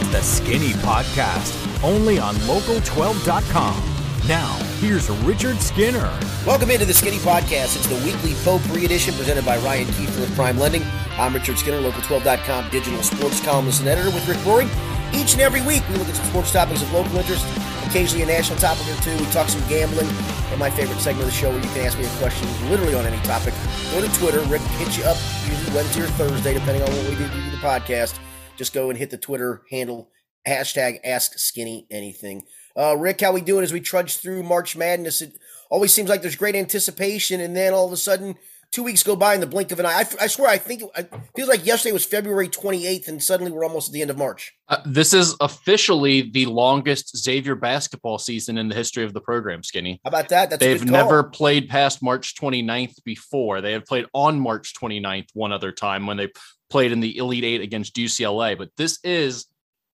[0.00, 3.82] It's the Skinny Podcast, only on local12.com.
[4.28, 6.08] Now, here's Richard Skinner.
[6.46, 7.74] Welcome into the Skinny Podcast.
[7.74, 10.84] It's the weekly potpourri edition presented by Ryan Kiefer of Prime Lending.
[11.18, 14.70] I'm Richard Skinner, local12.com digital sports columnist and editor with Rick Broering.
[15.12, 17.44] Each and every week, we look at some sports topics of local interest,
[17.88, 19.16] occasionally a national topic or two.
[19.18, 21.98] We talk some gambling, and my favorite segment of the show where you can ask
[21.98, 23.52] me a question literally on any topic.
[23.90, 24.42] Go to Twitter.
[24.46, 25.16] Rick hits you up
[25.50, 28.16] usually Wednesday or Thursday, depending on what we do do the podcast.
[28.58, 30.10] Just go and hit the Twitter handle,
[30.46, 32.44] hashtag Ask Skinny Anything.
[32.76, 35.22] Uh, Rick, how we doing as we trudge through March Madness?
[35.22, 35.38] It
[35.70, 38.34] always seems like there's great anticipation, and then all of a sudden,
[38.70, 40.04] two weeks go by in the blink of an eye.
[40.20, 43.52] I, I swear, I think it, it, feels like yesterday was February 28th, and suddenly
[43.52, 44.54] we're almost at the end of March.
[44.68, 49.62] Uh, this is officially the longest Xavier basketball season in the history of the program,
[49.62, 50.00] Skinny.
[50.04, 50.50] How about that?
[50.50, 53.60] That's They've never played past March 29th before.
[53.60, 56.28] They have played on March 29th one other time when they
[56.70, 59.46] played in the Elite Eight against UCLA, but this is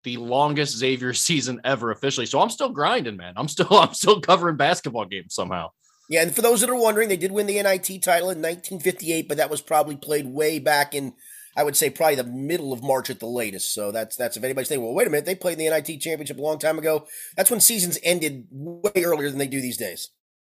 [0.02, 2.26] the longest Xavier season ever officially.
[2.26, 3.34] So I'm still grinding, man.
[3.36, 5.70] I'm still I'm still covering basketball games somehow.
[6.10, 9.26] Yeah, and for those that are wondering, they did win the NIT title in 1958,
[9.26, 11.14] but that was probably played way back in
[11.56, 13.72] I would say probably the middle of March at the latest.
[13.74, 16.38] So that's that's if anybody's thinking, well, wait a minute, they played the NIT championship
[16.38, 17.06] a long time ago.
[17.36, 20.10] That's when seasons ended way earlier than they do these days.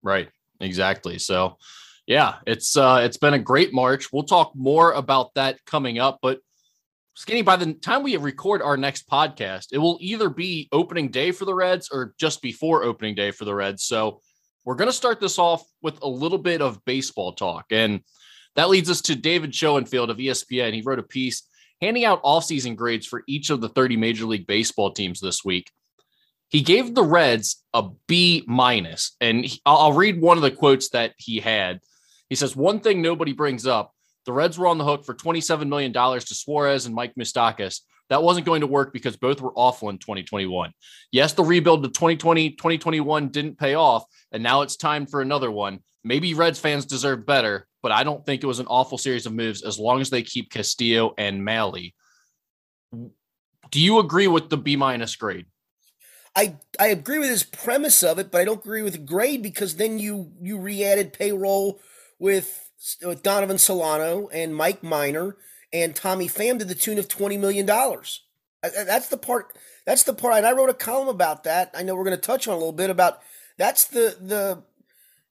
[0.02, 0.28] Right.
[0.60, 1.18] Exactly.
[1.18, 1.58] So
[2.06, 4.12] yeah, it's uh it's been a great March.
[4.12, 6.40] We'll talk more about that coming up, but
[7.14, 11.32] Skinny, by the time we record our next podcast, it will either be opening day
[11.32, 13.84] for the Reds or just before opening day for the Reds.
[13.84, 14.20] So
[14.66, 17.66] we're going to start this off with a little bit of baseball talk.
[17.70, 18.00] And
[18.54, 20.74] that leads us to David Schoenfield of ESPN.
[20.74, 21.44] He wrote a piece
[21.80, 25.70] handing out offseason grades for each of the 30 Major League Baseball teams this week.
[26.48, 31.14] He gave the Reds a B minus, and I'll read one of the quotes that
[31.16, 31.80] he had.
[32.28, 33.92] He says, One thing nobody brings up
[34.26, 37.80] the Reds were on the hook for $27 million to Suarez and Mike Moustakas.
[38.10, 40.72] That wasn't going to work because both were awful in 2021.
[41.12, 45.50] Yes, the rebuild to 2020, 2021 didn't pay off, and now it's time for another
[45.50, 45.80] one.
[46.04, 49.32] Maybe Reds fans deserve better, but I don't think it was an awful series of
[49.32, 51.94] moves as long as they keep Castillo and Mahle.
[52.92, 55.46] Do you agree with the B minus grade?
[56.36, 59.42] I, I agree with his premise of it, but I don't agree with the grade
[59.42, 61.80] because then you you re-added payroll
[62.18, 62.70] with
[63.04, 65.36] with Donovan Solano and Mike Minor
[65.72, 68.22] and Tommy Pham to the tune of twenty million dollars.
[68.62, 69.56] That's the part.
[69.84, 70.36] That's the part.
[70.36, 71.70] And I wrote a column about that.
[71.74, 73.20] I know we're going to touch on a little bit about.
[73.58, 74.62] That's the the.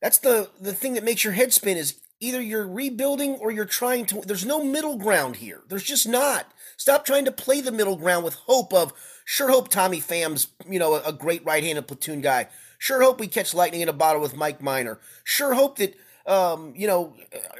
[0.01, 3.65] That's the the thing that makes your head spin is either you're rebuilding or you're
[3.65, 4.21] trying to.
[4.21, 5.63] There's no middle ground here.
[5.67, 6.47] There's just not.
[6.77, 8.93] Stop trying to play the middle ground with hope of
[9.23, 12.47] sure hope Tommy Pham's you know a, a great right-handed platoon guy.
[12.77, 14.99] Sure hope we catch lightning in a bottle with Mike Minor.
[15.23, 15.95] Sure hope that
[16.25, 17.13] um, you know,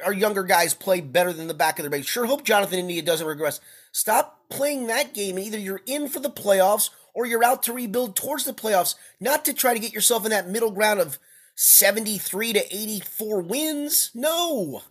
[0.04, 2.06] our younger guys play better than the back of their base.
[2.06, 3.60] Sure hope Jonathan India doesn't regress.
[3.92, 5.38] Stop playing that game.
[5.38, 9.44] Either you're in for the playoffs or you're out to rebuild towards the playoffs, not
[9.44, 11.18] to try to get yourself in that middle ground of
[11.54, 14.10] 73 to 84 wins.
[14.14, 14.82] No.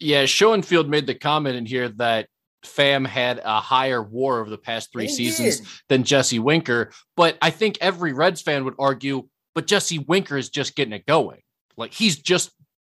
[0.00, 2.28] Yeah, Schoenfield made the comment in here that
[2.64, 5.68] Pham had a higher war over the past three seasons did.
[5.88, 6.90] than Jesse Winker.
[7.16, 11.06] But I think every Reds fan would argue, but Jesse Winker is just getting it
[11.06, 11.40] going.
[11.76, 12.50] Like he's just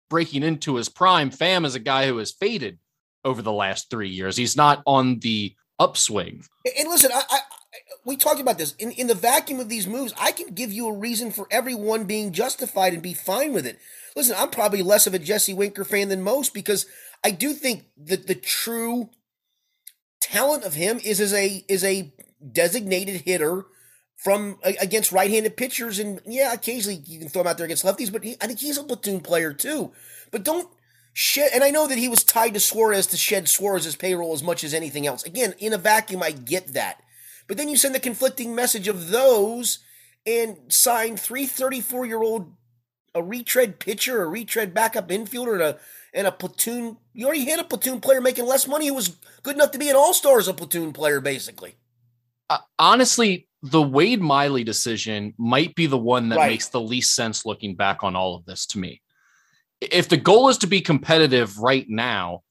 [0.09, 1.30] breaking into his prime.
[1.30, 2.80] Pham is a guy who has faded
[3.25, 4.38] over the last three years.
[4.38, 6.44] He's not on the upswing.
[6.78, 7.40] And listen, I, I,
[8.06, 10.13] we talked about this in in the vacuum of these moves.
[10.19, 13.80] I can give you a reason for everyone being justified and be fine with it.
[14.16, 16.86] Listen, I'm probably less of a Jesse Winker fan than most because
[17.24, 19.09] I do think that the true
[20.22, 22.13] talent of him is as a is a
[22.52, 23.66] designated hitter
[24.23, 28.11] from against right-handed pitchers, and yeah, occasionally you can throw him out there against lefties,
[28.11, 29.91] but he, I think he's a platoon player too.
[30.31, 30.69] But don't
[31.11, 31.51] shed.
[31.53, 34.63] And I know that he was tied to Suarez to shed Suarez's payroll as much
[34.63, 35.23] as anything else.
[35.23, 37.01] Again, in a vacuum, I get that.
[37.47, 39.79] But then you send the conflicting message of those
[40.25, 42.53] and sign three 34 year old
[43.13, 45.79] a retread pitcher, a retread backup infielder, and a
[46.13, 46.97] and a platoon.
[47.13, 49.89] You already had a platoon player making less money who was good enough to be
[49.89, 51.75] an all star as a platoon player, basically.
[52.50, 56.51] Uh, honestly, the Wade Miley decision might be the one that right.
[56.51, 59.01] makes the least sense looking back on all of this to me.
[59.80, 62.44] If the goal is to be competitive right now,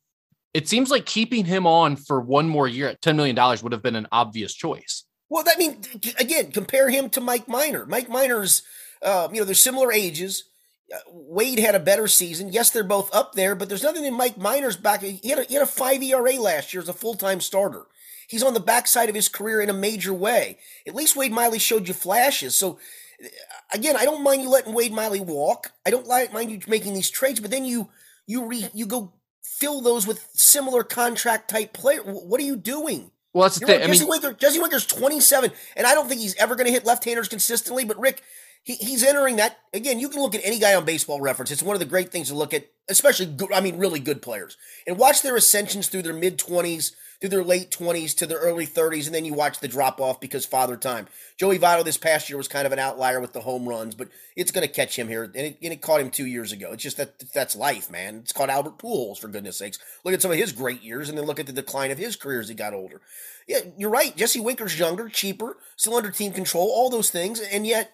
[0.55, 3.82] it seems like keeping him on for one more year at $10 million would have
[3.82, 5.05] been an obvious choice.
[5.29, 5.87] Well, that means,
[6.19, 7.85] again, compare him to Mike Minor.
[7.85, 8.62] Mike Minor's,
[9.03, 10.44] uh, you know, they're similar ages.
[10.93, 12.53] Uh, Wade had a better season.
[12.53, 15.03] Yes, they're both up there, but there's nothing in Mike Minor's back.
[15.03, 17.87] He had a, he had a five ERA last year as a full time starter.
[18.29, 20.59] He's on the backside of his career in a major way.
[20.87, 22.55] At least Wade Miley showed you flashes.
[22.55, 22.79] So
[23.23, 23.29] uh,
[23.73, 25.73] again, I don't mind you letting Wade Miley walk.
[25.87, 27.89] I don't like mind you making these trades, but then you
[28.27, 32.01] you re, you go fill those with similar contract type player.
[32.03, 33.11] What are you doing?
[33.33, 33.81] Well, that's the You're thing.
[33.81, 33.85] right.
[33.85, 36.73] I Jesse mean, Winker, Jesse Winker's 27, and I don't think he's ever going to
[36.73, 37.85] hit left-handers consistently.
[37.85, 38.23] But Rick,
[38.63, 39.99] he, he's entering that again.
[39.99, 41.51] You can look at any guy on Baseball Reference.
[41.51, 44.21] It's one of the great things to look at, especially good, I mean, really good
[44.21, 46.93] players, and watch their ascensions through their mid 20s,
[47.23, 50.21] through their late 20s to their early 30s, and then you watch the drop off
[50.21, 51.07] because father time.
[51.39, 54.09] Joey Votto this past year was kind of an outlier with the home runs, but
[54.35, 56.73] it's going to catch him here, and it, and it caught him two years ago.
[56.73, 58.17] It's just that that's life, man.
[58.17, 59.79] It's called Albert Pujols for goodness sakes.
[60.03, 62.17] Look at some of his great years, and then look at the decline of his
[62.17, 63.01] career as he got older.
[63.47, 64.17] Yeah, you're right.
[64.17, 67.93] Jesse Winker's younger, cheaper, still under team control, all those things, and yet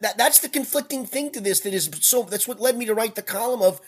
[0.00, 1.60] that that's the conflicting thing to this.
[1.60, 2.24] That is so.
[2.24, 3.80] That's what led me to write the column of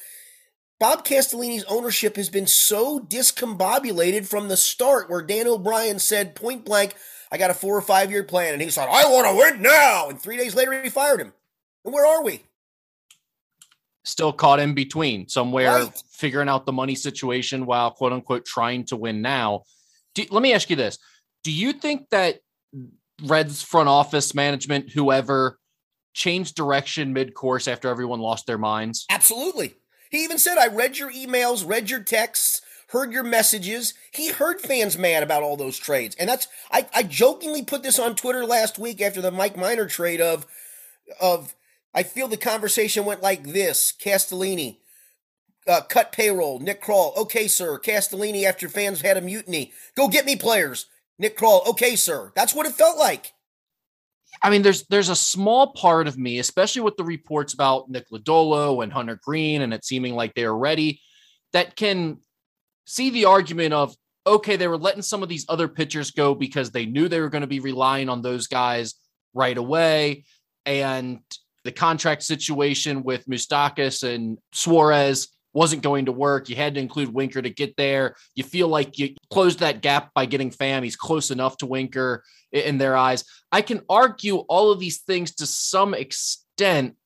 [0.80, 6.64] Bob Castellini's ownership has been so discombobulated from the start, where Dan O'Brien said point
[6.64, 6.94] blank,
[7.32, 9.60] "I got a four or five year plan," and he said, "I want to win
[9.62, 11.32] now," and three days later he fired him.
[11.84, 12.44] And where are we?
[14.04, 16.02] still caught in between somewhere Right.
[16.10, 19.64] figuring out the money situation while quote unquote trying to win now.
[20.14, 20.96] Do, let me ask you this.
[21.44, 22.40] Do you think that
[23.22, 25.58] Reds front office management, whoever,
[26.14, 29.04] changed direction mid course after everyone lost their minds?
[29.10, 29.74] Absolutely.
[30.10, 33.94] He even said, I read your emails, read your texts, heard your messages.
[34.12, 36.16] He heard fans mad about all those trades.
[36.18, 39.86] And that's I, I jokingly put this on Twitter last week after the Mike Minor
[39.86, 40.46] trade of
[41.20, 41.54] of
[41.94, 43.92] I feel the conversation went like this.
[43.98, 44.78] Castellini,
[45.66, 46.60] uh, cut payroll.
[46.60, 47.78] Nick Krall, okay, sir.
[47.78, 50.86] Castellini, after fans had a mutiny, go get me players.
[51.18, 52.32] Nick Krall, okay, sir.
[52.34, 53.32] That's what it felt like.
[54.42, 58.08] I mean, there's there's a small part of me, especially with the reports about Nick
[58.10, 61.00] Lodolo and Hunter Greene, and it seeming like they are ready,
[61.52, 62.18] that can
[62.86, 63.94] see the argument of
[64.26, 67.30] okay, they were letting some of these other pitchers go because they knew they were
[67.30, 68.94] going to be relying on those guys
[69.34, 70.24] right away,
[70.66, 71.20] and
[71.64, 76.48] the contract situation with Moustakas and Suarez wasn't going to work.
[76.48, 78.14] You had to include Winker to get there.
[78.34, 80.84] You feel like you closed that gap by getting Pham.
[80.84, 82.22] He's close enough to Winker
[82.52, 83.24] in their eyes.
[83.52, 86.96] I can argue all of these things to some extent.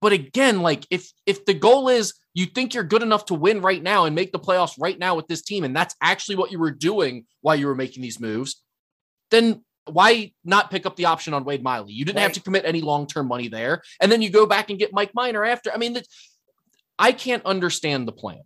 [0.00, 3.60] But again, like if if the goal is you think you're good enough to win
[3.60, 6.52] right now and make the playoffs right now with this team, and that's actually what
[6.52, 8.62] you were doing while you were making these moves,
[9.30, 11.92] then why not pick up the option on Wade Miley?
[11.92, 14.70] You didn't have to commit any long term money there, and then you go back
[14.70, 15.72] and get Mike Minor after.
[15.72, 16.00] I mean,
[16.98, 18.42] I can't understand the plan.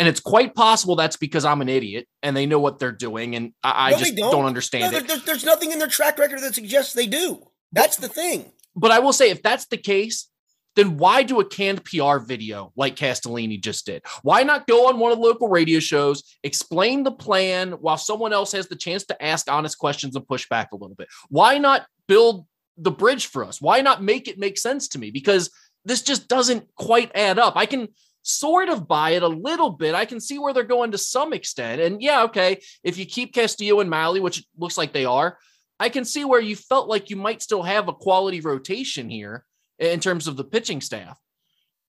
[0.00, 3.36] And it's quite possible that's because I'm an idiot and they know what they're doing,
[3.36, 4.30] and I, I No, they just don't.
[4.32, 5.08] don't, No, understand there- it.
[5.08, 7.42] there's, there's nothing in their track record that suggests they do.
[7.70, 8.50] That's the thing.
[8.74, 10.28] But I will say, if that's the case,
[10.74, 14.02] then why do a canned PR video like Castellini just did?
[14.22, 18.32] Why not go on one of the local radio shows, explain the plan while someone
[18.32, 21.08] else has the chance to ask honest questions and push back a little bit?
[21.28, 22.46] Why not build
[22.78, 23.60] the bridge for us?
[23.60, 25.10] Why not make it make sense to me?
[25.10, 25.50] Because
[25.84, 27.54] this just doesn't quite add up.
[27.56, 27.88] I can
[28.22, 29.94] sort of buy it a little bit.
[29.94, 31.80] I can see where they're going to some extent.
[31.80, 35.38] And yeah, okay, if you keep Castillo and Mahle, which looks like they are,
[35.78, 39.44] I can see where you felt like you might still have a quality rotation here
[39.78, 41.18] in terms of the pitching staff.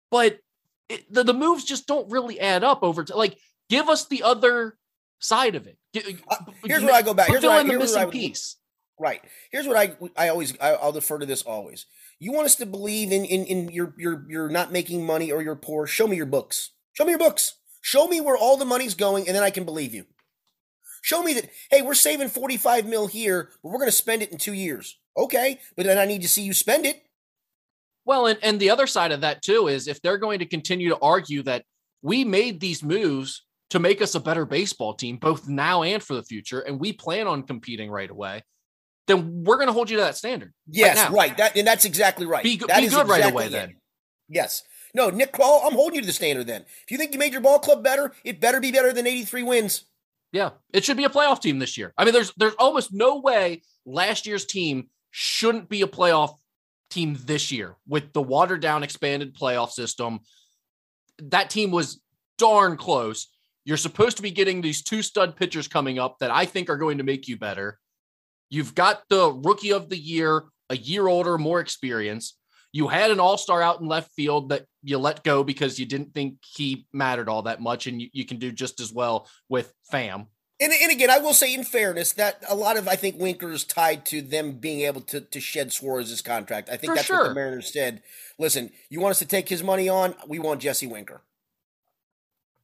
[0.09, 0.39] But
[0.89, 3.37] it, the, the moves just don't really add up over to like
[3.69, 4.77] give us the other
[5.19, 5.77] side of it.
[6.29, 7.27] Uh, here's where I go back.
[7.27, 8.57] Here's where I- in the here's where I missing piece.
[8.99, 9.21] Right.
[9.51, 11.85] Here's what I I always I, I'll defer to this always.
[12.21, 15.41] You want us to believe in in in your you're you're not making money or
[15.41, 15.87] you're poor.
[15.87, 16.69] Show me your books.
[16.93, 17.55] Show me your books.
[17.81, 20.05] Show me where all the money's going, and then I can believe you.
[21.01, 24.37] Show me that hey, we're saving 45 mil here, but we're gonna spend it in
[24.37, 24.99] two years.
[25.17, 27.01] Okay, but then I need to see you spend it.
[28.05, 30.89] Well, and, and the other side of that too is if they're going to continue
[30.89, 31.65] to argue that
[32.03, 36.13] we made these moves to make us a better baseball team, both now and for
[36.13, 38.43] the future, and we plan on competing right away,
[39.11, 40.53] then we're going to hold you to that standard.
[40.67, 41.15] Yes, now.
[41.15, 41.35] right.
[41.37, 42.43] That and that's exactly right.
[42.43, 43.51] Be, go- That be is good right exactly away it.
[43.51, 43.75] then.
[44.29, 44.63] Yes.
[44.93, 46.61] No, Nick Krall, I'm holding you to the standard then.
[46.63, 49.43] If you think you made your ball club better, it better be better than 83
[49.43, 49.85] wins.
[50.33, 51.93] Yeah, it should be a playoff team this year.
[51.97, 56.35] I mean, there's there's almost no way last year's team shouldn't be a playoff
[56.89, 60.19] team this year with the watered down expanded playoff system.
[61.19, 62.01] That team was
[62.37, 63.27] darn close.
[63.65, 66.77] You're supposed to be getting these two stud pitchers coming up that I think are
[66.77, 67.77] going to make you better.
[68.51, 72.37] You've got the rookie of the year, a year older, more experience.
[72.73, 75.85] You had an all star out in left field that you let go because you
[75.85, 79.27] didn't think he mattered all that much, and you, you can do just as well
[79.49, 80.27] with Pham.
[80.59, 83.51] And, and again, I will say, in fairness, that a lot of I think Winker
[83.51, 86.69] is tied to them being able to to shed Suarez's contract.
[86.69, 88.03] I think For that's what the Mariners said.
[88.37, 90.13] Listen, you want us to take his money on?
[90.27, 91.23] We want Jesse Winker.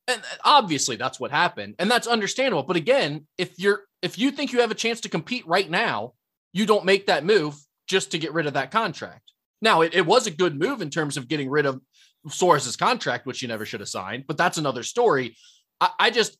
[0.08, 4.32] And uh, obviously that's what happened and that's understandable but again if you're if you
[4.32, 6.14] think you have a chance to compete right now
[6.54, 7.56] you don't make that move
[7.88, 10.90] just to get rid of that contract now it, it was a good move in
[10.90, 11.82] terms of getting rid of
[12.30, 15.36] Suarez's contract which you never should have signed but that's another story
[15.80, 16.38] i, I just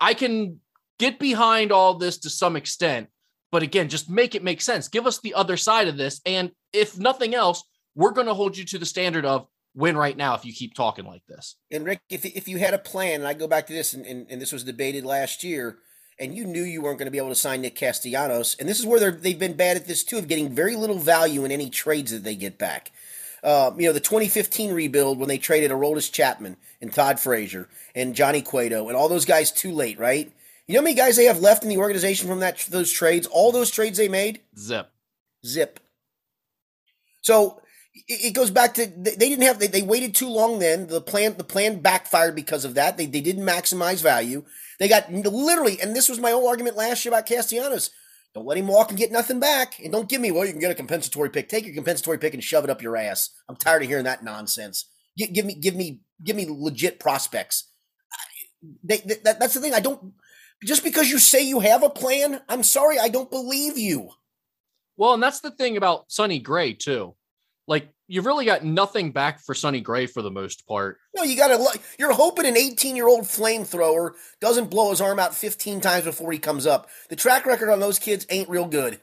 [0.00, 0.60] i can
[0.98, 3.08] get behind all this to some extent.
[3.52, 4.88] But again, just make it make sense.
[4.88, 6.20] Give us the other side of this.
[6.26, 7.62] And if nothing else,
[7.94, 10.74] we're going to hold you to the standard of win right now if you keep
[10.74, 11.56] talking like this.
[11.70, 14.04] And Rick, if, if you had a plan, and I go back to this, and,
[14.06, 15.78] and, and this was debated last year,
[16.18, 18.80] and you knew you weren't going to be able to sign Nick Castellanos, and this
[18.80, 21.68] is where they've been bad at this too, of getting very little value in any
[21.68, 22.90] trades that they get back.
[23.44, 28.14] Uh, you know, the 2015 rebuild when they traded Aroldis Chapman and Todd Frazier and
[28.14, 30.32] Johnny Cueto and all those guys too late, right?
[30.66, 33.26] You know how many guys they have left in the organization from that those trades?
[33.28, 34.40] All those trades they made?
[34.58, 34.90] Zip.
[35.44, 35.78] Zip.
[37.22, 37.60] So
[38.08, 40.86] it goes back to they didn't have they, they waited too long then.
[40.86, 42.96] The plan the plan backfired because of that.
[42.96, 44.44] They, they didn't maximize value.
[44.78, 47.90] They got literally and this was my whole argument last year about Castellanos.
[48.34, 49.80] Don't let him walk and get nothing back.
[49.82, 51.48] And don't give me well you can get a compensatory pick.
[51.48, 53.30] Take your compensatory pick and shove it up your ass.
[53.48, 54.90] I'm tired of hearing that nonsense.
[55.16, 57.70] Give, give me give me give me legit prospects.
[58.82, 59.74] They, they, that, that's the thing.
[59.74, 60.12] I don't
[60.64, 64.10] just because you say you have a plan I'm sorry I don't believe you.
[64.96, 67.14] Well and that's the thing about Sonny Gray too
[67.66, 70.98] like you've really got nothing back for Sonny Gray for the most part.
[71.14, 71.80] No, you got to.
[71.98, 76.32] You're hoping an 18 year old flamethrower doesn't blow his arm out 15 times before
[76.32, 76.88] he comes up.
[77.08, 79.00] The track record on those kids ain't real good.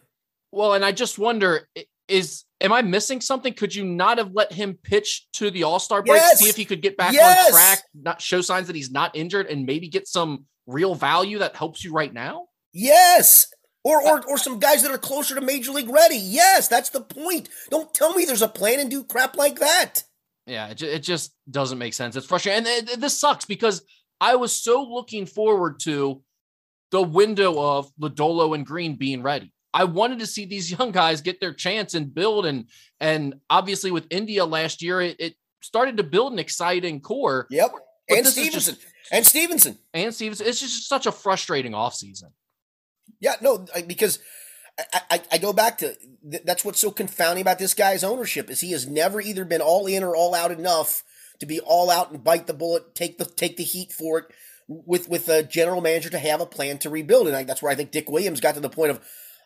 [0.52, 1.68] Well, and I just wonder
[2.08, 3.54] is am I missing something?
[3.54, 6.40] Could you not have let him pitch to the All Star break yes.
[6.40, 7.48] see if he could get back yes.
[7.48, 11.40] on track, not show signs that he's not injured, and maybe get some real value
[11.40, 12.46] that helps you right now?
[12.74, 13.48] Yes,
[13.84, 16.16] or, or, or some guys that are closer to major league ready.
[16.16, 17.50] Yes, that's the point.
[17.70, 20.04] Don't tell me there's a plan and do crap like that.
[20.46, 22.16] Yeah, it, it just doesn't make sense.
[22.16, 22.66] It's frustrating.
[22.68, 23.84] And it, this sucks because
[24.20, 26.22] I was so looking forward to
[26.92, 29.52] the window of Lodolo and Green being ready.
[29.74, 32.46] I wanted to see these young guys get their chance and build.
[32.46, 32.66] And
[33.00, 37.48] and obviously with India last year, it, it started to build an exciting core.
[37.50, 37.72] Yep.
[38.10, 38.76] and Stephenson.
[38.76, 39.78] Just, and Stephenson.
[39.94, 40.48] And Stephenson.
[40.48, 42.32] It's just such a frustrating offseason.
[43.20, 44.20] Yeah, no, because
[44.78, 45.96] I, I, I go back to
[46.44, 49.86] that's what's so confounding about this guy's ownership is he has never either been all
[49.86, 51.04] in or all out enough
[51.40, 54.26] to be all out and bite the bullet, take the take the heat for it
[54.68, 57.28] with with a general manager to have a plan to rebuild.
[57.28, 59.02] And I, that's where I think Dick Williams got to the point of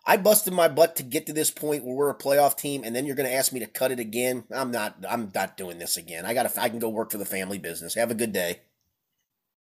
[0.05, 2.95] I busted my butt to get to this point where we're a playoff team, and
[2.95, 4.45] then you're going to ask me to cut it again.
[4.51, 4.95] I'm not.
[5.07, 6.25] I'm not doing this again.
[6.25, 6.57] I got.
[6.57, 7.95] I can go work for the family business.
[7.95, 8.61] Have a good day.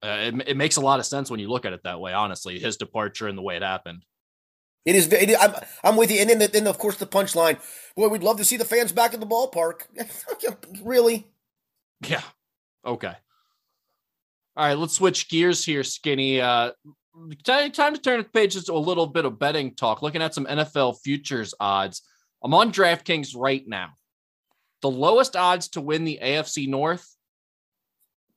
[0.06, 2.14] Uh, it, it makes a lot of sense when you look at it that way.
[2.14, 4.06] Honestly, his departure and the way it happened.
[4.86, 5.12] It is.
[5.12, 6.20] It, I'm, I'm with you.
[6.20, 7.58] And then, the, then of course, the punchline.
[7.96, 9.82] Boy, we'd love to see the fans back at the ballpark.
[10.84, 11.28] really?
[12.08, 12.22] Yeah.
[12.86, 13.14] Okay.
[14.56, 14.78] All right.
[14.78, 16.40] Let's switch gears here, Skinny.
[16.40, 16.72] Uh,
[17.44, 20.04] time, time to turn the pages to a little bit of betting talk.
[20.04, 22.04] Looking at some NFL futures odds.
[22.44, 23.94] I'm on DraftKings right now.
[24.84, 27.15] The lowest odds to win the AFC North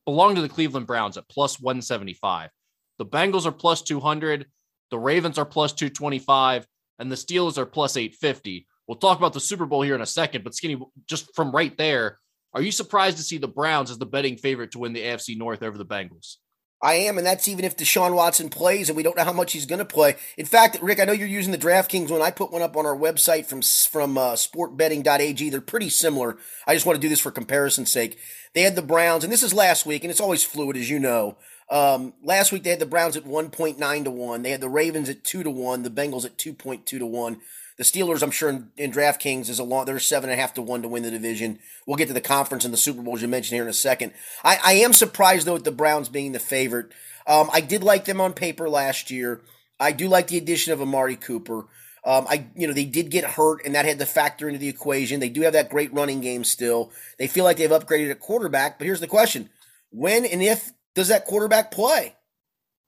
[0.09, 2.49] belong to the Cleveland Browns at plus 175.
[2.97, 4.47] The Bengals are plus 200.
[4.89, 6.65] The Ravens are plus 225.
[6.97, 8.65] And the Steelers are plus 850.
[8.87, 11.77] We'll talk about the Super Bowl here in a second, but Skinny, just from right
[11.77, 12.17] there,
[12.55, 15.37] are you surprised to see the Browns as the betting favorite to win the AFC
[15.37, 16.37] North over the Bengals?
[16.81, 19.51] I am, and that's even if Deshaun Watson plays, and we don't know how much
[19.51, 20.15] he's going to play.
[20.37, 22.21] In fact, Rick, I know you're using the DraftKings one.
[22.21, 25.49] I put one up on our website from from uh, sportbetting.ag.
[25.49, 26.37] They're pretty similar.
[26.65, 28.17] I just want to do this for comparison's sake.
[28.53, 30.99] They had the Browns, and this is last week, and it's always fluid, as you
[30.99, 31.37] know.
[31.69, 34.41] Um, last week they had the Browns at 1.9 to 1.
[34.41, 37.41] They had the Ravens at 2 to 1, the Bengals at 2.2 to 1.
[37.79, 39.85] The Steelers, I'm sure, in, in DraftKings is a long.
[39.85, 41.59] They're seven and a half to one to win the division.
[41.87, 43.73] We'll get to the conference and the Super Bowl as you mentioned here in a
[43.73, 44.11] second.
[44.43, 46.91] I, I am surprised though at the Browns being the favorite.
[47.25, 49.39] Um, I did like them on paper last year.
[49.79, 51.67] I do like the addition of Amari Cooper.
[52.03, 54.67] Um, I, you know, they did get hurt, and that had to factor into the
[54.67, 55.21] equation.
[55.21, 56.91] They do have that great running game still.
[57.17, 58.77] They feel like they've upgraded at quarterback.
[58.77, 59.49] But here's the question:
[59.89, 62.15] When and if does that quarterback play?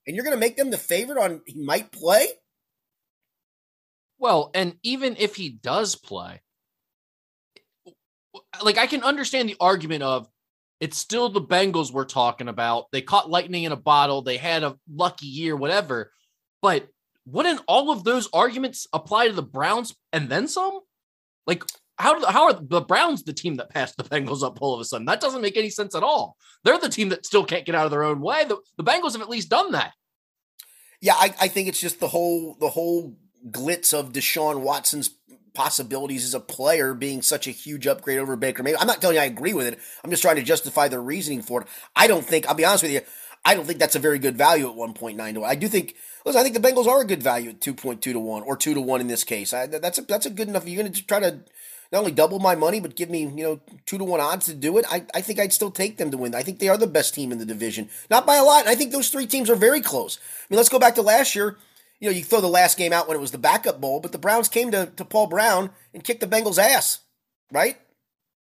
[0.06, 2.26] And you're going to make them the favorite on he might play?
[4.22, 6.42] Well, and even if he does play,
[8.62, 10.28] like I can understand the argument of
[10.78, 12.84] it's still the Bengals we're talking about.
[12.92, 14.22] They caught lightning in a bottle.
[14.22, 16.12] They had a lucky year, whatever.
[16.60, 16.86] But
[17.26, 20.78] wouldn't all of those arguments apply to the Browns and then some?
[21.48, 21.64] Like,
[21.98, 24.84] how, how are the Browns the team that passed the Bengals up all of a
[24.84, 25.06] sudden?
[25.06, 26.36] That doesn't make any sense at all.
[26.62, 28.44] They're the team that still can't get out of their own way.
[28.44, 29.92] The, the Bengals have at least done that.
[31.00, 33.16] Yeah, I, I think it's just the whole the whole
[33.50, 35.10] glitz of Deshaun Watson's
[35.54, 38.80] possibilities as a player being such a huge upgrade over Baker Mayfield.
[38.80, 39.78] I'm not telling you I agree with it.
[40.02, 41.68] I'm just trying to justify the reasoning for it.
[41.94, 43.00] I don't think, I'll be honest with you,
[43.44, 45.50] I don't think that's a very good value at 1.9 to 1.
[45.50, 48.18] I do think, listen, I think the Bengals are a good value at 2.2 to
[48.18, 49.52] 1 or 2 to 1 in this case.
[49.52, 50.66] I, that's a, that's a good enough.
[50.66, 51.40] You're going to try to
[51.92, 54.54] not only double my money, but give me, you know, two to one odds to
[54.54, 56.34] do it, I, I think I'd still take them to win.
[56.34, 57.90] I think they are the best team in the division.
[58.08, 58.66] Not by a lot.
[58.66, 60.18] I think those three teams are very close.
[60.18, 61.58] I mean, let's go back to last year.
[62.02, 64.10] You know, you throw the last game out when it was the backup bowl, but
[64.10, 66.98] the Browns came to, to Paul Brown and kicked the Bengals' ass,
[67.52, 67.78] right?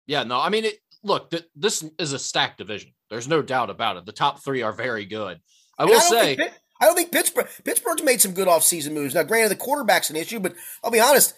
[0.07, 2.93] Yeah, no, I mean, it, look, th- this is a stacked division.
[3.11, 4.07] There's no doubt about it.
[4.07, 5.39] The top three are very good.
[5.77, 9.13] I will I say, think, I don't think Pittsburgh Pittsburgh's made some good offseason moves.
[9.13, 11.35] Now, granted, the quarterback's an issue, but I'll be honest,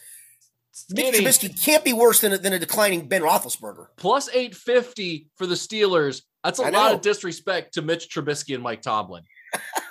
[0.91, 3.88] Mitch Trubisky can't be worse than a, than a declining Ben Roethlisberger.
[3.98, 6.22] Plus 850 for the Steelers.
[6.45, 9.24] That's a lot of disrespect to Mitch Trubisky and Mike Tomlin.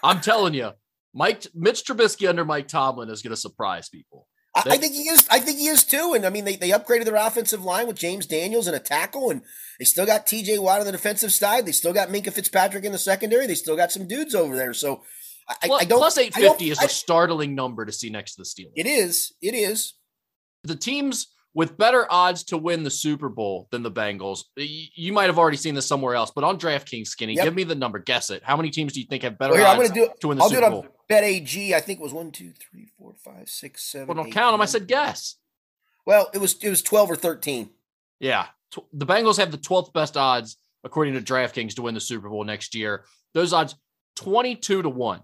[0.03, 0.73] I'm telling you,
[1.15, 4.27] Mike Mitch Trubisky under Mike Tomlin is going to surprise people.
[4.65, 5.27] They, I think he is.
[5.31, 6.13] I think he is too.
[6.15, 9.31] And I mean, they, they upgraded their offensive line with James Daniels and a tackle,
[9.31, 9.43] and
[9.79, 10.59] they still got T.J.
[10.59, 11.67] Watt on the defensive side.
[11.67, 13.49] They still got Minkah Fitzpatrick in the secondary.
[13.49, 14.73] They still got some dudes over there.
[14.73, 15.03] So
[15.49, 15.99] I, plus, I don't.
[15.99, 18.73] Plus eight fifty is a startling number to see next to the Steelers.
[18.77, 19.35] It is.
[19.43, 19.95] It is.
[20.63, 24.45] The teams with better odds to win the Super Bowl than the Bengals.
[24.57, 27.45] You might have already seen this somewhere else, but on DraftKings, Skinny, yep.
[27.45, 27.99] give me the number.
[27.99, 28.43] Guess it.
[28.43, 30.29] How many teams do you think have better well, here, odds I'm gonna do, to
[30.29, 30.87] win the I'll Super Bowl?
[31.09, 31.75] Bet AG.
[31.75, 34.09] I think it was one, two, three, four, five, six, seven.
[34.09, 34.61] Well, don't count them.
[34.61, 35.37] I said guess.
[36.07, 37.71] Well, it was it was twelve or thirteen.
[38.21, 38.47] Yeah,
[38.93, 42.45] the Bengals have the twelfth best odds according to DraftKings to win the Super Bowl
[42.45, 43.05] next year.
[43.33, 43.77] Those odds
[44.17, 45.21] twenty two to one.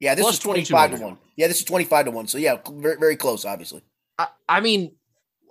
[0.00, 1.18] Yeah, this is twenty five to one.
[1.36, 2.26] Yeah, this is twenty five to one.
[2.26, 3.82] So yeah, very very close, obviously.
[4.18, 4.92] I, I mean,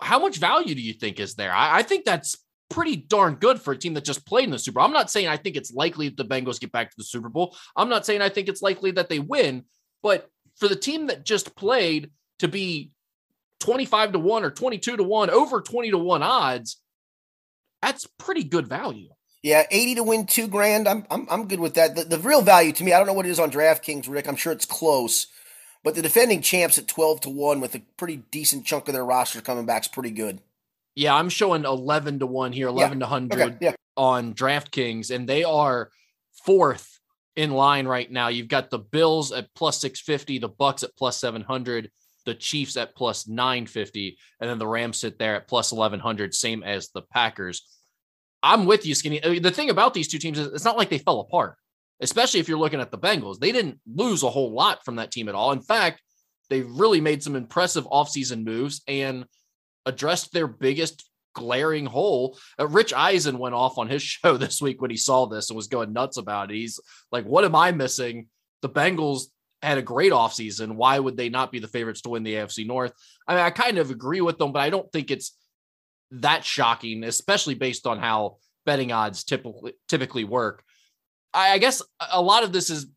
[0.03, 1.53] how much value do you think is there?
[1.53, 2.38] I, I, think that's
[2.69, 4.86] pretty darn good for a team that just played in the Super Bowl.
[4.86, 7.29] I'm not saying I think it's likely that the Bengals get back to the Super
[7.29, 7.55] Bowl.
[7.75, 9.65] I'm not saying I think it's likely that they win,
[10.01, 12.91] but for the team that just played to be
[13.60, 16.77] 25 to 1 or 22 to 1, over 20 to 1 odds,
[17.81, 19.10] that's pretty good value.
[19.41, 20.88] Yeah, 80 to win two grand.
[20.88, 21.95] I'm I'm, I'm good with that.
[21.95, 24.27] The, the real value to me, I don't know what it is on DraftKings, Rick.
[24.27, 25.27] I'm sure it's close.
[25.84, 29.06] But the defending champs at 12 to 1 with a pretty decent chunk of their
[29.06, 30.42] roster coming back is pretty good.
[30.96, 33.06] Yeah, I'm showing 11 to 1 here, 11 yeah.
[33.06, 33.58] to 100 okay.
[33.60, 33.74] yeah.
[33.98, 35.90] on DraftKings, and they are
[36.46, 37.00] fourth
[37.36, 38.30] in line right now.
[38.30, 41.92] You've got the Bills at plus 650, the Bucs at plus 700,
[42.25, 46.63] the Chiefs at plus 950, and then the Rams sit there at plus 1100, same
[46.63, 47.67] as the Packers.
[48.41, 49.22] I'm with you, Skinny.
[49.22, 51.58] Uh, the thing about these two teams is it's not like they fell apart
[52.04, 53.39] especially if you're looking at the Bengals.
[53.39, 55.52] They didn't lose a whole lot from that team at all.
[55.52, 56.02] In fact,
[56.50, 59.26] they really made some impressive offseason moves and
[59.86, 62.38] addressed their biggest glaring hole.
[62.60, 65.58] Uh, Rich Eisen went off on his show this week when he saw this and
[65.58, 66.56] was going nuts about it.
[66.58, 66.80] He's
[67.12, 68.28] like, What am I missing?
[68.62, 69.24] The Bengals
[69.62, 70.76] had a great offseason.
[70.76, 72.92] Why would they not be the favorites to win the AFC North?
[73.28, 75.36] I mean, I kind of agree with them, but I don't think it's
[76.12, 80.63] that shocking, especially based on how betting odds typically typically work.
[81.34, 82.88] I guess a lot of this is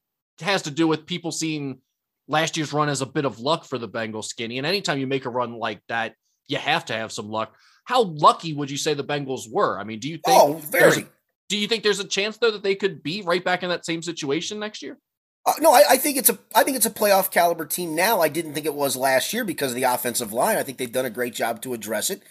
[0.41, 1.81] has to do with people seeing
[2.29, 4.59] last year's run as a bit of luck for the Bengals skinny.
[4.59, 6.15] And anytime you make a run like that,
[6.49, 7.55] you have to have some luck.
[7.85, 9.79] How lucky would you say the Bengals were?
[9.79, 11.07] I mean, do you think oh, very.
[11.49, 13.87] do you think there's a chance though that they could be right back in that
[13.87, 14.99] same situation next year?
[15.47, 18.21] Uh, no, I, I, think it's a I think it's a playoff caliber team now.
[18.21, 20.57] I didn't think it was last year because of the offensive line.
[20.57, 22.23] I think they've done a great job to address it.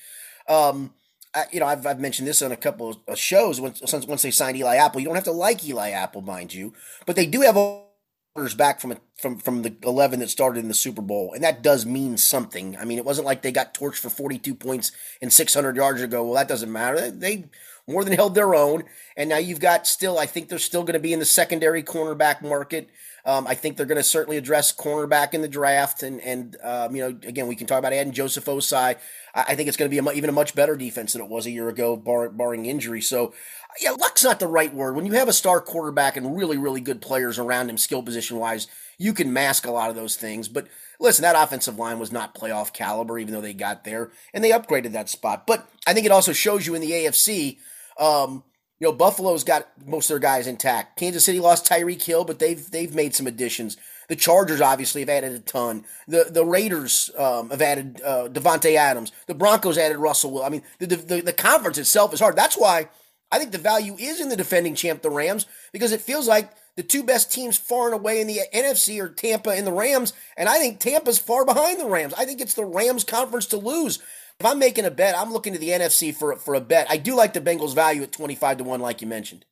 [0.50, 0.94] Um,
[1.36, 3.60] I, you know, I've, I've mentioned this on a couple of shows.
[3.60, 6.74] Once, once they signed Eli Apple, you don't have to like Eli Apple, mind you,
[7.06, 10.68] but they do have orders back from a, from from the eleven that started in
[10.68, 12.78] the Super Bowl, and that does mean something.
[12.78, 15.76] I mean, it wasn't like they got torched for forty two points and six hundred
[15.76, 16.24] yards ago.
[16.24, 17.12] Well, that doesn't matter.
[17.12, 17.46] They
[17.88, 18.84] more than held their own,
[19.16, 20.18] and now you've got still.
[20.18, 22.90] I think they're still going to be in the secondary cornerback market.
[23.26, 26.96] Um, I think they're going to certainly address cornerback in the draft, and and um,
[26.96, 28.98] you know, again, we can talk about adding Joseph Ossai.
[29.34, 31.30] I, I think it's going to be a, even a much better defense than it
[31.30, 33.02] was a year ago, bar, barring injury.
[33.02, 33.34] So,
[33.82, 34.96] yeah, luck's not the right word.
[34.96, 38.38] When you have a star quarterback and really, really good players around him, skill position
[38.38, 38.68] wise,
[39.00, 40.48] you can mask a lot of those things.
[40.48, 40.68] But
[41.00, 44.52] listen, that offensive line was not playoff caliber, even though they got there, and they
[44.52, 45.48] upgraded that spot.
[45.48, 47.58] But I think it also shows you in the AFC.
[48.00, 48.44] Um,
[48.80, 50.98] you know, Buffalo's got most of their guys intact.
[50.98, 53.78] Kansas City lost Tyreek Hill, but they've they've made some additions.
[54.08, 55.86] The Chargers obviously have added a ton.
[56.08, 59.12] The the Raiders um, have added uh, Davante Adams.
[59.28, 60.32] The Broncos added Russell.
[60.32, 60.44] Will.
[60.44, 62.36] I mean, the, the the conference itself is hard.
[62.36, 62.90] That's why
[63.32, 66.52] I think the value is in the defending champ, the Rams, because it feels like
[66.76, 70.14] the two best teams far and away in the NFC are Tampa and the Rams,
[70.36, 72.14] and I think Tampa's far behind the Rams.
[72.18, 74.00] I think it's the Rams conference to lose.
[74.40, 76.88] If I'm making a bet, I'm looking to the NFC for for a bet.
[76.90, 79.46] I do like the Bengals value at 25 to 1 like you mentioned.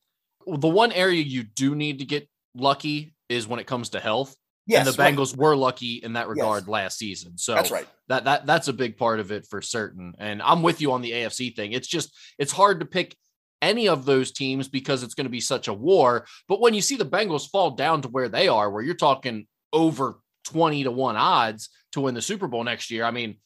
[0.45, 3.99] Well, the one area you do need to get lucky is when it comes to
[3.99, 4.35] health.
[4.65, 5.39] Yes, and the Bengals right.
[5.39, 6.69] were lucky in that regard yes.
[6.69, 7.37] last season.
[7.37, 7.87] So that's right.
[8.07, 10.13] That that that's a big part of it for certain.
[10.17, 11.73] And I'm with you on the AFC thing.
[11.73, 13.15] It's just it's hard to pick
[13.61, 16.25] any of those teams because it's going to be such a war.
[16.49, 19.47] But when you see the Bengals fall down to where they are, where you're talking
[19.71, 23.37] over 20 to 1 odds to win the Super Bowl next year, I mean,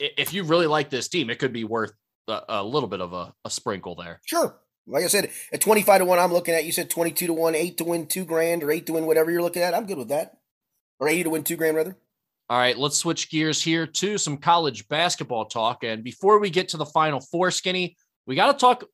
[0.00, 1.92] if you really like this team, it could be worth
[2.26, 4.20] a, a little bit of a, a sprinkle there.
[4.24, 4.56] Sure.
[4.86, 7.54] Like I said, at 25 to 1, I'm looking at, you said 22 to 1,
[7.54, 9.74] 8 to win 2 grand or 8 to win whatever you're looking at.
[9.74, 10.38] I'm good with that.
[10.98, 11.96] Or 80 to win 2 grand, rather.
[12.48, 15.84] All right, let's switch gears here to some college basketball talk.
[15.84, 18.84] And before we get to the final four, Skinny, we got to talk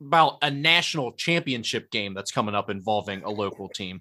[0.00, 4.00] about a national championship game that's coming up involving a local team.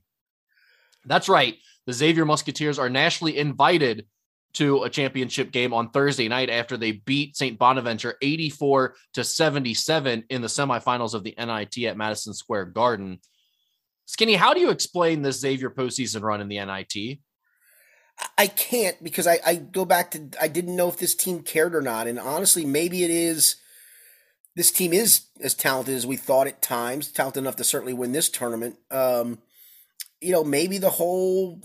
[1.06, 1.58] That's right.
[1.88, 4.06] The Xavier Musketeers are nationally invited
[4.54, 7.58] to a championship game on Thursday night after they beat St.
[7.58, 13.20] Bonaventure 84 to 77 in the semifinals of the NIT at Madison Square Garden.
[14.06, 17.20] Skinny, how do you explain this Xavier postseason run in the NIT?
[18.38, 21.76] I can't because I, I go back to I didn't know if this team cared
[21.76, 22.08] or not.
[22.08, 23.56] And honestly, maybe it is
[24.56, 28.12] this team is as talented as we thought at times, talented enough to certainly win
[28.12, 28.78] this tournament.
[28.92, 29.40] Um,
[30.20, 31.62] you know, maybe the whole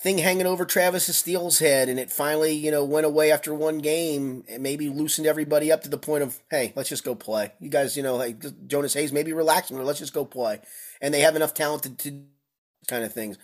[0.00, 3.78] thing hanging over Travis Steele's head, and it finally, you know, went away after one
[3.78, 7.52] game, and maybe loosened everybody up to the point of, hey, let's just go play.
[7.58, 8.36] You guys, you know, like
[8.68, 10.60] Jonas Hayes, maybe relax, let's just go play.
[11.00, 12.22] And they have enough talent to, to
[12.86, 13.38] kind of things.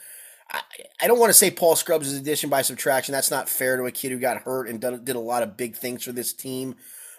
[0.50, 0.60] I,
[1.02, 3.12] I don't want to say Paul Scruggs is addition by subtraction.
[3.12, 5.56] That's not fair to a kid who got hurt and done, did a lot of
[5.56, 6.76] big things for this team.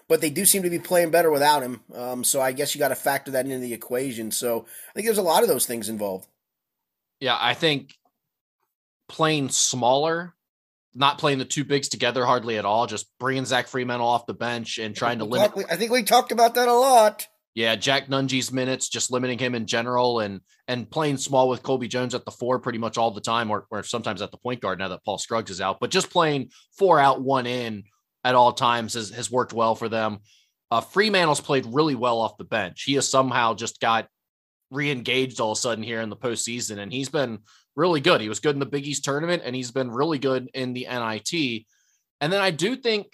[0.08, 1.80] But they do seem to be playing better without him.
[1.92, 4.30] Um, so I guess you got to factor that into the equation.
[4.30, 6.28] So I think there's a lot of those things involved.
[7.18, 7.96] Yeah, I think
[9.08, 10.34] playing smaller,
[10.94, 14.34] not playing the two bigs together hardly at all, just bringing Zach Freemantle off the
[14.34, 15.52] bench and trying to limit.
[15.70, 17.26] I think we talked about that a lot.
[17.54, 21.88] Yeah, Jack Nunge's minutes, just limiting him in general, and and playing small with Colby
[21.88, 24.60] Jones at the four pretty much all the time, or, or sometimes at the point
[24.60, 25.78] guard now that Paul Scruggs is out.
[25.80, 27.84] But just playing four out, one in
[28.24, 30.18] at all times has, has worked well for them.
[30.70, 32.82] Uh, Freemantle's played really well off the bench.
[32.82, 34.08] He has somehow just got
[34.70, 37.38] re-engaged all of a sudden here in the postseason, and he's been
[37.76, 38.20] really good.
[38.20, 40.86] He was good in the Big East tournament, and he's been really good in the
[40.90, 41.66] NIT.
[42.20, 43.06] And then I do think,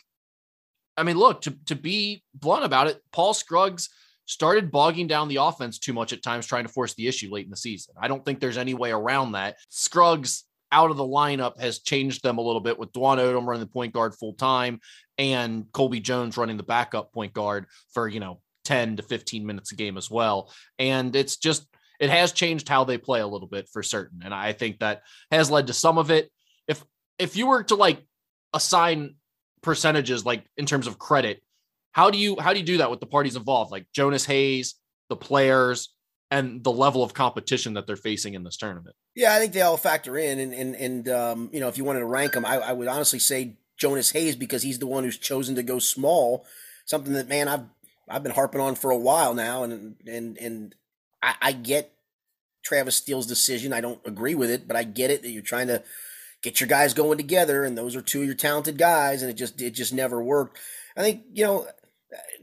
[0.97, 3.89] I mean, look, to, to be blunt about it, Paul Scruggs
[4.27, 7.45] started bogging down the offense too much at times, trying to force the issue late
[7.45, 7.95] in the season.
[8.01, 9.57] I don't think there's any way around that.
[9.69, 13.61] Scruggs out of the lineup has changed them a little bit with Dwon Odom running
[13.61, 14.81] the point guard full time
[15.19, 19.73] and Colby Jones running the backup point guard for, you know, 10 to 15 minutes
[19.73, 20.51] a game as well.
[20.79, 21.67] And it's just,
[22.03, 24.23] it has changed how they play a little bit for certain.
[24.25, 26.33] And I think that has led to some of it.
[26.67, 26.85] If
[27.17, 28.05] if you were to like
[28.53, 29.15] assign
[29.63, 31.45] percentages like in terms of credit,
[31.93, 33.71] how do you how do you do that with the parties involved?
[33.71, 34.75] Like Jonas Hayes,
[35.11, 35.95] the players,
[36.29, 38.97] and the level of competition that they're facing in this tournament.
[39.15, 41.85] Yeah, I think they all factor in, and and and um, you know, if you
[41.85, 45.05] wanted to rank them, I, I, would honestly say Jonas Hayes because he's the one
[45.05, 46.47] who's chosen to go small.
[46.85, 47.67] Something that man, I've
[48.09, 50.75] I've been harping on for a while now, and and and
[51.23, 51.93] I, I get
[52.65, 53.73] Travis Steele's decision.
[53.73, 55.83] I don't agree with it, but I get it that you're trying to
[56.43, 59.35] get your guys going together, and those are two of your talented guys, and it
[59.35, 60.59] just it just never worked.
[60.97, 61.67] I think you know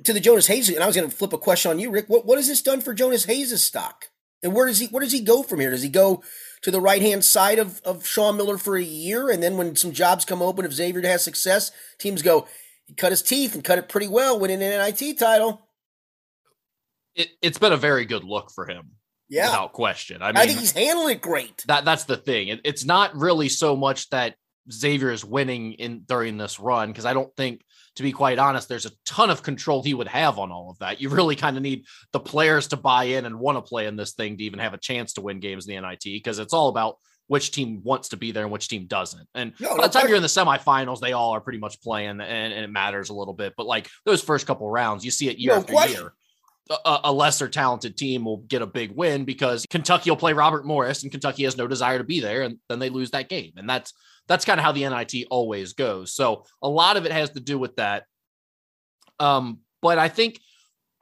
[0.03, 2.05] to the Jonas Hayes, and I was going to flip a question on you, Rick.
[2.07, 4.09] What what has this done for Jonas Hayes' stock,
[4.41, 5.71] and where does he where does he go from here?
[5.71, 6.23] Does he go
[6.61, 9.75] to the right hand side of of Sean Miller for a year, and then when
[9.75, 12.47] some jobs come open, if Xavier has success, teams go
[12.85, 15.68] he cut his teeth and cut it pretty well, winning an NIT title
[17.19, 18.91] it, has been a very good look for him.
[19.27, 19.49] Yeah.
[19.51, 20.23] Without question.
[20.23, 21.63] I mean, I think he's handling it great.
[21.67, 22.47] That that's the thing.
[22.47, 24.35] It, it's not really so much that
[24.71, 27.63] Xavier is winning in during this run because I don't think,
[27.95, 30.79] to be quite honest, there's a ton of control he would have on all of
[30.79, 30.99] that.
[30.99, 33.95] You really kind of need the players to buy in and want to play in
[33.95, 36.53] this thing to even have a chance to win games in the NIT because it's
[36.53, 36.95] all about
[37.27, 39.27] which team wants to be there and which team doesn't.
[39.35, 42.09] And no, by the time you're in the semifinals, they all are pretty much playing
[42.09, 43.53] and, and, it matters a little bit.
[43.55, 46.01] But like those first couple rounds, you see it year no after question.
[46.01, 46.13] year
[46.69, 50.65] a, a, lesser talented team will get a big win because Kentucky will play Robert
[50.65, 53.53] Morris and Kentucky has no desire to be there and then they lose that game.
[53.57, 53.93] And that's
[54.27, 56.13] that's kind of how the NIT always goes.
[56.13, 58.03] So a lot of it has to do with that.
[59.19, 60.39] Um, but I think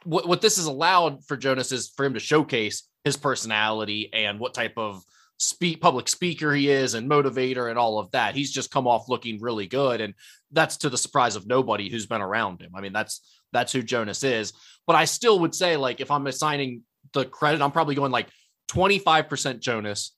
[0.06, 4.40] what, what this has allowed for Jonas is for him to showcase his personality and
[4.40, 5.04] what type of
[5.38, 8.36] speak public speaker he is and motivator and all of that.
[8.36, 10.02] He's just come off looking really good.
[10.02, 10.14] And
[10.52, 12.72] that's to the surprise of nobody who's been around him.
[12.76, 13.22] I mean, that's
[13.54, 14.54] that's who Jonas is.
[14.86, 16.82] But I still would say, like, if I'm assigning
[17.14, 18.28] the credit, I'm probably going like
[18.70, 20.16] 25% Jonas,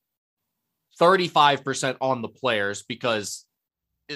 [1.00, 3.46] 35% on the players because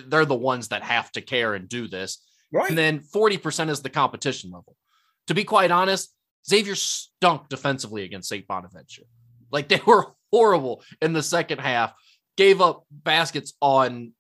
[0.07, 2.19] they're the ones that have to care and do this.
[2.51, 2.69] Right.
[2.69, 4.75] And then 40% is the competition level.
[5.27, 6.13] To be quite honest,
[6.47, 8.47] Xavier stunk defensively against St.
[8.47, 9.03] Bonaventure.
[9.51, 11.93] Like they were horrible in the second half,
[12.35, 14.13] gave up baskets on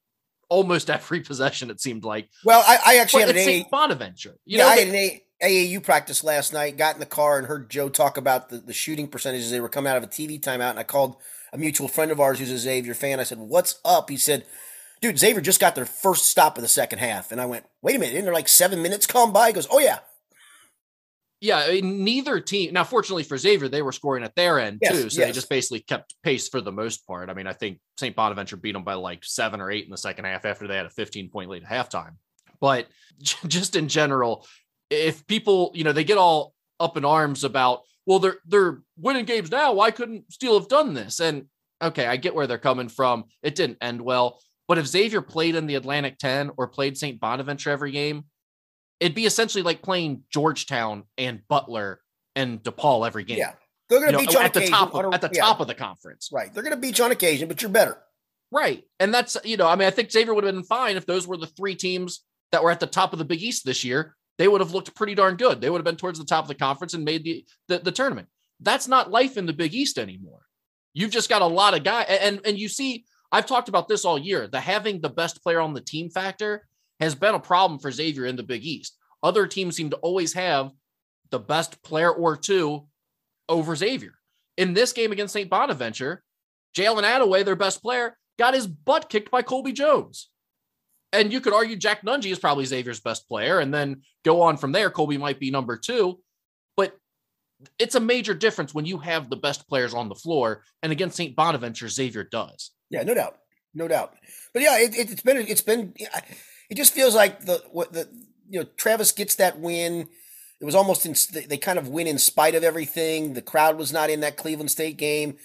[0.47, 2.29] almost every possession, it seemed like.
[2.45, 3.71] Well, I, I actually but had an St.
[3.71, 4.37] Bonaventure.
[4.45, 7.39] You yeah, know, I had an a- AAU practice last night, got in the car
[7.39, 9.49] and heard Joe talk about the, the shooting percentages.
[9.49, 11.17] They were coming out of a TV timeout, and I called
[11.51, 13.19] a mutual friend of ours who's a Xavier fan.
[13.19, 14.09] I said, What's up?
[14.09, 14.45] He said,
[15.01, 17.31] Dude, Xavier just got their first stop of the second half.
[17.31, 19.47] And I went, Wait a minute, isn't there like seven minutes gone by?
[19.47, 19.99] He goes, Oh, yeah.
[21.43, 22.71] Yeah, I mean, neither team.
[22.71, 25.27] Now, fortunately for Xavier, they were scoring at their end Yes, too, so yes.
[25.27, 27.29] they just basically kept pace for the most part.
[27.29, 28.15] I mean, I think St.
[28.15, 30.85] Bonaventure beat them by like seven or eight in the second half after they had
[30.85, 32.13] a 15 point lead at halftime.
[32.61, 32.87] But
[33.19, 34.47] just in general,
[34.89, 39.25] if people, you know, they get all up in arms about, well, they're they're winning
[39.25, 39.73] games now.
[39.73, 41.19] Why couldn't Steele have done this?
[41.19, 41.47] And
[41.81, 43.25] okay, I get where they're coming from.
[43.41, 44.39] It didn't end well.
[44.69, 47.19] But if Xavier played in the Atlantic 10 or played St.
[47.19, 48.27] Bonaventure every game,
[48.99, 51.99] it'd be essentially like playing Georgetown and Butler
[52.35, 53.37] and DePaul every game.
[53.37, 53.53] Yeah.
[53.89, 55.29] They're going You to know, beat you on at the top of, a- at the
[55.33, 56.29] yeah, top of the conference.
[56.31, 56.53] Right.
[56.53, 57.97] They're going to beat you on occasion, but you're better.
[58.51, 58.83] Right.
[58.99, 61.27] And that's, you know, I mean, I think Xavier would have been fine if those
[61.27, 64.15] were the three teams that were at the top of the Big East this year.
[64.37, 65.59] They would have looked pretty darn good.
[65.61, 67.91] They would have been towards the top of the conference and made the, the, the
[67.91, 68.27] tournament.
[68.59, 70.41] That's not life in the Big East anymore.
[70.93, 72.05] You've just got a lot of guys.
[72.09, 74.47] And, and you see, I've talked about this all year.
[74.47, 76.67] The having the best player on the team factor
[76.99, 78.97] has been a problem for Xavier in the Big East.
[79.21, 80.71] Other teams seem to always have
[81.31, 82.87] the best player or two
[83.49, 84.13] over Xavier.
[84.57, 85.49] In this game against St.
[85.49, 86.23] Bonaventure,
[86.77, 90.29] Jalen Adaway, their best player, got his butt kicked by Colby Jones.
[91.11, 94.57] And you could argue Jack Nunge is probably Xavier's best player, and then go on
[94.57, 94.89] from there.
[94.89, 96.19] Colby might be number two,
[96.75, 96.97] but
[97.77, 100.63] it's a major difference when you have the best players on the floor.
[100.81, 101.35] And against St.
[101.35, 102.71] Bonaventure, Xavier does.
[102.89, 103.37] Yeah, no doubt,
[103.75, 104.15] no doubt.
[104.53, 105.93] But yeah, it, it, it's been it's been
[106.69, 108.07] it just feels like the what the
[108.49, 110.09] you know Travis gets that win.
[110.61, 111.15] It was almost in,
[111.47, 113.33] they kind of win in spite of everything.
[113.33, 115.35] The crowd was not in that Cleveland State game.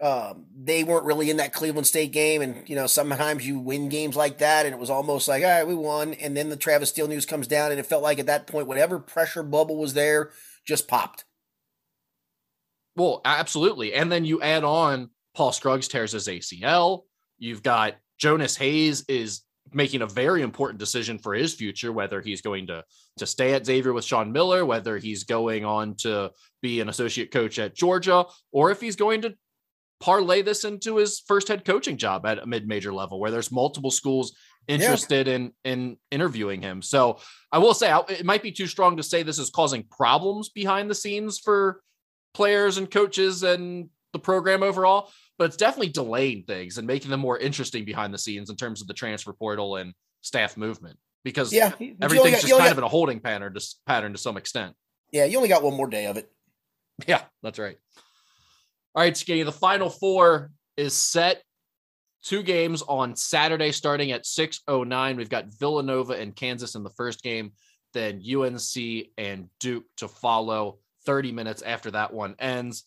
[0.00, 3.88] Um, they weren't really in that Cleveland State game, and you know sometimes you win
[3.88, 6.14] games like that, and it was almost like all right, we won.
[6.14, 8.66] And then the Travis Steele news comes down, and it felt like at that point,
[8.66, 10.30] whatever pressure bubble was there
[10.66, 11.24] just popped.
[12.94, 13.94] Well, absolutely.
[13.94, 17.04] And then you add on Paul Scruggs tears his ACL.
[17.38, 22.40] You've got Jonas Hayes is making a very important decision for his future, whether he's
[22.40, 22.84] going to
[23.18, 26.30] to stay at Xavier with Sean Miller, whether he's going on to
[26.62, 29.34] be an associate coach at Georgia, or if he's going to
[30.00, 33.90] parlay this into his first head coaching job at a mid-major level where there's multiple
[33.90, 34.36] schools
[34.68, 36.82] interested in in interviewing him.
[36.82, 37.18] So
[37.50, 40.90] I will say it might be too strong to say this is causing problems behind
[40.90, 41.80] the scenes for
[42.34, 47.20] players and coaches and the program overall, but it's definitely delaying things and making them
[47.20, 51.52] more interesting behind the scenes in terms of the transfer portal and staff movement because
[51.52, 51.72] Yeah,
[52.02, 54.74] everything's got- just kind got- of in a holding pattern to pattern to some extent.
[55.12, 56.30] Yeah, you only got one more day of it.
[57.06, 57.78] Yeah, that's right.
[58.94, 59.44] All right, Skinny.
[59.44, 61.42] The final four is set.
[62.24, 65.16] Two games on Saturday starting at 6.09.
[65.16, 67.52] We've got Villanova and Kansas in the first game,
[67.94, 72.84] then UNC and Duke to follow 30 minutes after that one ends.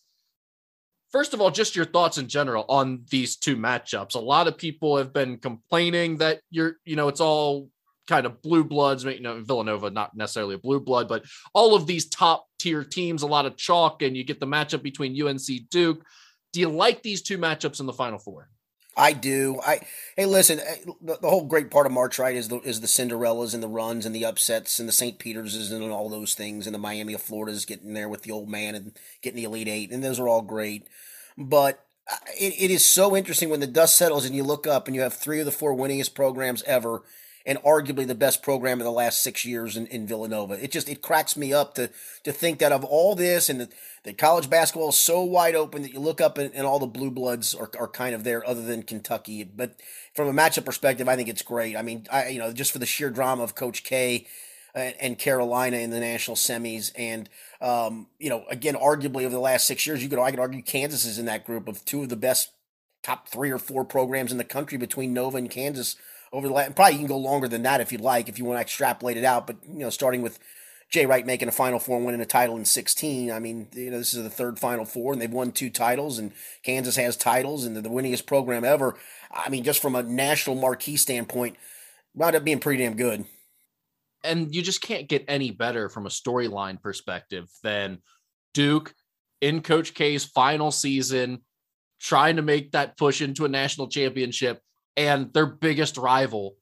[1.12, 4.14] First of all, just your thoughts in general on these two matchups.
[4.14, 7.68] A lot of people have been complaining that you're, you know, it's all
[8.08, 11.86] kind of blue bloods, you know, Villanova, not necessarily a blue blood, but all of
[11.86, 15.68] these top tier teams, a lot of chalk, and you get the matchup between UNC
[15.70, 16.02] Duke.
[16.52, 18.48] Do you like these two matchups in the final four?
[18.96, 19.58] I do.
[19.64, 19.80] I
[20.16, 20.60] hey, listen.
[20.60, 23.62] eh, The, the whole great part of March, right, is the is the Cinderellas and
[23.62, 25.18] the runs and the upsets and the St.
[25.18, 28.48] Peterses and all those things and the Miami of Florida's getting there with the old
[28.50, 30.86] man and getting the Elite Eight, and those are all great.
[31.38, 34.86] But uh, it, it is so interesting when the dust settles and you look up
[34.86, 37.02] and you have three of the four winningest programs ever,
[37.44, 40.62] and arguably the best program in the last six years in, in Villanova.
[40.62, 41.90] It just it cracks me up to
[42.24, 43.68] to think that of all this and
[44.04, 46.86] the college basketball is so wide open that you look up and, and all the
[46.86, 49.44] blue bloods are, are kind of there other than Kentucky.
[49.44, 49.80] But
[50.14, 51.76] from a matchup perspective, I think it's great.
[51.76, 54.26] I mean, I you know just for the sheer drama of Coach K
[54.74, 57.28] and, and Carolina in the national semis, and
[57.60, 60.62] um, you know again, arguably over the last six years, you could I could argue
[60.62, 62.50] Kansas is in that group of two of the best
[63.02, 65.96] top three or four programs in the country between Nova and Kansas
[66.32, 66.74] over the last.
[66.74, 69.16] Probably you can go longer than that if you'd like, if you want to extrapolate
[69.16, 69.46] it out.
[69.46, 70.38] But you know, starting with
[70.90, 73.30] Jay Wright making a Final Four and winning a title in 16.
[73.32, 76.18] I mean, you know, this is the third Final Four, and they've won two titles,
[76.18, 78.96] and Kansas has titles, and they're the winningest program ever.
[79.30, 81.56] I mean, just from a national marquee standpoint,
[82.14, 83.24] wound up being pretty damn good.
[84.24, 87.98] and you just can't get any better from a storyline perspective than
[88.54, 88.94] Duke
[89.40, 91.40] in Coach K's final season,
[92.00, 94.60] trying to make that push into a national championship,
[94.96, 96.56] and their biggest rival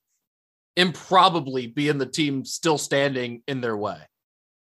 [0.76, 3.98] improbably being the team still standing in their way.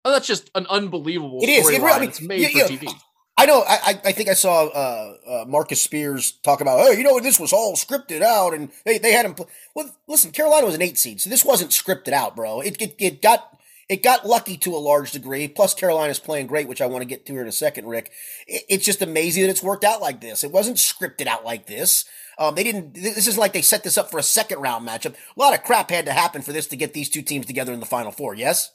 [0.04, 1.68] Oh, that's just an unbelievable It is.
[1.68, 2.94] It really- I mean, it's made you- for you- TV.
[3.38, 3.64] I know.
[3.68, 7.38] I, I- think I saw uh, uh, Marcus Spears talk about, oh, you know, this
[7.40, 9.36] was all scripted out, and they, they had him.
[9.76, 12.62] Well, listen, Carolina was an eight seed, so this wasn't scripted out, bro.
[12.62, 13.58] It, it it got
[13.90, 15.50] it got lucky to a large degree.
[15.50, 18.12] Plus, Carolina's playing great, which I want to get to here in a second, Rick.
[18.48, 20.44] It, it's just amazing that it's worked out like this.
[20.46, 22.06] It wasn't scripted out like this.
[22.38, 22.94] Um, they didn't.
[22.94, 25.14] This isn't like they set this up for a second round matchup.
[25.16, 27.74] A lot of crap had to happen for this to get these two teams together
[27.74, 28.36] in the final four.
[28.36, 28.72] Yes.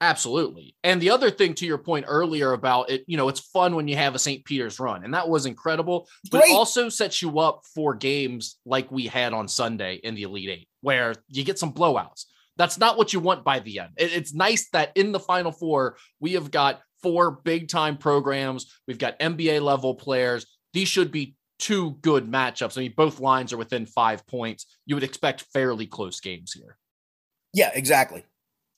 [0.00, 0.74] Absolutely.
[0.82, 3.86] And the other thing to your point earlier about it, you know, it's fun when
[3.86, 4.44] you have a St.
[4.44, 6.50] Peter's run, and that was incredible, but Great.
[6.50, 10.50] it also sets you up for games like we had on Sunday in the Elite
[10.50, 12.24] Eight, where you get some blowouts.
[12.56, 13.90] That's not what you want by the end.
[13.96, 18.66] It- it's nice that in the Final Four, we have got four big time programs,
[18.88, 20.46] we've got NBA level players.
[20.72, 22.76] These should be two good matchups.
[22.76, 24.66] I mean, both lines are within five points.
[24.84, 26.76] You would expect fairly close games here.
[27.54, 28.24] Yeah, exactly.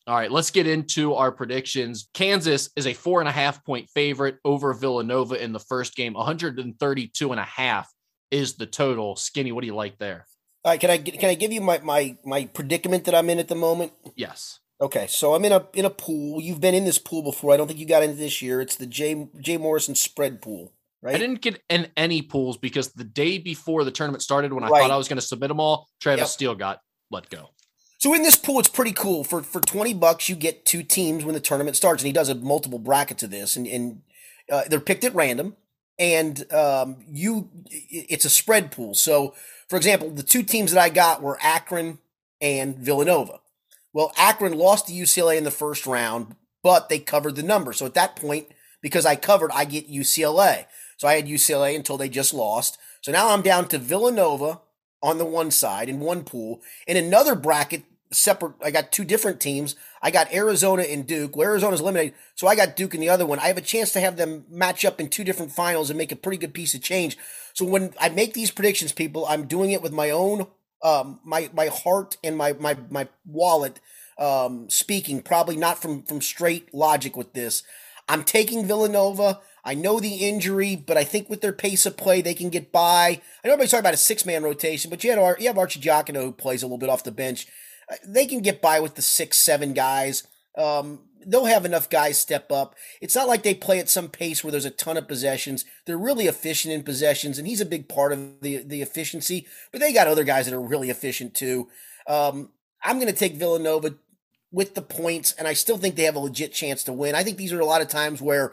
[0.06, 2.10] All right, let's get into our predictions.
[2.12, 6.12] Kansas is a four and a half point favorite over Villanova in the first game.
[6.12, 7.90] 132 and a half
[8.30, 9.16] is the total.
[9.16, 10.26] Skinny, what do you like there?
[10.62, 13.38] All right, can I can I give you my my my predicament that I'm in
[13.38, 13.92] at the moment?
[14.14, 14.60] Yes.
[14.78, 16.38] Okay, so I'm in a in a pool.
[16.38, 17.54] You've been in this pool before.
[17.54, 18.60] I don't think you got into this year.
[18.60, 20.73] It's the Jay Jay Morrison spread pool,
[21.04, 21.14] right?
[21.14, 24.68] I didn't get in any pools because the day before the tournament started, when I
[24.68, 24.80] Right.
[24.80, 26.28] thought I was going to submit them all, Travis Yep.
[26.28, 27.50] Steele got let go.
[27.98, 29.22] So in this pool, it's pretty cool.
[29.24, 32.28] For for twenty bucks, you get two teams when the tournament starts, and he does
[32.28, 34.02] a multiple bracket to this, and and
[34.50, 35.56] uh, they're picked at random,
[35.98, 38.94] and um, you it's a spread pool.
[38.94, 39.34] So
[39.68, 41.98] for example, the two teams that I got were Akron
[42.40, 43.40] and Villanova.
[43.92, 47.72] Well, Akron lost to UCLA in the first round, but they covered the number.
[47.72, 48.48] So at that point,
[48.82, 50.66] because I covered, I get UCLA.
[51.04, 52.78] So I had UCLA until they just lost.
[53.02, 54.62] So now I'm down to Villanova
[55.02, 56.62] on the one side in one pool.
[56.86, 59.76] In another bracket, separate, I got two different teams.
[60.00, 61.36] I got Arizona and Duke.
[61.36, 63.38] Well, Arizona's eliminated, so I got Duke in the other one.
[63.38, 66.10] I have a chance to have them match up in two different finals and make
[66.10, 67.18] a pretty good piece of change.
[67.52, 70.46] So when I make these predictions, people, I'm doing it with my own,
[70.82, 73.78] um, my my heart and my my my wallet
[74.16, 75.20] um, speaking.
[75.20, 77.62] Probably not from from straight logic with this.
[78.08, 79.40] I'm taking Villanova.
[79.64, 82.70] I know the injury, but I think with their pace of play, they can get
[82.70, 83.20] by.
[83.42, 86.22] I know everybody's talking about a six man rotation, but you, had, you have Arcidiacono
[86.22, 87.46] who plays a little bit off the bench.
[87.90, 90.26] Uh, They can get by with the six, seven guys.
[90.56, 92.74] Um, they'll have enough guys step up.
[93.00, 95.64] It's not like they play at some pace where there's a ton of possessions.
[95.86, 99.46] They're really efficient in possessions, and he's a big part of the the efficiency.
[99.72, 101.68] But they got other guys that are really efficient too.
[102.06, 102.50] Um,
[102.82, 103.94] I'm going to take Villanova
[104.52, 107.14] with the points, and I still think they have a legit chance to win.
[107.14, 108.52] I think these are a lot of times where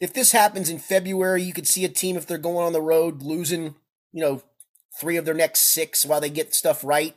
[0.00, 2.80] if this happens in February, you could see a team if they're going on the
[2.80, 3.74] road losing,
[4.12, 4.42] you know,
[5.00, 7.14] three of their next six while they get stuff right.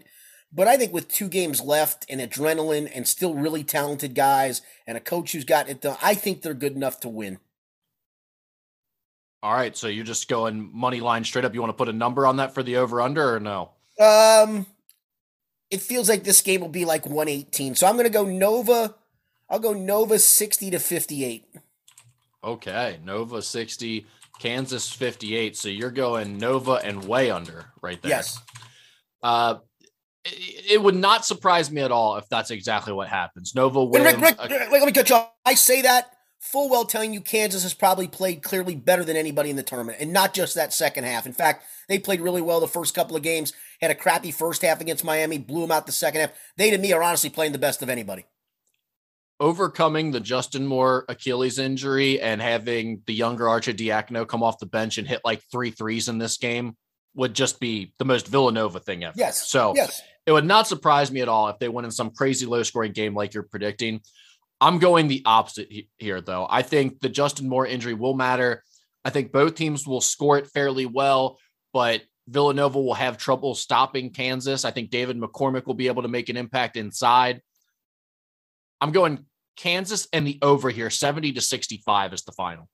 [0.52, 4.98] But I think with two games left and adrenaline and still really talented guys and
[4.98, 7.40] a coach who's got it done, I think they're good enough to win.
[9.44, 11.54] All right, so you're just going money line straight up.
[11.54, 13.72] You want to put a number on that for the over under or no?
[14.00, 14.66] Um,
[15.70, 17.76] it feels like this game will be like 118.
[17.76, 18.96] So I'm going to go Nova.
[19.50, 21.46] I'll go Nova 60 to 58.
[22.44, 24.06] Okay, Nova 60,
[24.40, 25.58] Kansas 58.
[25.58, 28.12] So you're going Nova and way under right there.
[28.12, 28.40] Yes.
[29.24, 29.56] Uh,
[30.24, 33.54] it, it would not surprise me at all if that's exactly what happens.
[33.56, 34.06] Nova wins.
[34.06, 35.32] Rick, Rick, a- Rick, let me cut you off.
[35.46, 39.50] I say that full well telling you Kansas has probably played clearly better than anybody
[39.50, 41.26] in the tournament, and not just that second half.
[41.26, 44.62] In fact, they played really well the first couple of games, had a crappy first
[44.62, 46.32] half against Miami, blew them out the second half.
[46.56, 48.26] They, to me, are honestly playing the best of anybody.
[49.40, 54.98] Overcoming the Justin Moore Achilles injury and having the younger Arcidiacono come off the bench
[54.98, 56.76] and hit like three threes in this game
[57.16, 59.14] would just be the most Villanova thing ever.
[59.16, 59.48] Yes.
[59.48, 60.02] So Yes.
[60.26, 62.94] it would not surprise me at all if they went in some crazy low scoring
[62.94, 64.02] game like you're predicting.
[64.60, 66.48] I'm going the opposite he- here, though.
[66.50, 68.64] I think the Justin Moore injury will matter.
[69.06, 71.38] I think both teams will score it fairly well,
[71.74, 74.66] but Villanova will have trouble stopping Kansas.
[74.66, 77.42] I think David McCormack will be able to make an impact inside.
[78.82, 79.26] I'm going
[79.58, 82.70] Kansas and the over here, 70 to 65 is the final.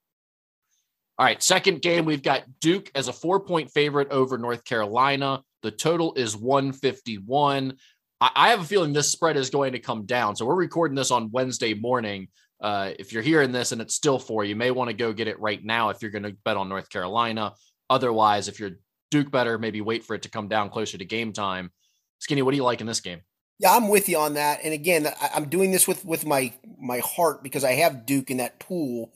[1.18, 5.42] All right, second game, we've got Duke as a four point favorite over North Carolina.
[5.62, 7.78] The total is 151.
[8.20, 10.36] I, have a feeling this spread is going to come down.
[10.36, 12.30] So we're recording this on Wednesday morning.
[12.62, 15.28] Uh, if you're hearing this and it's still four, you may want to go get
[15.28, 17.54] it right now if you're going to bet on North Carolina.
[17.90, 18.72] Otherwise, if you're
[19.12, 21.72] Duke better, maybe wait for it to come down closer to game time.
[22.20, 23.20] Skinny, what do you like in this game?
[23.60, 24.60] Yeah, I'm with you on that.
[24.64, 28.38] And again, I'm doing this with with my my heart because I have Duke in
[28.38, 29.12] that pool.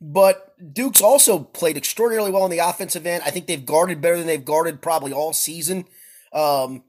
[0.00, 3.22] But Duke's also played extraordinarily well on the offensive end.
[3.24, 5.84] I think they've guarded better than they've guarded probably all season.
[6.32, 6.82] Um,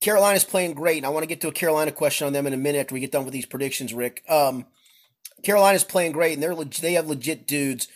[0.00, 0.96] Carolina's playing great.
[0.98, 2.94] And I want to get to a Carolina question on them in a minute after
[2.94, 4.22] we get done with these predictions, Rick.
[4.26, 4.64] Um,
[5.42, 7.88] Carolina's playing great, and they're leg- they have legit dudes.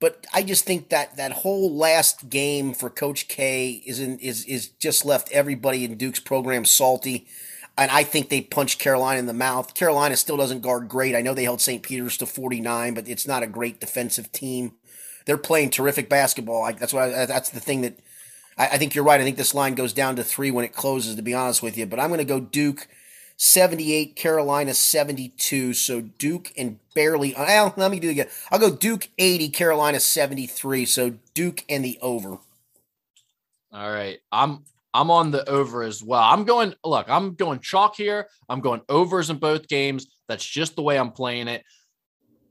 [0.00, 4.44] But I just think that that whole last game for Coach K is in, is
[4.46, 7.26] is just left everybody in Duke's program salty
[7.76, 9.74] and I think they punched Carolina in the mouth.
[9.74, 11.14] Carolina still doesn't guard great.
[11.14, 11.82] I know they held St.
[11.82, 14.74] Peter's to 49, but it's not a great defensive team.
[15.26, 16.62] They're playing terrific basketball.
[16.62, 17.98] I, that's what I, uh, that's the thing that
[18.56, 19.20] I, I think you're right.
[19.20, 21.16] I think this line goes down to three when it closes.
[21.16, 22.86] To be honest with you, but I'm going to go Duke
[23.36, 25.74] 78, Carolina 72.
[25.74, 27.34] So Duke and barely.
[27.36, 28.28] Well, let me do it again.
[28.50, 30.84] I'll go Duke 80, Carolina 73.
[30.84, 32.38] So Duke and the over.
[33.72, 34.20] All right.
[34.30, 34.64] I'm
[34.94, 36.22] I'm on the over as well.
[36.22, 38.28] I'm going look, I'm going chalk here.
[38.48, 40.06] I'm going overs in both games.
[40.28, 41.64] That's just the way I'm playing it.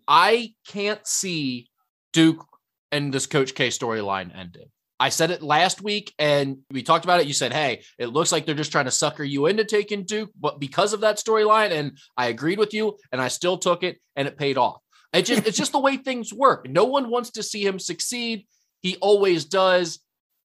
[0.08, 1.70] I can't see
[2.12, 2.46] Duke
[2.92, 4.68] and this Coach K storyline ending.
[5.00, 7.28] I said it last week and we talked about it.
[7.28, 10.30] You said, Hey, it looks like they're just trying to sucker you into taking Duke,
[10.40, 13.98] but because of that storyline, and I agreed with you and I still took it
[14.16, 14.82] and it paid off.
[15.14, 16.68] It just it's just the way things work.
[16.68, 18.46] No one wants to see him succeed.
[18.82, 20.00] He always does.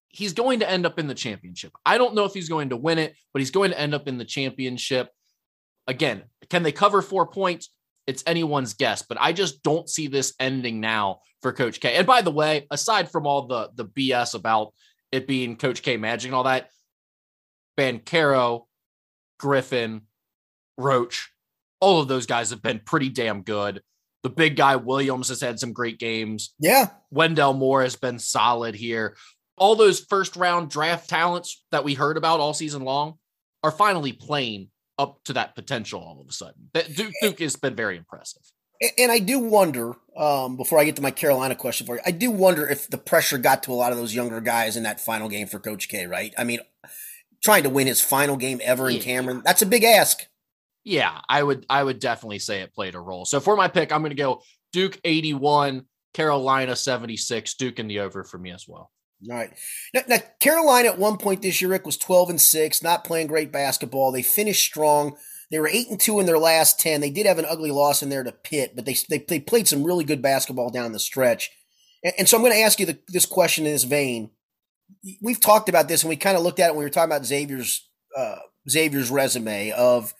[0.09, 1.71] He's going to end up in the championship.
[1.85, 4.07] I don't know if he's going to win it, but he's going to end up
[4.07, 5.09] in the championship.
[5.87, 7.69] Again, can they cover four points?
[8.07, 11.93] It's anyone's guess, but I just don't see this ending now for Coach K.
[11.93, 14.73] And by the way, aside from all the the BS about
[15.11, 16.69] it being Coach K magic and all that,
[17.77, 18.65] Banchero,
[19.37, 20.01] Griffin,
[20.77, 21.31] Roach,
[21.79, 23.81] all of those guys have been pretty damn good.
[24.23, 26.53] The big guy Williams has had some great games.
[26.59, 26.87] Yeah.
[27.09, 29.15] Wendell Moore has been solid here.
[29.59, 33.15] All those first round draft talents that we heard about all season long
[33.63, 36.69] are finally playing up to that potential all of a sudden.
[36.93, 38.41] Duke, Duke has been very impressive.
[38.97, 42.11] And I do wonder, um, before I get to my Carolina question for you, I
[42.11, 45.01] do wonder if the pressure got to a lot of those younger guys in that
[45.01, 46.33] final game for Coach K, right?
[46.37, 46.59] I mean,
[47.43, 50.25] trying to win his final game ever in Cameron, that's a big ask.
[50.85, 53.25] Yeah, I would I would definitely say it played a role.
[53.25, 54.41] So for my pick, I'm gonna go
[54.71, 58.89] Duke 81, Carolina 76, Duke in the over for me as well.
[59.29, 59.51] All right.
[59.93, 63.27] Now, now, Carolina at one point this year, Rick, was 12 and 6, not playing
[63.27, 64.11] great basketball.
[64.11, 65.17] They finished strong.
[65.51, 67.01] They were 8 and 2 in their last 10.
[67.01, 69.67] They did have an ugly loss in there to Pitt, but they, they, they played
[69.67, 71.51] some really good basketball down the stretch.
[72.03, 74.31] And, and so I'm going to ask you the, this question in this vein.
[75.21, 77.11] We've talked about this and we kind of looked at it when we were talking
[77.11, 80.13] about Xavier's uh, Xavier's resume of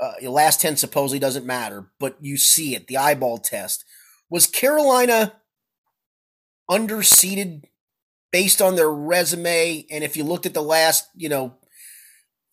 [0.00, 3.84] uh, last 10 supposedly doesn't matter, but you see it, the eyeball test.
[4.30, 5.34] Was Carolina
[6.70, 7.64] underseeded
[8.34, 11.54] based on their resume, and if you looked at the last, you know,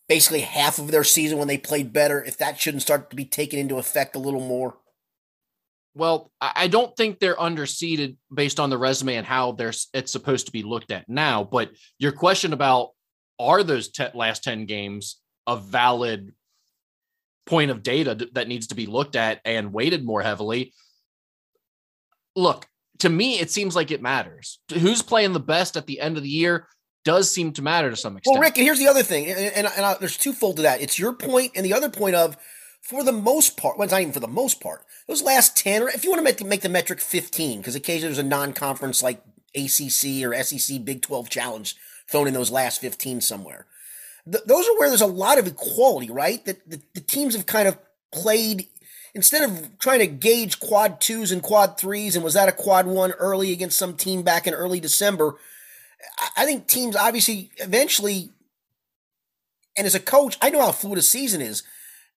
[0.07, 3.25] basically half of their season when they played better, if that shouldn't start to be
[3.25, 4.77] taken into effect a little more?
[5.95, 10.45] Well, I don't think they're underseeded based on the resume and how they're it's supposed
[10.45, 11.43] to be looked at now.
[11.43, 12.89] But your question about
[13.39, 16.32] are those te- last ten games a valid
[17.47, 20.75] point of data that needs to be looked at and weighted more heavily?
[22.36, 22.67] Look,
[23.02, 24.60] to me, it seems like it matters.
[24.72, 26.68] Who's playing the best at the end of the year
[27.04, 28.36] does seem to matter to some extent.
[28.36, 30.62] Well, Rick, and here's the other thing, and, and, and I, uh, there's twofold to
[30.62, 30.82] that.
[30.82, 32.38] It's your point, and the other point of,
[32.80, 35.82] for the most part, well, it's not even for the most part, those last 10,
[35.82, 38.54] or if you want to make, make the metric 15, because occasionally there's a non
[38.54, 39.24] conference like
[39.56, 41.76] ACC or SEC Big 12 challenge
[42.08, 43.66] thrown in those last 15 somewhere.
[44.32, 46.45] Th- those are where there's a lot of equality, right?
[46.45, 47.80] That the, the teams have kind of
[48.12, 48.68] played
[49.14, 52.86] instead of trying to gauge quad twos and quad threes, and was that a quad
[52.88, 55.36] one early against some team back in early December?
[56.36, 58.32] I think teams obviously eventually,
[59.78, 61.64] and as a coach, I know how fluid a season is.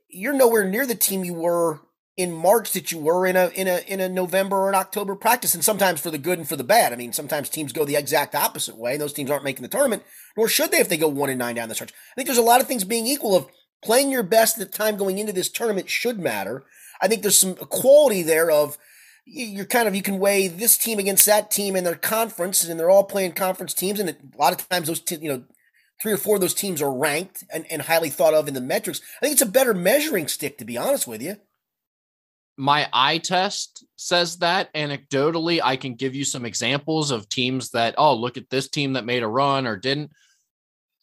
[0.09, 1.81] You're nowhere near the team you were
[2.17, 5.17] in March that you were in a in a in a November or an October
[5.17, 6.93] practice, and sometimes for the good and for the bad.
[6.93, 9.69] I mean, sometimes teams go the exact opposite way, and those teams aren't making the
[9.69, 10.05] tournament,
[10.37, 11.93] nor should they if they go one and nine down the stretch.
[11.93, 13.49] I think there's a lot of things being equal of
[13.83, 16.65] playing your best at the time going into this tournament should matter.
[17.01, 18.79] I think there's some quality there of
[19.27, 22.79] you're kind of you can weigh this team against that team in their conference, and
[22.79, 25.45] they're all playing conference teams, and a lot of times those you know
[26.03, 28.61] three or four of those teams are ranked and, and highly thought of in the
[28.61, 29.01] metrics.
[29.21, 31.37] I think it's a better measuring stick, to be honest with you.
[32.57, 37.95] My eye test says that anecdotally, I can give you some examples of teams that,
[37.99, 40.13] oh, look at this team that made a run or didn't.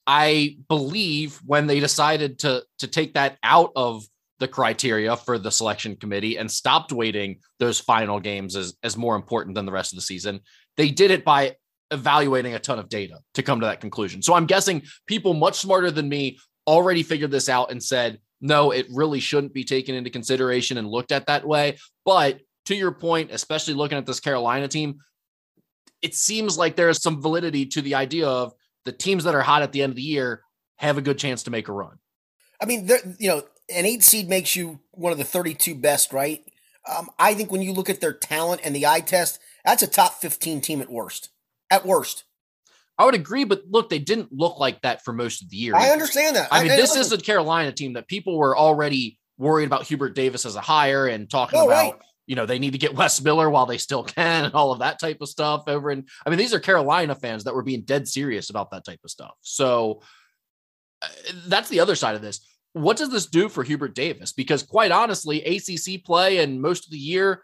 [0.07, 4.05] I believe when they decided to to take that out of
[4.41, 9.15] the criteria for the selection committee and stopped weighting those final games as, as more
[9.15, 10.39] important than the rest of the season.
[10.77, 11.57] They did it by
[11.91, 14.23] evaluating a ton of data to come to that conclusion.
[14.23, 18.71] So I'm guessing people much smarter than me already figured this out and said, no,
[18.71, 21.77] it really shouldn't be taken into consideration and looked at that way.
[22.03, 24.97] But to your point, especially looking at this Carolina team,
[26.01, 28.53] it seems like there is some validity to the idea of
[28.85, 30.41] the teams that are hot at the end of the year
[30.77, 31.99] have a good chance to make a run.
[32.59, 36.13] I mean, there, you know, an eight seed makes you one of the 32 best,
[36.13, 36.43] right?
[36.89, 39.87] Um, I think when you look at their talent and the eye test, that's a
[39.87, 41.29] top 15 team at worst.
[41.69, 42.23] At worst.
[42.97, 45.75] I would agree, but look, they didn't look like that for most of the year.
[45.75, 46.49] I understand that.
[46.51, 50.45] I mean, this is a Carolina team that people were already worried about Hubert Davis
[50.45, 52.01] as a hire and talking oh, about, right.
[52.27, 54.79] you know, they need to get Wes Miller while they still can and all of
[54.79, 57.81] that type of stuff over And I mean, these are Carolina fans that were being
[57.81, 59.33] dead serious about that type of stuff.
[59.41, 60.01] So
[61.01, 61.07] uh,
[61.47, 62.41] that's the other side of this
[62.73, 64.31] what does this do for Hubert Davis?
[64.31, 67.43] Because quite honestly, ACC play and most of the year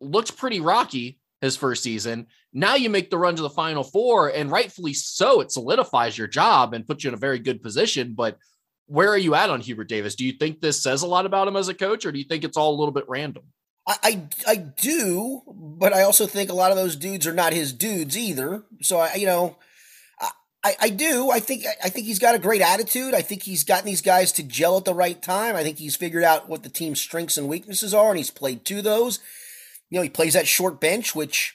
[0.00, 2.26] looked pretty rocky his first season.
[2.52, 6.26] Now you make the run to the final four, and rightfully so, it solidifies your
[6.26, 8.14] job and puts you in a very good position.
[8.14, 8.38] But
[8.86, 10.14] where are you at on Hubert Davis?
[10.14, 12.24] Do you think this says a lot about him as a coach, or do you
[12.24, 13.44] think it's all a little bit random?
[13.86, 17.52] I, I, I do, but I also think a lot of those dudes are not
[17.52, 18.64] his dudes either.
[18.80, 19.56] So I, you know,
[20.64, 21.30] I, I do.
[21.30, 23.12] I think I think he's got a great attitude.
[23.12, 25.56] I think he's gotten these guys to gel at the right time.
[25.56, 28.64] I think he's figured out what the team's strengths and weaknesses are, and he's played
[28.66, 29.18] to those.
[29.90, 31.54] You know, he plays that short bench, which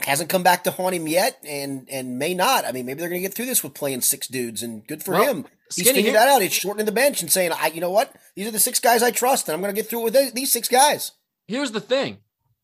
[0.00, 2.64] hasn't come back to haunt him yet, and and may not.
[2.64, 5.04] I mean, maybe they're going to get through this with playing six dudes, and good
[5.04, 5.46] for well, him.
[5.74, 6.42] He's figured that out.
[6.42, 8.12] He's shortening the bench and saying, "I, you know what?
[8.34, 10.34] These are the six guys I trust, and I'm going to get through it with
[10.34, 11.12] these six guys."
[11.46, 12.18] Here's the thing: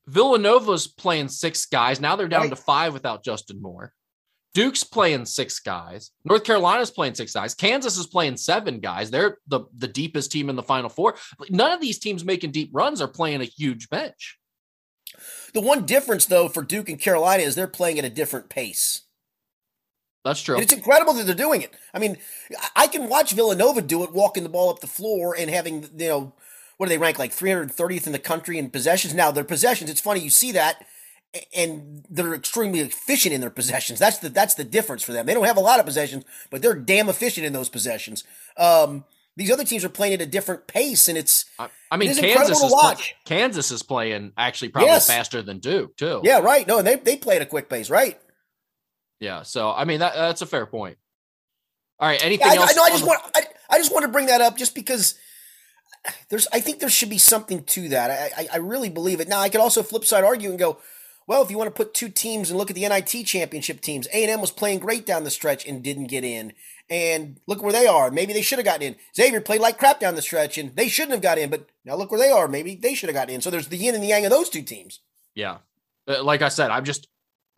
[0.09, 2.01] Villanova's playing six guys.
[2.01, 2.51] Now they're down right.
[2.51, 3.95] to five without Justin Moore.
[4.55, 6.11] Duke's playing six guys.
[6.25, 7.55] North Carolina's playing six guys.
[7.55, 9.11] Kansas is playing seven guys.
[9.11, 11.17] They're the, the deepest team in the final four.
[11.51, 14.39] None of these teams making deep runs are playing a huge bench.
[15.55, 19.03] The one difference, though, for Duke and Carolina is they're playing at a different pace.
[20.25, 20.57] That's true.
[20.57, 21.75] And it's incredible that they're doing it.
[21.95, 22.19] I mean,
[22.77, 26.09] I can watch Villanova do it, walking the ball up the floor and having, you
[26.09, 26.33] know,
[26.77, 29.15] what do they rank like 330th in the country in possessions?
[29.15, 30.85] Now, their possessions, it's funny, you see that
[31.55, 33.99] and they're extremely efficient in their possessions.
[33.99, 35.27] That's the that's the difference for them.
[35.27, 38.25] They don't have a lot of possessions, but they're damn efficient in those possessions.
[38.57, 39.05] Um,
[39.37, 42.63] these other teams are playing at a different pace, and it's I, I mean Kansas
[42.63, 45.07] is play, Kansas is playing actually probably yes.
[45.07, 46.21] faster than Duke too.
[46.25, 46.67] Yeah, right.
[46.67, 48.19] No, and they they play at a quick pace, right?
[49.21, 49.43] Yeah.
[49.43, 50.99] So I mean that that's a fair point.
[52.01, 52.23] All right.
[52.25, 52.77] Anything yeah, I, else?
[52.77, 55.15] No, I just want I, I just want to bring that up just because
[56.31, 58.11] there's I think there should be something to that.
[58.11, 59.29] I, I, I really believe it.
[59.29, 60.79] Now I could also flip side argue and go,
[61.29, 64.09] well, if you want to put two teams and look at the NIT championship teams,
[64.15, 66.55] A&M was playing great down the stretch and didn't get in.
[66.89, 68.11] And look where they are.
[68.11, 68.97] Maybe they should have gotten in.
[69.15, 71.97] Xavier played like crap down the stretch and they shouldn't have got in, but now
[71.97, 72.49] look where they are.
[72.49, 73.41] Maybe they should have gotten in.
[73.43, 75.01] So there's the yin and the yang of those two teams.
[75.35, 75.59] Yeah.
[76.09, 77.07] Uh, like I said, I'm just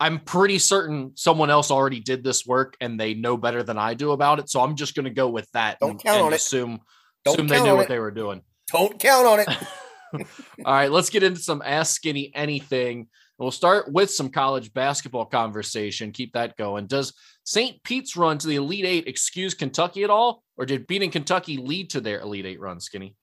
[0.01, 3.93] I'm pretty certain someone else already did this work and they know better than I
[3.93, 4.49] do about it.
[4.49, 5.79] So I'm just going to go with that.
[5.79, 6.81] Don't and, count and on assume, it.
[7.23, 7.87] Don't assume they knew what it.
[7.87, 8.41] they were doing.
[8.69, 9.47] Don't count on it.
[10.65, 13.07] All right, let's get into some Ask Skinny Anything.
[13.41, 16.11] We'll start with some college basketball conversation.
[16.11, 16.85] Keep that going.
[16.85, 17.13] Does
[17.43, 17.81] St.
[17.83, 21.89] Pete's run to the Elite Eight excuse Kentucky at all, or did beating Kentucky lead
[21.89, 23.15] to their Elite Eight run, Skinny?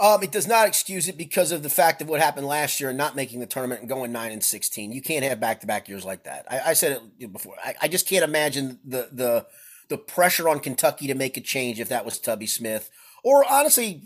[0.00, 2.88] Um, it does not excuse it because of the fact of what happened last year
[2.88, 4.92] and not making the tournament and going nine and sixteen.
[4.92, 6.46] You can't have back to back years like that.
[6.50, 7.54] I, I said it before.
[7.64, 9.46] I, I, just can't imagine the the
[9.88, 12.90] the pressure on Kentucky to make a change if that was Tubby Smith
[13.24, 14.02] or honestly,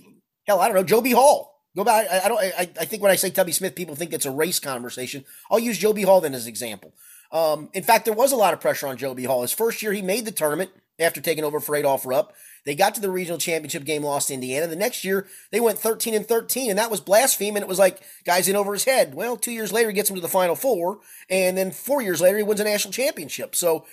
[0.46, 1.12] hell, I don't know, Joe B.
[1.12, 1.51] Hall.
[1.74, 2.06] Go back.
[2.10, 2.38] I, I don't.
[2.38, 5.24] I, I, think when I say Tubby Smith, people think it's a race conversation.
[5.50, 6.02] I'll use Joe B.
[6.02, 6.92] Hall then as an example.
[7.30, 9.24] Um, in fact, there was a lot of pressure on Joe B.
[9.24, 9.40] Hall.
[9.42, 12.34] His first year, he made the tournament after taking over for Adolph Rupp.
[12.64, 14.66] They got to the regional championship game, lost to Indiana.
[14.66, 17.48] The next year, they went 13 and 13, and that was blasphemy.
[17.48, 19.14] And it was like guys in over his head.
[19.14, 21.00] Well, two years later, he gets him to the Final Four,
[21.30, 23.56] and then four years later, he wins a national championship.
[23.56, 23.86] So,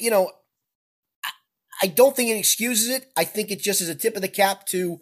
[0.00, 0.32] you know,
[1.80, 3.10] I don't think it excuses it.
[3.16, 5.00] I think it just is a tip of the cap to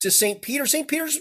[0.00, 0.42] to St.
[0.42, 0.66] Peter.
[0.66, 0.86] St.
[0.86, 1.18] Peter's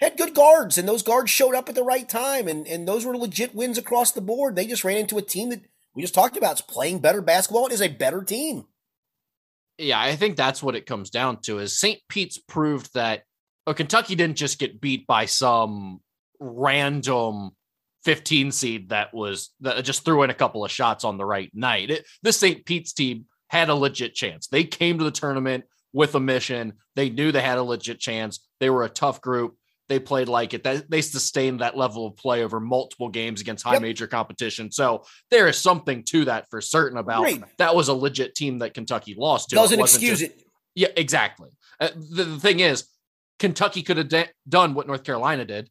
[0.00, 3.04] had good guards, and those guards showed up at the right time, and, and those
[3.04, 4.56] were legit wins across the board.
[4.56, 5.60] They just ran into a team that
[5.94, 6.52] we just talked about.
[6.52, 8.66] It's playing better basketball and is a better team.
[9.78, 12.00] Yeah, I think that's what it comes down to is St.
[12.08, 13.24] Pete's proved that
[13.66, 16.00] oh, Kentucky didn't just get beat by some
[16.38, 17.52] random
[18.04, 21.50] 15 seed that was that just threw in a couple of shots on the right
[21.54, 21.90] night.
[21.90, 22.64] It, this St.
[22.64, 24.46] Pete's team had a legit chance.
[24.46, 26.74] They came to the tournament with a mission.
[26.94, 28.40] They knew they had a legit chance.
[28.60, 29.56] They were a tough group
[29.90, 30.64] they played like it.
[30.88, 33.82] They sustained that level of play over multiple games against high yep.
[33.82, 34.70] major competition.
[34.70, 37.42] So there is something to that for certain about Great.
[37.58, 39.56] that was a legit team that Kentucky lost to.
[39.56, 40.44] Doesn't it excuse just, it.
[40.76, 41.50] Yeah, exactly.
[41.80, 42.84] Uh, the, the, thing is,
[43.40, 45.68] Kentucky could have de- done what North Carolina did.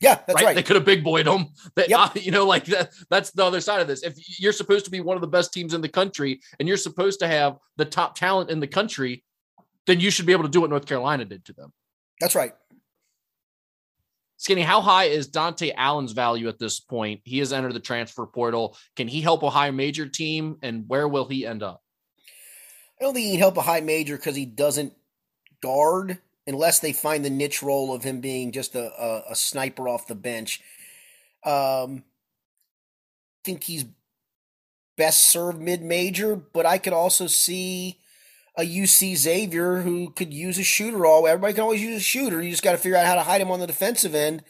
[0.00, 0.44] Yeah, that's right.
[0.46, 0.56] right.
[0.56, 1.48] They could have big boyed them.
[1.76, 1.98] That yep.
[2.00, 2.92] uh, you know, like that.
[3.10, 4.02] That's the other side of this.
[4.02, 6.78] If you're supposed to be one of the best teams in the country, and you're
[6.78, 9.22] supposed to have the top talent in the country,
[9.86, 11.74] then you should be able to do what North Carolina did to them.
[12.20, 12.54] That's right.
[14.38, 17.20] Skinny, how high is Dontaie Allen's value at this point?
[17.24, 18.76] He has entered the transfer portal.
[18.94, 21.82] Can he help a high major team, and where will he end up?
[23.00, 24.92] I don't think he can help a high major because he doesn't
[25.60, 29.88] guard unless they find the niche role of him being just a, a, a sniper
[29.88, 30.60] off the bench.
[31.44, 33.86] Um, I think he's
[34.96, 37.98] best served mid major, but I could also see
[38.58, 41.06] a UC Xavier who could use a shooter.
[41.06, 42.42] All everybody can always use a shooter.
[42.42, 44.42] You just got to figure out how to hide him on the defensive end.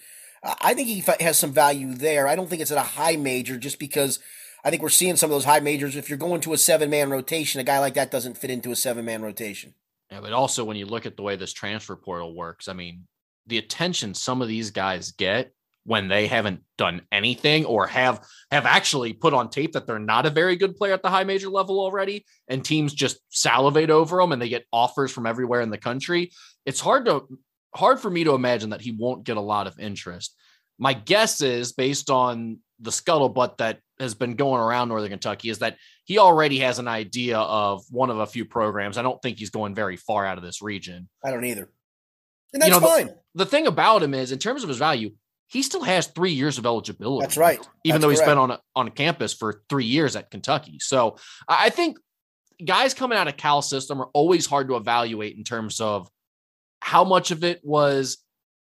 [0.43, 2.27] I think he has some value there.
[2.27, 4.19] I don't think it's at a high major just because
[4.65, 5.95] I think we're seeing some of those high majors.
[5.95, 8.71] If you're going to a seven man rotation, a guy like that doesn't fit into
[8.71, 9.75] a seven man rotation.
[10.11, 13.05] Yeah, but also when you look at the way this transfer portal works, I mean,
[13.47, 15.53] the attention some of these guys get
[15.85, 20.27] when they haven't done anything or have have actually put on tape that they're not
[20.27, 24.19] a very good player at the high major level already and teams just salivate over
[24.19, 26.31] them and they get offers from everywhere in the country
[26.67, 27.27] it's hard to
[27.75, 30.35] hard for me to imagine that he won't get a lot of interest.
[30.79, 35.59] My guess is based on the scuttlebutt that has been going around northern kentucky is
[35.59, 38.97] that he already has an idea of one of a few programs.
[38.97, 41.09] I don't think he's going very far out of this region.
[41.25, 41.69] I don't either.
[42.53, 43.07] And that's you know, fine.
[43.07, 45.11] the, the thing about him is in terms of his value
[45.49, 47.23] he still has three years of eligibility.
[47.25, 47.59] That's right.
[47.85, 48.31] Even That's though he's correct.
[48.31, 50.79] been on a, on campus for three years at Kentucky.
[50.79, 51.17] So
[51.49, 51.99] I think
[52.65, 56.09] guys coming out of Cal system are always hard to evaluate in terms of
[56.81, 58.19] how much of it was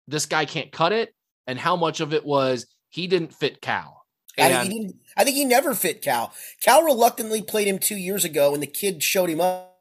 [0.06, 1.14] this guy can't cut it
[1.46, 4.04] and how much of it was he didn't fit Cal.
[4.38, 6.32] I And think, he didn't, I think he never fit Cal.
[6.60, 9.72] Cal reluctantly played him two years ago, and the kid showed him up.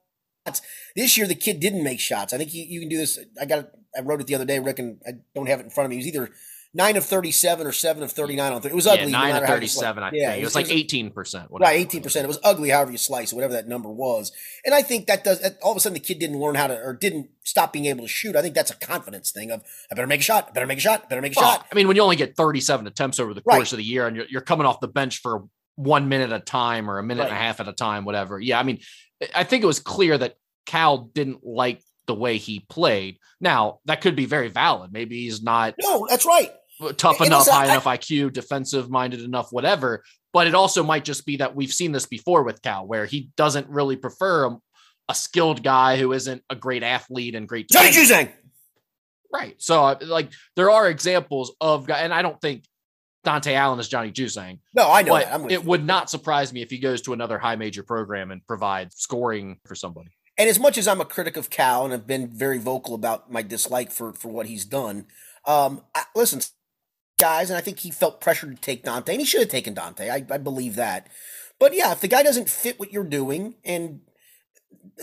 [0.95, 2.31] This year, the kid didn't make shots.
[2.31, 3.19] I think you, you can do this.
[3.41, 3.69] I got.
[3.97, 5.89] I wrote it the other day, Rick, and I don't have it in front of
[5.89, 5.95] me.
[5.95, 6.29] He was either
[6.75, 8.61] nine of thirty-seven or seven of thirty-nine on.
[8.61, 9.05] Th- it was ugly.
[9.05, 10.41] no nine matter of how you slice 37, I Yeah, think.
[10.41, 11.47] It was like 18%.
[11.49, 12.03] Right, it eighteen was.
[12.07, 12.25] percent.
[12.25, 14.31] It was ugly, however you slice it, whatever that number was.
[14.65, 15.41] And I think that does.
[15.63, 18.03] All of a sudden, the kid didn't learn how to, or didn't stop being able
[18.03, 18.35] to shoot.
[18.35, 19.49] I think that's a confidence thing.
[19.51, 20.47] Of I better make a shot.
[20.49, 21.03] I better make a shot.
[21.05, 21.65] I better make a Well, shot.
[21.71, 23.55] I mean, when you only get 37 attempts over the Right.
[23.55, 25.45] course of the year and you're, you're coming off the bench for
[25.77, 28.39] one minute at a time or a minute and a half at a time, whatever.
[28.39, 28.59] Yeah.
[28.59, 28.79] I mean,
[29.33, 33.17] I think it was clear that Cal didn't like the way he played.
[33.41, 34.93] Now, that could be very valid.
[34.93, 36.51] Maybe he's not No, that's right.
[36.97, 40.03] Tough enough, high I- enough IQ, defensive minded enough, whatever.
[40.33, 43.29] But it also might just be that we've seen this before with Cal, where he
[43.37, 44.57] doesn't really prefer a,
[45.09, 47.69] a skilled guy who isn't a great athlete and great.
[47.69, 47.89] Johnny.
[47.91, 48.29] Juzang.
[49.33, 49.55] Right.
[49.61, 52.65] So, uh, like, there are examples of guy, and I don't think
[53.25, 55.13] Dontaie Allen is Johnny Juzang, No, I know.
[55.13, 55.33] but that.
[55.33, 55.67] I'm with it you.
[55.69, 59.59] would not surprise me if he goes to another high major program and provides scoring
[59.65, 60.09] for somebody.
[60.37, 63.31] And as much as I'm a critic of Cal and have been very vocal about
[63.31, 65.05] my dislike for for what he's done,
[65.47, 66.41] um, I, listen,
[67.17, 69.75] guys, and I think he felt pressured to take Dontaie, and he should have taken
[69.75, 70.09] Dontaie.
[70.09, 71.07] I, I believe that.
[71.59, 74.01] But yeah, if the guy doesn't fit what you're doing, and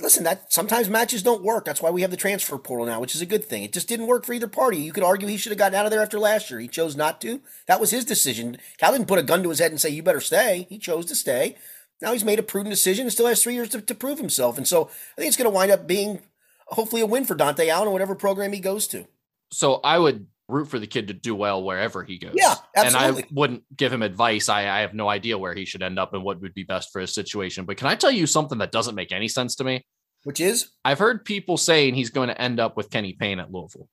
[0.00, 1.64] listen, that sometimes matches don't work.
[1.64, 3.62] That's why we have the transfer portal now, which is a good thing.
[3.62, 4.78] It just didn't work for either party.
[4.78, 6.60] You could argue he should have gotten out of there after last year.
[6.60, 7.40] He chose not to.
[7.66, 8.58] That was his decision.
[8.78, 11.06] Cal didn't put a gun to his head and say, "You better stay." He chose
[11.06, 11.56] to stay.
[12.02, 14.58] Now he's made a prudent decision and still has three years to, to prove himself.
[14.58, 14.86] And so
[15.16, 16.20] I think it's going to wind up being
[16.66, 19.06] hopefully a win for Dontaie Allen or whatever program he goes to.
[19.52, 22.34] So I would root for the kid to do well wherever he goes.
[22.34, 23.22] Yeah, absolutely.
[23.22, 24.48] And I wouldn't give him advice.
[24.48, 26.90] I, I have no idea where he should end up and what would be best
[26.92, 27.64] for his situation.
[27.64, 29.84] But can I tell you something that doesn't make any sense to me?
[30.24, 33.50] Which is, I've heard people saying he's going to end up with Kenny Payne at
[33.50, 33.88] Louisville.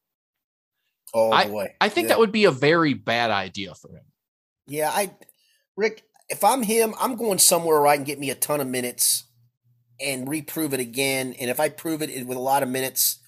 [1.13, 2.09] oh boy, I think Yeah.
[2.09, 4.03] that would be a very bad idea for him.
[4.67, 5.11] Yeah, I,
[5.75, 8.67] Rick, if I'm him, I'm going somewhere where I can get me a ton of
[8.67, 9.23] minutes
[9.99, 11.33] and reprove it again.
[11.39, 13.19] And if I prove it with a lot of minutes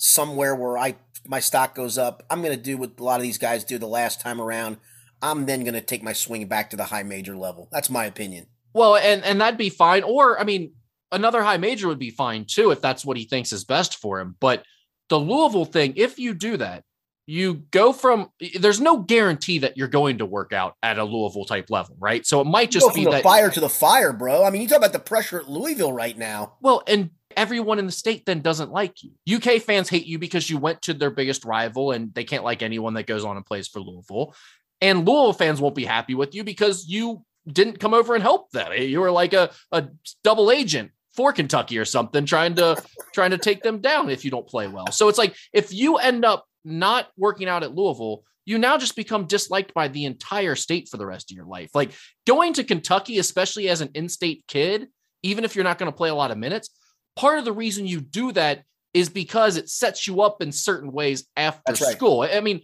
[0.00, 0.96] somewhere where I
[1.26, 3.78] my stock goes up, I'm going to do what a lot of these guys do
[3.78, 4.78] the last time around.
[5.22, 7.68] I'm then going to take my swing back to the high major level.
[7.70, 8.46] That's my opinion.
[8.72, 10.02] Well, and and that'd be fine.
[10.02, 10.72] Or I mean,
[11.12, 14.20] another high major would be fine too if that's what he thinks is best for
[14.20, 14.36] him.
[14.40, 14.64] But
[15.10, 16.84] the Louisville thing, if you do that,
[17.26, 21.44] you go from there's no guarantee that you're going to work out at a Louisville
[21.44, 22.26] type level, right?
[22.26, 24.44] So it might just be that fire to the fire, bro.
[24.44, 26.54] I mean, you talk about the pressure at Louisville right now.
[26.62, 27.10] well, and
[27.40, 29.36] everyone in the state then doesn't like you.
[29.36, 32.60] UK fans hate you because you went to their biggest rival and they can't like
[32.60, 34.34] anyone that goes on and plays for Louisville.
[34.82, 38.50] And Louisville fans won't be happy with you because you didn't come over and help
[38.50, 38.70] them.
[38.74, 39.88] You were like a, a
[40.22, 42.82] double agent for Kentucky or something, trying to
[43.14, 44.92] trying to take them down if you don't play well.
[44.92, 48.96] So it's like if you end up not working out at Louisville, you now just
[48.96, 51.70] become disliked by the entire state for the rest of your life.
[51.74, 51.92] Like
[52.26, 54.88] going to Kentucky, especially as an in-state kid,
[55.22, 56.68] even if you're not going to play a lot of minutes,
[57.16, 60.90] part of the reason you do that is because it sets you up in certain
[60.90, 61.96] ways after right.
[61.96, 62.22] school.
[62.22, 62.60] I mean,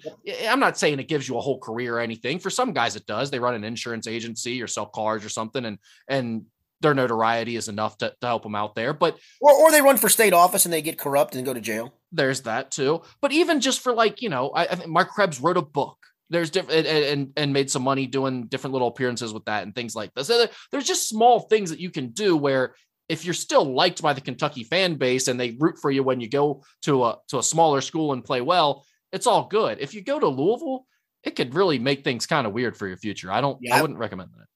[0.48, 2.40] I'm not saying it gives you a whole career or anything.
[2.40, 3.30] For some guys, it does.
[3.30, 5.78] They run an insurance agency or sell cars or something, and
[6.08, 6.46] and
[6.80, 8.92] their notoriety is enough to, to help them out there.
[8.92, 11.60] But Or, or they run for state office and they get corrupt and go to
[11.60, 11.94] jail.
[12.12, 13.02] there's that too.
[13.20, 15.96] But even just for like, you know, I, I think Mark Krebs wrote a book.
[16.28, 19.72] There's different and, and and made some money doing different little appearances with that and
[19.72, 20.26] things like this.
[20.26, 22.74] So there's just small things that you can do where
[23.08, 26.20] if you're still liked by the Kentucky fan base and they root for you when
[26.20, 29.78] you go to a to a smaller school and play well, it's all good.
[29.80, 30.86] If you go to Louisville,
[31.22, 33.30] it could really make things kind of weird for your future.
[33.30, 33.76] I don't Yeah.
[33.76, 34.46] I wouldn't recommend that.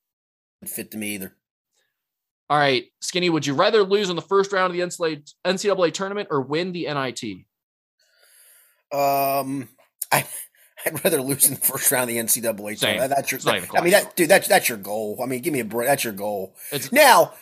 [0.61, 1.37] Didn't fit to me either.
[2.49, 6.29] All right, Skinny, would you rather lose in the first round of the NCAA, tournament
[6.33, 7.47] or win the NIT?
[8.93, 9.69] Um,
[10.11, 10.27] I
[10.85, 12.77] I'd rather lose in the first round of the NCAA.
[12.77, 12.79] Same.
[12.79, 13.13] tournament.
[13.15, 13.41] That's your.
[13.57, 14.29] Even I mean, that dude.
[14.29, 15.21] That's that's your goal.
[15.23, 15.89] I mean, give me a break.
[15.89, 16.57] That's your goal.
[16.73, 17.35] It's Now,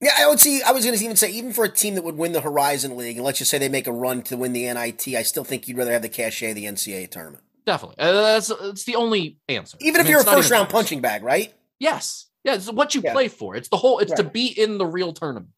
[0.00, 0.62] Yeah, I would see.
[0.62, 2.96] I was going to even say, even for a team that would win the Horizon
[2.96, 5.44] League, and let's just say they make a run to win the NIT, I still
[5.44, 7.42] think you'd rather have the cachet of the NCAA tournament.
[7.64, 9.78] Definitely, uh, that's that's the only answer.
[9.80, 11.54] Even I if mean, you're a first round punching bag, right?
[11.78, 13.12] Yes, yeah, it's what you Yeah.
[13.12, 13.56] play for.
[13.56, 14.00] It's the whole.
[14.00, 15.50] It's to be in the real tournament.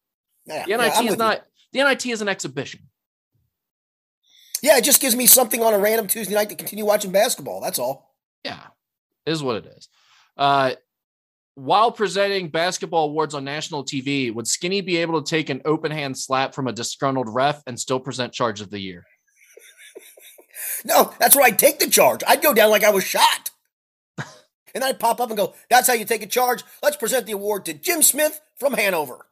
[0.45, 1.25] Yeah, The NIT I'm is with you.
[1.25, 1.45] not.
[1.73, 2.87] The NIT is an exhibition.
[4.61, 7.59] Yeah, it just gives me something on a random Tuesday night to continue watching basketball.
[7.61, 8.15] That's all.
[8.45, 8.61] Yeah,
[9.25, 9.89] is what it is.
[10.37, 10.75] Uh,
[11.57, 15.91] while presenting basketball awards on national TV, would Skinny be able to take an open
[15.91, 19.03] hand slap from a disgruntled ref and still present charge of the year?
[20.85, 22.21] No, that's where I'd take the charge.
[22.27, 23.49] I'd go down like I was shot.
[24.75, 26.63] and I'd pop up and go, that's how you take a charge.
[26.83, 29.25] Let's present the award to Jim Smith from Hanover.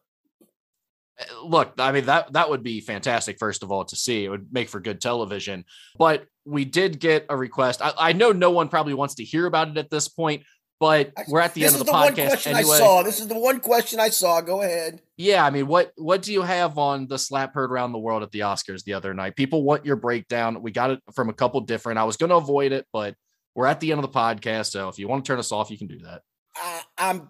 [1.20, 3.38] Uh, Look, I mean that that would be fantastic.
[3.38, 5.66] First of all, to see it would make for good television.
[6.00, 7.82] But we did get a request.
[7.84, 10.44] I, I know no one probably wants to hear about it at this point,
[10.80, 12.76] but we're at the this end of the, the one podcast question anyway.
[12.76, 13.04] I saw.
[13.04, 14.42] This is the one question I saw.
[14.42, 15.02] Go ahead.
[15.18, 18.24] Yeah, I mean, what what do you have on the slap heard around the world
[18.24, 19.36] at the Oscars the other night?
[19.36, 20.62] People want your breakdown.
[20.62, 22.00] We got it from a couple different.
[22.00, 23.16] I was going to avoid it, but
[23.56, 25.72] we're at the end of the podcast, so if you want to turn us off,
[25.72, 26.24] you can do that.
[26.58, 27.30] I, I'm,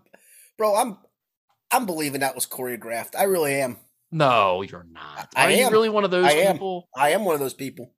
[0.57, 0.97] bro, I'm,
[1.71, 3.15] I'm believing that was choreographed.
[3.15, 3.77] I really am.
[4.11, 5.29] No, you're not.
[5.35, 6.53] I Are you really one of those I am.
[6.53, 6.87] people?
[6.95, 7.93] I am one of those people.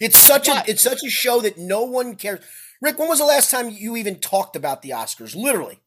[0.00, 0.68] It's such What?
[0.68, 2.40] a, it's such a show that no one cares.
[2.84, 5.34] Rick, when was the last time you even talked about the Oscars?
[5.34, 5.80] Literally.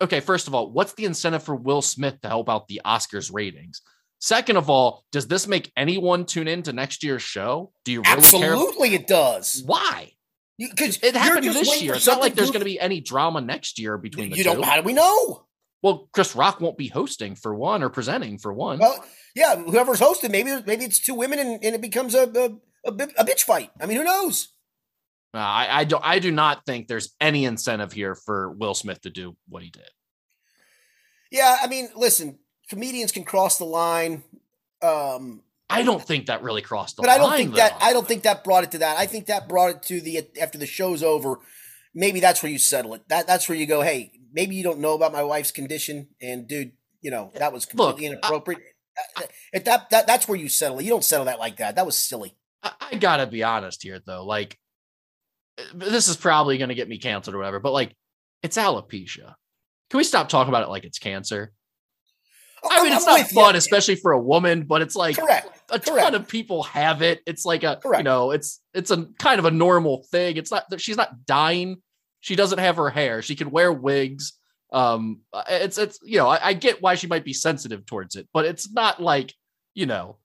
[0.00, 3.32] Okay, first of all, what's the incentive for Will Smith to help out the Oscars
[3.32, 3.82] ratings?
[4.20, 7.72] Second of all, does this make anyone tune in to next year's show?
[7.84, 8.52] Do you really care?
[8.52, 9.62] Absolutely, it does.
[9.66, 10.12] Why?
[10.58, 11.94] Because It happened this year.
[11.94, 12.78] It's not like there's going to be.
[12.78, 14.50] any drama next year between the You two.
[14.54, 14.64] don't.
[14.64, 15.46] How do we know?
[15.82, 18.78] Well, Chris Rock won't be hosting for one or presenting for one.
[18.78, 22.88] Well, yeah, whoever's hosting, maybe maybe it's two women and, and it becomes a a,
[22.88, 23.70] a a bitch fight.
[23.80, 24.53] I mean, who knows?
[25.34, 26.04] Uh, I, I don't.
[26.04, 29.70] I do not think there's any incentive here for Will Smith to do what he
[29.70, 29.88] did.
[31.30, 32.38] Yeah, I mean, listen,
[32.70, 34.22] comedians can cross the line,
[34.84, 37.18] um, I don't think that really crossed the but line.
[37.18, 37.76] But I don't think that.
[37.80, 38.98] I don't think that brought it to that.
[38.98, 41.38] I think that brought it to the after the show's over.
[41.94, 43.02] Maybe that's where you settle it.
[43.08, 43.80] That that's where you go.
[43.80, 47.64] Hey, maybe you don't know about my wife's condition, and dude, you know that was
[47.74, 48.60] Look, completely inappropriate.
[49.16, 49.22] Uh,
[49.52, 50.84] At that, that that's where you settle it.
[50.84, 51.76] You don't settle that like that.
[51.76, 52.36] That was silly.
[52.62, 54.24] I, I gotta be honest here, though.
[54.24, 54.58] Like,
[55.74, 57.94] this is probably going to get me canceled or whatever, but like,
[58.42, 59.34] it's alopecia.
[59.90, 61.52] Can we stop talking about it like it's cancer?
[62.68, 63.40] I mean, I'm- it's not with you.
[63.42, 65.46] fun, especially for a woman, but it's like Correct.
[65.70, 66.02] a correct.
[66.04, 67.20] ton of people have it.
[67.26, 68.00] It's like a, Correct.
[68.00, 70.36] you know, it's it's a kind of a normal thing.
[70.38, 71.82] It's not that she's not dying.
[72.20, 73.20] She doesn't have her hair.
[73.20, 74.32] She can wear wigs.
[74.72, 78.28] Um, it's it's you know, I, I get why she might be sensitive towards it,
[78.32, 79.34] but it's not like
[79.74, 80.16] you know,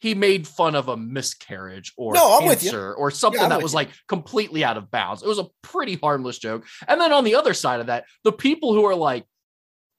[0.00, 2.70] he made fun of a miscarriage or No, I'm with you.
[2.70, 3.76] cancer or something I'm that was you.
[3.76, 5.22] like completely out of bounds.
[5.22, 6.64] It was a pretty harmless joke.
[6.88, 9.24] And then on the other side of that, the people who are like,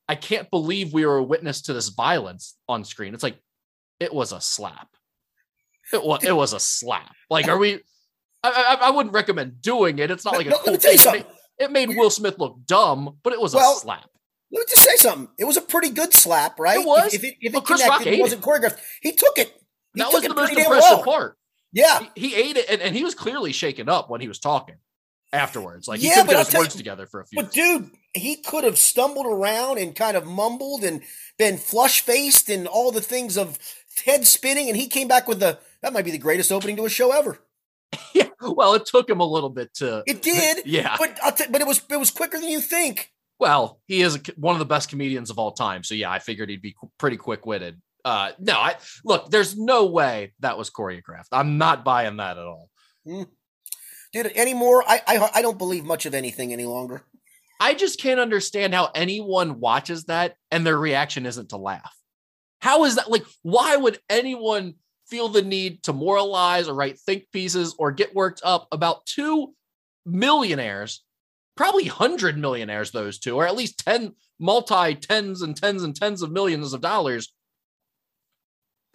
[0.10, 3.14] I can't believe we were a witness to this violence on screen.
[3.14, 3.38] It's like
[4.00, 4.90] it was a slap.
[5.94, 7.14] It was it was a slap.
[7.30, 7.76] Like, are we?
[8.44, 10.10] I, I, I wouldn't recommend doing it.
[10.10, 11.08] It's not like a No, let cool me tell you thing.
[11.08, 11.36] It made, something.
[11.60, 14.06] it made Will Smith look dumb, but it was Well, a slap.
[14.52, 15.30] Let me just say something.
[15.38, 16.80] It was a pretty good slap, right?
[16.80, 17.14] It was.
[17.14, 18.80] If, if it, if it connected, it wasn't choreographed.
[19.02, 19.61] He took it.
[19.94, 21.04] He That was the most impressive well.
[21.04, 21.38] part.
[21.74, 22.00] Yeah.
[22.16, 24.76] He, he ate it, and, and he was clearly shaken up when he was talking
[25.34, 25.88] afterwards.
[25.88, 27.42] Like he Yeah, couldn't get I'll his words you- together for a few.
[27.42, 31.02] But dude, he could have stumbled around and kind of mumbled and
[31.38, 33.58] been flush faced and all the things of
[34.06, 36.86] head spinning, and he came back with the that might be the greatest opening to
[36.86, 37.40] a show ever.
[38.14, 40.04] yeah, well, it took him a little bit to.
[40.06, 40.96] It did, Yeah.
[40.98, 43.12] but I'll t- but it was it was quicker than you think.
[43.40, 45.84] Well, he is a, one of the best comedians of all time.
[45.84, 47.82] So yeah, I figured he'd be pretty quick witted.
[48.04, 49.30] Uh, no, I look.
[49.30, 51.28] There's no way that was choreographed.
[51.32, 52.70] I'm not buying that at all.
[53.06, 57.04] Dude, anymore, I, I I don't believe much of anything any longer.
[57.60, 61.96] I just can't understand how anyone watches that and their reaction isn't to laugh.
[62.60, 63.12] How is that?
[63.12, 64.76] Like, why would anyone
[65.08, 69.54] feel the need to moralize or write think pieces or get worked up about two
[70.06, 71.04] millionaires,
[71.56, 76.22] probably hundred millionaires, those two, or at least 10 multi tens and tens and tens
[76.22, 77.32] of millions of dollars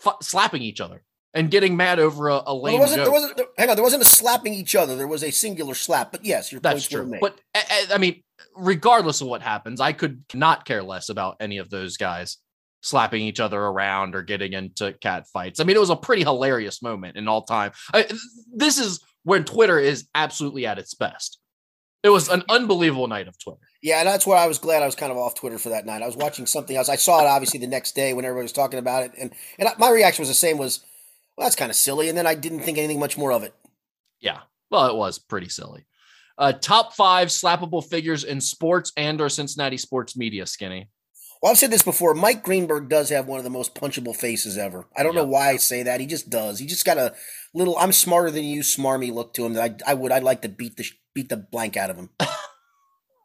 [0.05, 1.03] f- slapping each other
[1.35, 3.05] and getting mad over a, a Well, lame there wasn't, joke?
[3.05, 4.97] there wasn't there, hang on, there wasn't a slapping each other.
[4.97, 6.13] There was a singular slap.
[6.13, 7.13] But yes, your That's true.
[7.21, 8.23] But I, I- I mean,
[8.57, 12.39] regardless of what happens, I could not care less about any of those guys
[12.83, 15.59] slapping each other around or getting into cat fights.
[15.61, 17.73] I mean, it was a pretty hilarious moment in all time.
[17.93, 18.07] I,
[18.55, 21.39] this is when Twitter is absolutely at its best.
[22.05, 23.66] It was an unbelievable night of Twitter.
[23.87, 25.87] Yeah, and that's why I was glad I was kind of off Twitter for that
[25.87, 26.03] night.
[26.03, 26.89] I was watching something else.
[26.89, 29.69] I saw it obviously the next day when everybody was talking about it, and and
[29.79, 30.59] my reaction was the same.
[30.59, 30.85] Was
[31.39, 33.55] well, that's kind of silly, and then I didn't think anything much more of it.
[34.21, 34.41] Yeah.
[34.73, 35.87] Well, it was pretty silly.
[36.37, 40.89] Uh, top five slappable figures in sports and or Cincinnati sports media, Skinny.
[41.41, 42.13] Well, I've said this before.
[42.13, 44.89] Mike Greenberg does have one of the most punchable faces ever.
[44.97, 46.01] I don't know why I say that.
[46.01, 46.59] He just does.
[46.59, 47.15] He just got a
[47.55, 50.11] little "I'm smarter than you" smarmy look to him that I, I would.
[50.11, 52.11] I'd like to beat the beat the blank out of him.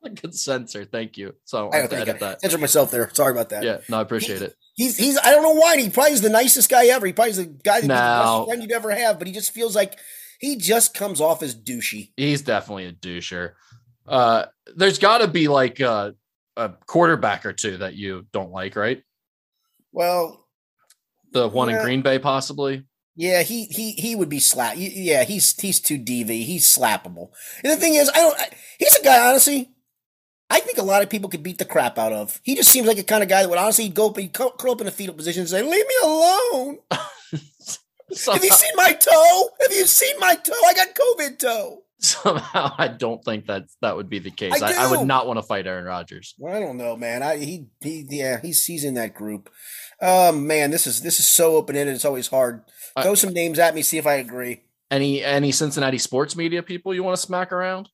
[0.04, 0.84] Good censor.
[0.86, 1.36] Thank you.
[1.46, 2.42] So I I have to edit that.
[2.42, 3.10] censor myself there.
[3.14, 3.64] Sorry about that.
[3.64, 4.56] Yeah, no, I appreciate it.
[4.74, 5.78] He's he's I don't know why.
[5.78, 7.06] He probably is the nicest guy ever.
[7.06, 7.96] He probably is the guy that No.
[7.96, 8.00] the
[8.40, 9.18] best friend you'd ever have.
[9.20, 10.00] But he just feels like
[10.40, 12.12] he just comes off as douchey.
[12.18, 13.54] He's definitely a doucher.
[14.08, 14.46] Uh,
[14.76, 16.16] there's got to be like a,
[16.58, 19.04] a quarterback or two that you don't like, right?
[19.92, 20.48] Well,
[21.32, 22.86] The one in Green Bay, possibly.
[23.16, 24.76] Yeah, he he he would be slap.
[24.78, 26.30] Yeah, he's he's too DV.
[26.46, 27.30] He's slappable.
[27.64, 28.40] And the thing is, I don't.
[28.40, 28.48] I,
[28.80, 29.30] he's a guy.
[29.30, 29.70] Honestly,
[30.52, 32.40] I think a lot of people could beat the crap out of.
[32.44, 34.54] He just seems like a kind of guy that would honestly go up, he'd curl
[34.72, 39.50] up in a fetal position and say, "Leave me alone." Have you seen my toe?
[39.62, 40.52] Have you seen my toe?
[40.68, 41.84] I got COVID toe.
[42.00, 44.62] somehow I don't think that that would be the case.
[44.62, 46.34] I I, I would not want to fight Aaron Rodgers.
[46.38, 47.24] Well, I don't know, man.
[47.24, 49.50] I he he yeah, he's he's in that group.
[50.02, 51.96] Um, man, this is this is so open ended.
[51.96, 52.64] It's always hard.
[52.96, 54.64] I- Throw some names at me, see if I agree.
[54.90, 57.88] Any any Cincinnati sports media people you want to smack around?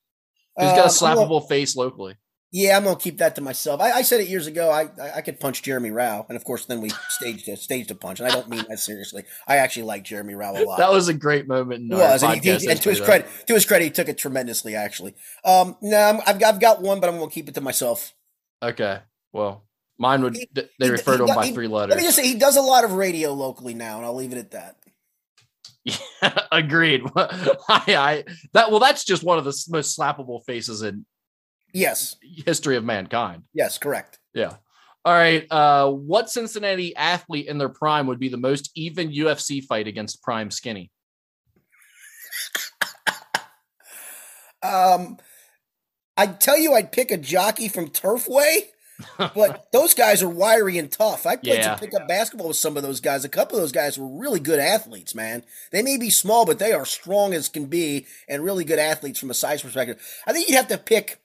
[0.56, 2.16] Who's got a Um, gonna- slappable face locally?
[2.52, 3.82] Yeah, I'm gonna keep that to myself.
[3.82, 4.70] I, I said it years ago.
[4.70, 7.92] I, I I could punch Jeremy Rao, and of course, then we staged a staged
[7.92, 9.24] a punch, and I don't mean that seriously.
[9.48, 10.78] I actually like Jeremy Rao a lot.
[10.78, 11.92] That was a great moment.
[11.92, 14.18] It was, and, he, he- and to his credit, to his credit, he took it
[14.18, 14.76] tremendously.
[14.76, 17.62] Actually, um, no, I'm, I've got, I've got one, but I'm gonna keep it to
[17.62, 18.14] myself.
[18.64, 19.00] Okay,
[19.34, 19.66] well,
[20.00, 20.36] mine would.
[20.38, 22.04] He- they he- refer to him by three Let me letters.
[22.06, 24.52] just say, he does a lot of radio locally now, and I'll leave it at
[24.52, 24.78] that.
[25.84, 25.98] Yeah,
[26.54, 27.02] Agreed.
[27.16, 28.24] I, I
[28.54, 31.06] that well, that's just one of the most slappable faces in
[31.78, 32.16] Yes,
[32.46, 33.44] history of mankind.
[33.54, 34.20] yes, correct.
[34.34, 34.54] Yeah.
[35.06, 35.46] All right.
[35.52, 40.22] Uh, what Cincinnati athlete in their prime would be the most even UFC fight against
[40.22, 40.92] Prime Skinny?
[44.64, 45.18] Um,
[46.18, 48.62] I'd tell you I'd pick a jockey from Turfway,
[49.18, 51.26] but those guys are wiry and tough.
[51.26, 51.76] I played Yeah.
[51.76, 53.24] some pickup basketball with some of those guys.
[53.24, 55.44] A couple of those guys were really good athletes, man.
[55.72, 59.20] They may be small, but they are strong as can be and really good athletes
[59.20, 60.02] from a size perspective.
[60.26, 61.20] I think you'd have to pick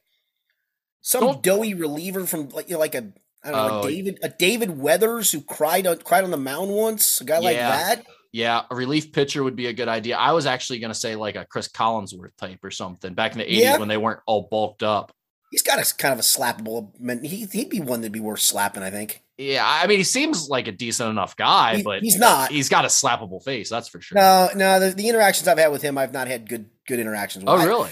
[1.03, 3.13] some Don't- doughy reliever from like you know, like a
[3.45, 3.87] I don't know, Oh.
[3.87, 7.21] a David a David Weathers who cried on cried on the mound once.
[7.21, 8.05] A guy like that.
[8.33, 10.17] Yeah, a relief pitcher would be a good idea.
[10.17, 13.39] I was actually going to say like a Cris Collinsworth type or something back in
[13.39, 13.77] the 80s Yeah.
[13.77, 15.13] when they weren't all bulked up.
[15.51, 16.99] He's got a kind of a slappable.
[16.99, 18.83] man, He, he'd be one that'd be worth slapping.
[18.83, 19.23] I think.
[19.37, 22.51] Yeah, I mean, he seems like a decent enough guy, He- but he's not.
[22.51, 24.17] He's got a slappable face, that's for sure.
[24.17, 24.81] No, no.
[24.81, 27.45] The, the interactions I've had with him, I've not had good good interactions.
[27.45, 27.91] with oh, I- really?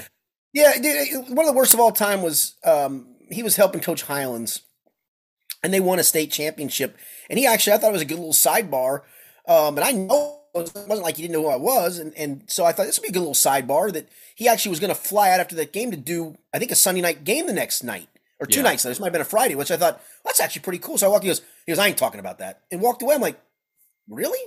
[0.53, 0.73] Yeah.
[1.29, 4.63] One of the worst of all time was um, he was helping Coach Highlands,
[5.63, 6.97] and they won a state championship.
[7.29, 9.03] And he actually, I thought it was a good little sidebar.
[9.47, 12.43] Um, and I know it wasn't like he didn't know who I was, and and
[12.49, 14.95] so I thought this would be a good little sidebar that he actually was going
[14.95, 17.53] to fly out after that game to do, I think, a Sunday night game the
[17.53, 18.09] next night
[18.41, 18.65] or two Yeah.
[18.65, 18.83] nights.
[18.83, 20.99] This might have been a Friday, which I thought that's actually pretty cool.
[20.99, 21.25] So I walked.
[21.25, 23.15] He goes, he goes, I ain't talking about that, and walked away.
[23.15, 23.41] I'm like,
[24.09, 24.41] really?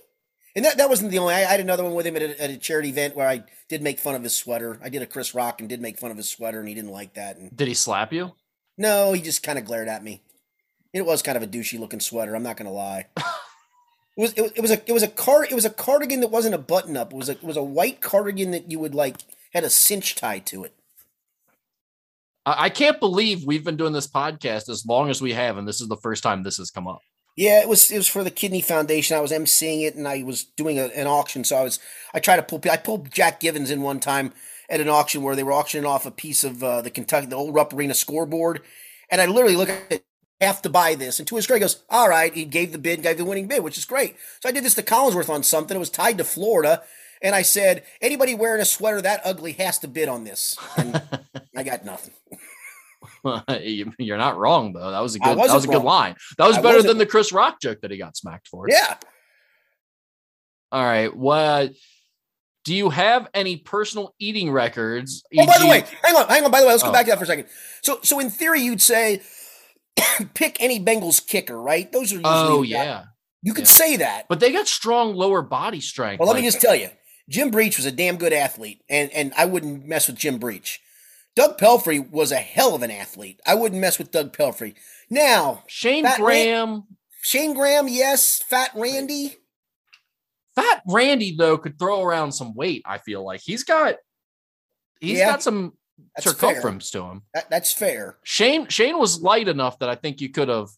[0.55, 1.33] And that, that wasn't the only.
[1.33, 3.43] I, I had another one with him at a, at a charity event where I
[3.69, 4.79] did make fun of his sweater.
[4.83, 6.91] I did a Chris Rock and did make fun of his sweater, and he didn't
[6.91, 7.37] like that.
[7.37, 8.33] And Did he slap you?
[8.77, 10.21] no, he just kind of glared at me.
[10.93, 12.35] It was kind of a douchey looking sweater.
[12.35, 13.07] I'm not gonna lie.
[14.15, 16.19] It was, it was it was a it was a card it was a cardigan
[16.19, 17.11] that wasn't a button up.
[17.11, 19.17] It was a it was a white cardigan that you would like
[19.55, 20.75] had a cinch tie to it.
[22.45, 25.67] I, I can't believe we've been doing this podcast as long as we have, and
[25.67, 26.99] this is the first time this has come up.
[27.35, 29.17] Yeah, it was it was for the Kidney Foundation.
[29.17, 31.43] I was emceeing it, and I was doing a, an auction.
[31.43, 31.79] So I was
[32.13, 34.33] I tried to pull I pulled Jack Givens in one time
[34.69, 37.35] at an auction where they were auctioning off a piece of uh, the Kentucky the
[37.35, 38.61] old Rupp Arena scoreboard,
[39.09, 40.05] and I literally look at it.
[40.41, 43.01] Have to buy this, and to his credit, goes, "All right." He gave the bid,
[43.01, 44.17] gave the winning bid, which is great.
[44.41, 45.77] So I did this to Collinsworth on something.
[45.77, 46.83] It was tied to Florida,
[47.21, 51.01] and I said, "Anybody wearing a sweater that ugly has to bid on this." And
[51.55, 52.13] I got nothing.
[53.61, 54.91] You- You're not wrong though.
[54.91, 55.37] That was a good.
[55.37, 56.15] That was a good line.
[56.37, 58.67] That was I better than the Chris Rock joke that he got smacked for.
[58.69, 58.97] Yeah.
[60.71, 61.15] All right.
[61.15, 61.71] What?
[62.65, 65.23] Do you have any personal eating records?
[65.37, 66.51] Oh, by the way, hang on, hang on.
[66.51, 66.93] By the way, let's go Oh.
[66.93, 67.47] back to that for a second.
[67.81, 69.21] So, so in theory, you'd say
[70.33, 71.91] pick any Bengals kicker, right?
[71.91, 73.03] Those are usually Oh guy- yeah,
[73.41, 73.73] You could Yeah.
[73.73, 74.27] say that.
[74.29, 76.19] but they got strong lower body strength.
[76.21, 76.89] Well, let me just tell you,
[77.29, 80.79] Jim Breech was a damn good athlete, and and I wouldn't mess with Jim Breech.
[81.35, 83.39] Doug Pelfrey was a hell of an athlete.
[83.45, 84.75] I wouldn't mess with Doug Pelfrey.
[85.09, 86.83] Now, Shayne Fat Graham.
[87.21, 88.43] Shayne Graham, yes.
[88.47, 89.35] Fat Randy,
[90.55, 92.83] Fat Randy though could throw around some weight.
[92.85, 93.95] I feel like he's got
[94.99, 95.31] he's Yeah.
[95.31, 95.73] got some
[96.15, 96.33] That's fair.
[96.33, 97.23] circumference to him.
[97.33, 98.19] that, that's fair.
[98.23, 100.69] Shayne Shayne was light enough that I think you could have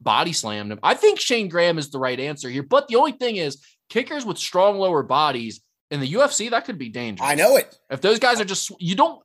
[0.00, 0.80] body slammed him.
[0.82, 2.64] I think Shayne Graham is the right answer here.
[2.64, 5.60] But the only thing is, kickers with strong lower bodies
[5.92, 7.28] in the UFC that could be dangerous.
[7.30, 7.78] I know it.
[7.90, 9.22] If those guys are just you don't.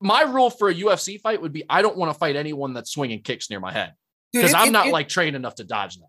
[0.00, 2.90] My rule for a UFC fight would be I don't want to fight anyone that's
[2.90, 3.94] swinging kicks near my head.
[4.32, 6.06] because I'm it- not it- like trained enough to dodge that.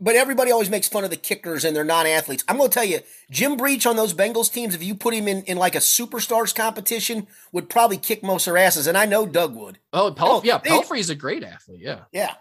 [0.00, 2.42] But everybody always makes fun of the kickers and they're non-athletes.
[2.48, 2.98] I'm going to tell you,
[3.30, 6.52] Jim Breech on those Bengals teams, if you put him in, in like a superstars
[6.52, 8.88] competition, would probably kick most of their asses.
[8.88, 9.78] And I know Doug would.
[9.92, 11.80] Oh, Pel- Oh, yeah, they- Pelfrey's a great athlete.
[11.82, 12.00] Yeah.
[12.12, 12.34] Yeah.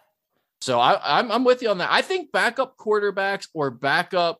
[0.61, 1.91] So I, I'm I'm with you on that.
[1.91, 4.39] I think backup quarterbacks or backup,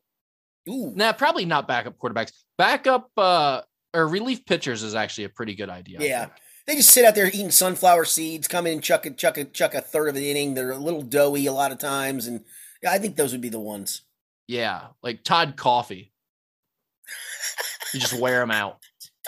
[0.68, 0.92] Ooh.
[0.96, 2.32] nah, probably not backup quarterbacks.
[2.58, 3.60] Backup uh
[3.94, 5.98] or relief pitchers is actually a pretty good idea.
[6.00, 6.26] Yeah.
[6.66, 9.44] They just sit out there eating sunflower seeds, come in and chuck a chuck a
[9.44, 10.54] chuck a third of an inning.
[10.54, 12.44] They're a little doughy a lot of times, and
[12.82, 14.02] yeah, I think those would be the ones.
[14.48, 16.12] Yeah, like Todd Coffey.
[17.94, 18.78] you just wear them out.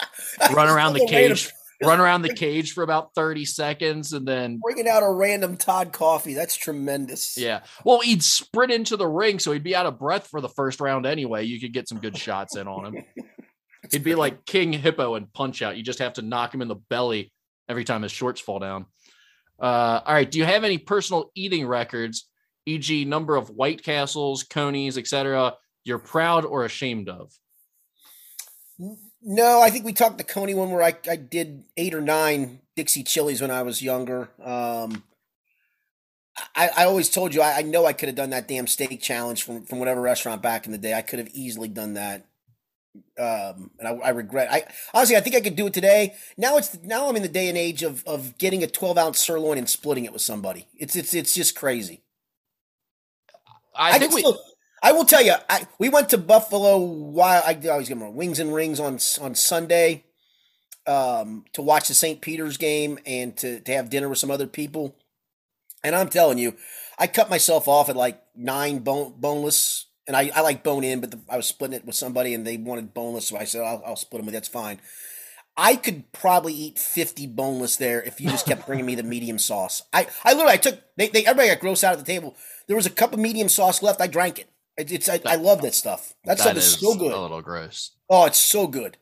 [0.52, 1.50] Run around the cage.
[1.80, 5.92] Run around the cage for about 30 seconds and then Bringing out a random Todd
[5.92, 6.34] Coffey.
[6.34, 7.38] That's tremendous.
[7.38, 7.60] yeah.
[7.84, 10.80] Well, he'd sprint into the ring, so he'd be out of breath for the first
[10.80, 11.44] round anyway.
[11.44, 13.04] You could get some good shots in on him.
[13.90, 15.76] He'd be like King Hippo and punch out.
[15.76, 17.32] You just have to knock him in the belly
[17.68, 18.86] every time his shorts fall down.
[19.60, 20.30] Uh, all right.
[20.30, 22.28] Do you have any personal eating records,
[22.66, 27.32] e.g., number of White Castles, Conies, etc., you're proud or ashamed of?
[29.22, 32.60] No, I think we talked the Coney one where I, I did eight or nine
[32.76, 34.30] Dixie Chilies when I was younger.
[34.42, 35.02] Um,
[36.54, 39.00] I, I always told you I, I know I could have done that damn steak
[39.00, 40.94] challenge from, from whatever restaurant back in the day.
[40.94, 42.26] I could have easily done that.
[43.18, 44.48] Um, and I, I regret.
[44.50, 46.14] I honestly, I think I could do it today.
[46.36, 49.18] Now it's now I'm in the day and age of of getting a 12 ounce
[49.18, 50.68] sirloin and splitting it with somebody.
[50.76, 52.02] It's it's it's just crazy.
[53.74, 54.20] I, I, think we.
[54.20, 54.38] still,
[54.82, 58.38] I will tell you, I we went to Buffalo while I always get them wings
[58.38, 60.04] and rings on on Sunday,
[60.86, 62.20] um, to watch the St.
[62.20, 64.96] Peter's game and to to have dinner with some other people.
[65.84, 66.56] And I'm telling you,
[66.98, 71.00] I cut myself off at like nine bone boneless, and I, I like bone in,
[71.00, 73.62] but the, I was splitting it with somebody and they wanted boneless, so I said
[73.62, 74.80] I'll, I'll split them with that's fine.
[75.56, 79.38] I could probably eat 50 boneless there if you just kept bringing me the medium
[79.38, 79.82] sauce.
[79.92, 82.34] I, I literally, I took, they, they, everybody got gross out at the table.
[82.68, 84.00] There was a cup of medium sauce left.
[84.00, 84.48] I drank it.
[84.76, 86.14] It- It's, I, I love that stuff.
[86.24, 87.12] That, stuff is, so good.
[87.12, 87.92] A little gross.
[88.08, 88.96] Oh, it's so good.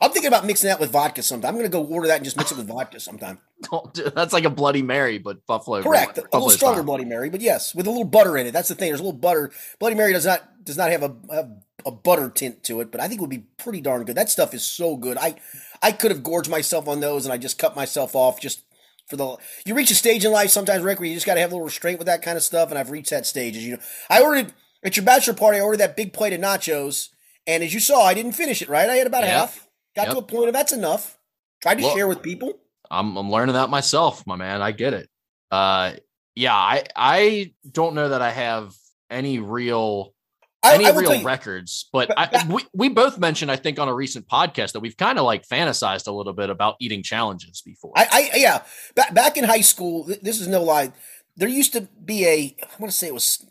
[0.00, 1.50] I'm thinking about mixing that with vodka sometime.
[1.50, 3.38] I'm going to go order that and just mix it with vodka sometime.
[4.14, 5.82] That's like a Bloody Mary, but Buffalo.
[5.82, 6.16] Correct.
[6.16, 6.84] A Buffalo little stronger style.
[6.84, 8.52] Bloody Mary, but yes, with a little butter in it.
[8.52, 8.88] That's the thing.
[8.88, 9.50] There's a little butter.
[9.78, 11.48] Bloody Mary does not does not have a, a
[11.86, 14.16] a butter tint to it, but I think it would be pretty darn good.
[14.16, 15.18] That stuff is so good.
[15.18, 15.36] I
[15.82, 18.62] I could have gorged myself on those, and I just cut myself off just
[19.08, 19.36] for the.
[19.66, 21.54] You reach a stage in life sometimes, Rick, where you just got to have a
[21.54, 23.56] little restraint with that kind of stuff, and I've reached that stage.
[23.56, 25.58] As you know, I ordered at your bachelor party.
[25.58, 27.08] I ordered that big plate of nachos,
[27.46, 28.68] and as you saw, I didn't finish it.
[28.70, 29.30] Right, I had about Yep.
[29.32, 29.66] half.
[29.96, 31.18] Got to a point of that's enough.
[31.60, 32.54] Tried to share with people.
[32.90, 34.62] I'm I'm learning that myself, my man.
[34.62, 35.08] I get it.
[35.50, 35.92] Uh,
[36.34, 38.74] yeah, I I don't know that I have
[39.10, 40.14] any real
[40.62, 43.78] I, any I real you, records, but But I, we we both mentioned I think
[43.78, 47.02] on a recent podcast that we've kind of like fantasized a little bit about eating
[47.02, 47.92] challenges before.
[47.96, 48.62] I, I yeah.
[48.94, 50.92] Back back in high school, th- this is no lie.
[51.36, 53.44] There used to be a I want to say it was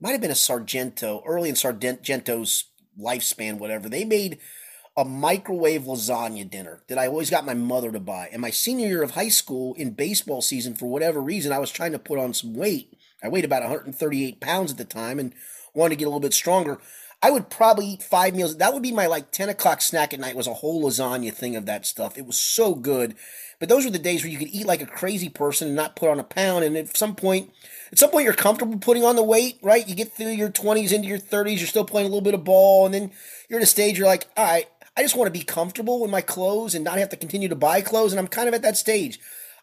[0.00, 2.64] might have been a Sargento early in Sargento's
[3.00, 3.88] lifespan, whatever.
[3.88, 4.38] They made
[4.96, 8.28] a microwave lasagna dinner that I always got my mother to buy.
[8.30, 11.70] And my senior year of high school in baseball season, for whatever reason, I was
[11.70, 12.98] trying to put on some weight.
[13.22, 15.32] I weighed about 138 pounds at the time and
[15.72, 16.78] wanted to get a little bit stronger.
[17.22, 18.56] I would probably eat five meals.
[18.56, 21.54] That would be my like 10 o'clock snack at night was a whole lasagna thing
[21.54, 22.18] of that stuff.
[22.18, 23.14] It was so good.
[23.60, 25.94] But those were the days where you could eat like a crazy person and not
[25.94, 26.64] put on a pound.
[26.64, 27.52] And at some point,
[27.92, 29.86] at some point, you're comfortable putting on the weight, right?
[29.86, 32.42] You get through your 20s into your 30s, you're still playing a little bit of
[32.42, 33.12] ball, and then
[33.48, 34.66] you're at a stage you're like, all right,
[34.96, 37.56] I just want to be comfortable with my clothes and not have to continue to
[37.56, 38.12] buy clothes.
[38.12, 39.18] And I'm kind of at that stage.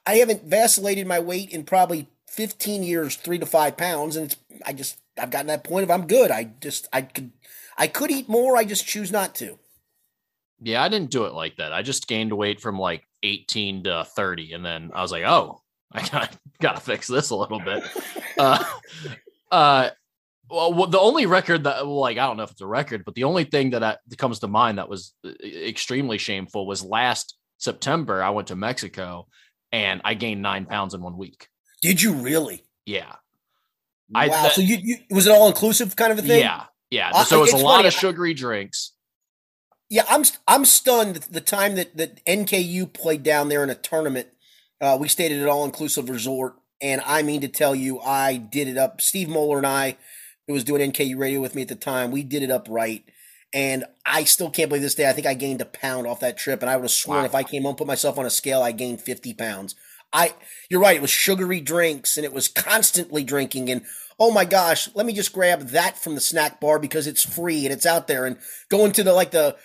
[0.05, 4.37] I haven't vacillated my weight in probably 15 years, three to five pounds, and it's
[4.65, 6.31] I just I've gotten that point of I'm good.
[6.31, 7.31] I just I could
[7.77, 8.57] I could eat more.
[8.57, 9.59] I just choose not to.
[10.61, 11.73] yeah, I didn't do it like that.
[11.73, 15.61] I just gained weight from like 18 to 30, and then I was like, oh,
[15.91, 17.83] I got gotta fix this a little bit.
[18.37, 18.63] uh,
[19.51, 19.89] uh,
[20.49, 23.03] well, well, the only record that, well, like, I don't know if it's a record,
[23.05, 26.65] but the only thing that, I, that comes to mind that was uh, extremely shameful
[26.67, 28.21] was last September.
[28.23, 29.27] I went to Mexico
[29.71, 31.47] and I gained nine pounds in one week.
[31.81, 32.63] Did you really?
[32.85, 33.13] Yeah,
[34.09, 34.21] Wow.
[34.21, 36.39] I- that- so you, you was it all inclusive kind of a thing?
[36.39, 37.11] yeah, yeah.
[37.13, 38.93] I- so was a it's lot of sugary drinks.
[39.91, 44.27] Yeah, I'm I'm stunned the time that that NKU played down there in a tournament.
[44.81, 48.37] Uh, we stayed at an all inclusive resort, and I mean to tell you, I
[48.37, 49.01] did it up.
[49.01, 49.97] Steve Moeller and I,
[50.49, 53.03] who was doing NKU radio with me at the time, we did it up right.
[53.53, 55.07] And I still can't believe this day.
[55.07, 57.25] I think I gained a pound off that trip, and I would have sworn Wow.
[57.25, 59.75] if I came home, put myself on a scale, I gained fifty pounds.
[60.11, 60.33] I,
[60.71, 60.95] you're right.
[60.95, 63.83] It was sugary drinks, and it was constantly drinking, and
[64.19, 67.63] oh my gosh, let me just grab that from the snack bar because it's free
[67.63, 68.37] and it's out there, and
[68.69, 69.55] going to the like the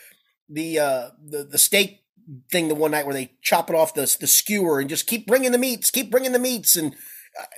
[0.50, 2.02] the uh the, the steak
[2.50, 5.26] thing the one night where they chop it off the the skewer and just keep
[5.26, 6.94] bringing the meats, keep bringing the meats, and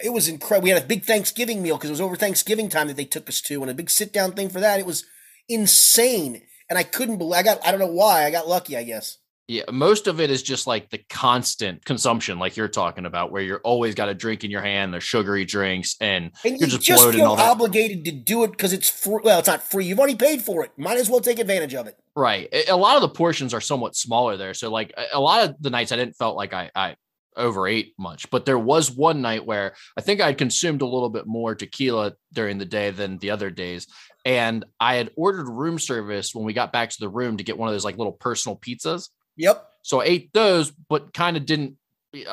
[0.02, 0.64] it was incredible.
[0.64, 3.28] We had a big Thanksgiving meal because it was over Thanksgiving time that they took
[3.28, 4.80] us to, and a big sit down thing for that.
[4.80, 5.04] It was
[5.48, 7.34] insane, and I couldn't believe.
[7.38, 7.66] I got.
[7.66, 8.24] I don't know why.
[8.24, 8.76] I got lucky.
[8.76, 9.18] I guess.
[9.48, 13.42] Yeah, most of it is just like the constant consumption, like you're talking about, where
[13.42, 16.78] you're always got a drink in your hand, the sugary drinks, and, And you're you
[16.78, 19.20] just, just bloated feel obligated to do it because it's free.
[19.22, 19.84] Well, it's not free.
[19.84, 20.72] You've already paid for it.
[20.76, 21.96] Might as well take advantage of it.
[22.16, 22.48] Right.
[22.68, 24.52] A- lot of the portions are somewhat smaller there.
[24.52, 26.96] So like a- a lot of the nights I didn't felt like I, I
[27.36, 31.26] overate much, but there was one night where I think I'd consumed a little bit
[31.26, 33.86] more tequila during the day than the other days.
[34.24, 37.58] And I had ordered room service when we got back to the room to get
[37.58, 39.08] one of those like little personal pizzas.
[39.36, 39.64] Yep.
[39.82, 41.76] So I ate those, but kind of didn't.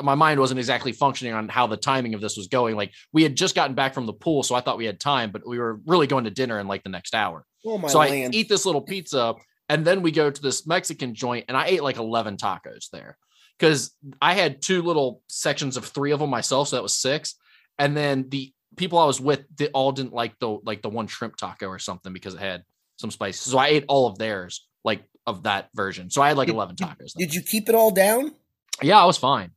[0.01, 2.75] My mind wasn't exactly functioning on how the timing of this was going.
[2.75, 5.31] Like we had just gotten back from the pool, so I thought we had time,
[5.31, 7.45] but we were really going to dinner in like the next hour.
[7.65, 8.33] Oh my so land.
[8.33, 9.35] I eat this little pizza,
[9.67, 13.17] and then we go to this Mexican joint, and I ate like eleven tacos there
[13.57, 13.91] because
[14.21, 17.35] I had two little sections of three of them myself, so that was six.
[17.79, 21.07] And then the people I was with, they all didn't like the like the one
[21.07, 22.63] shrimp taco or something because it had
[22.97, 23.39] some spice.
[23.39, 26.09] So I ate all of theirs, like of that version.
[26.09, 27.13] So I had like Did- eleven tacos.
[27.17, 28.33] Did you keep it all down?
[28.81, 29.51] Yeah, I was fine.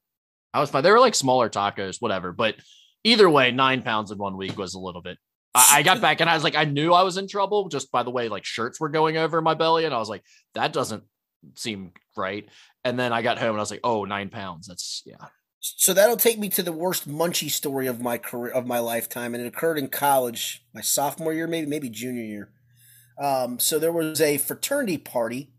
[0.52, 0.82] I was fine.
[0.82, 2.32] They were like smaller tacos, whatever.
[2.32, 2.56] But
[3.04, 5.18] either way, nine pounds in one week was a little bit.
[5.54, 7.90] I, I got back and I was like, I knew I was in trouble just
[7.90, 10.22] by the way like shirts were going over my belly, and I was like,
[10.54, 11.04] that doesn't
[11.54, 12.48] seem right.
[12.86, 14.68] And then I got home and I was like, oh, nine pounds.
[14.68, 15.26] That's yeah.
[15.58, 19.34] So that'll take me to the worst munchie story of my career of my lifetime,
[19.34, 22.50] and it occurred in college, my sophomore year, maybe maybe junior year.
[23.20, 25.50] Um, so there was a fraternity party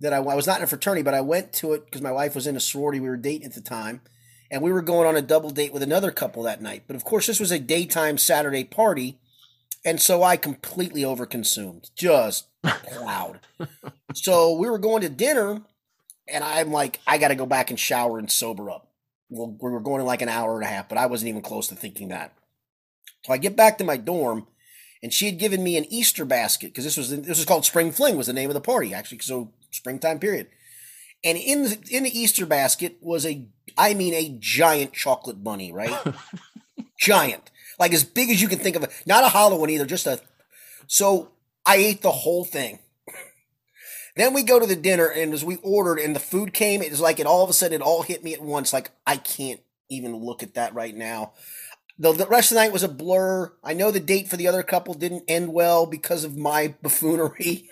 [0.00, 2.12] that I, I was not in a fraternity, but I went to it because my
[2.12, 3.00] wife was in a sorority.
[3.00, 4.02] We were dating at the time,
[4.50, 6.84] and we were going on a double date with another couple that night.
[6.86, 9.18] But of course, this was a daytime Saturday party,
[9.86, 13.40] and so I completely overconsumed, just plowed.
[14.12, 15.62] so we were going to dinner,
[16.28, 18.88] and I'm like, I got to go back and shower and sober up.
[19.28, 21.42] Well, we were going in like an hour and a half, but I wasn't even
[21.42, 22.32] close to thinking that.
[23.24, 24.46] So I get back to my dorm,
[25.02, 27.90] and she had given me an Easter basket because this was this was called Spring
[27.90, 29.18] Fling was the name of the party actually.
[29.18, 30.46] So springtime period,
[31.24, 33.46] and in the, in the Easter basket was a
[33.76, 36.14] I mean a giant chocolate bunny, right?
[37.00, 37.50] giant,
[37.80, 38.90] like as big as you can think of it.
[39.06, 40.20] Not a hollow one either, just a.
[40.86, 41.32] So
[41.66, 42.78] I ate the whole thing.
[44.16, 46.90] Then we go to the dinner, and as we ordered, and the food came, it
[46.90, 48.72] was like it all of a sudden it all hit me at once.
[48.72, 51.32] Like I can't even look at that right now.
[51.98, 53.52] The, the rest of the night was a blur.
[53.62, 57.68] I know the date for the other couple didn't end well because of my buffoonery.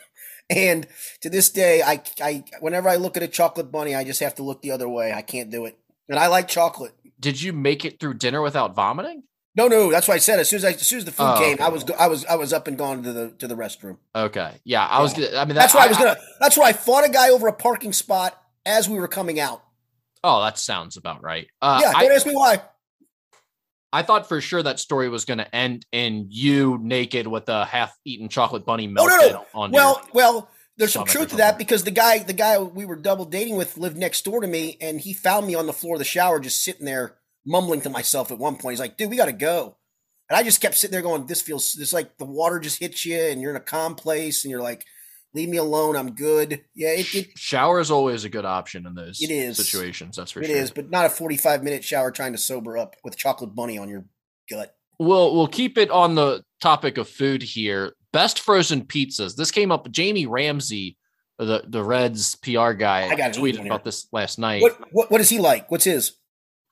[0.51, 0.87] And
[1.23, 4.35] to this day, I, I whenever I look at a chocolate bunny, I just have
[4.37, 5.13] to look the other way.
[5.13, 5.79] I can't do it.
[6.09, 6.93] And I like chocolate.
[7.19, 9.23] Did you make it through dinner without vomiting?
[9.57, 10.41] No, no, that's what I said.
[10.41, 11.63] As soon as I, as soon as the food Oh, came, okay.
[11.63, 13.99] I was I was I was up and gone to the to the restroom.
[14.15, 14.51] Okay.
[14.65, 14.85] Yeah.
[14.85, 16.17] I was gonna I mean that, That's why I was gonna.
[16.41, 18.37] That's why I fought a guy over a parking spot
[18.67, 19.63] as we were coming out.
[20.25, 21.47] Oh, that sounds about right.
[21.61, 22.63] Uh, yeah, I, don't ask me why.
[23.93, 27.65] I thought for sure that story was going to end in you naked with a
[27.65, 29.47] half-eaten chocolate bunny Oh melted no, no.
[29.55, 30.49] on Well, well,
[30.79, 33.77] there's some truth to that because the guy, the guy we were double dating with,
[33.77, 36.41] lived next door to me, and he found me on the floor of the shower,
[36.41, 37.15] just sitting there
[37.47, 38.31] mumbling to myself.
[38.31, 39.77] At one point, he's like, "Dude, we got to go,"
[40.29, 43.05] and I just kept sitting there going, "This feels this like the water just hits
[43.05, 44.85] you, and you're in a calm place, and you're like,
[45.35, 48.95] leave me alone, I'm good." Yeah, it, it, shower is always a good option in
[48.95, 49.57] those It is.
[49.57, 50.17] situations.
[50.17, 50.57] That's for it sure.
[50.57, 53.89] is, but not a 45 minute shower trying to sober up with chocolate bunny on
[53.89, 54.05] your
[54.51, 54.75] gut.
[54.99, 57.95] We'll we'll keep it on the topic of food here.
[58.13, 59.35] Best frozen pizzas.
[59.35, 59.91] This came up.
[59.91, 60.97] Jamie Ramsey,
[61.39, 64.63] the the Reds PR guy, I got an tweeted about this last night.
[64.63, 65.69] What, what what is he like?
[65.71, 66.13] What's his?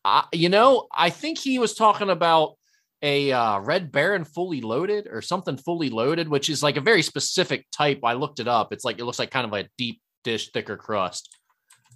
[0.04, 2.54] I, you know, I think he was talking about
[3.02, 7.02] a uh, Red Baron fully loaded or something fully loaded, which is like a very
[7.02, 8.00] specific type.
[8.04, 8.72] I looked it up.
[8.72, 11.28] It's like it looks like kind of a deep dish, thicker crust.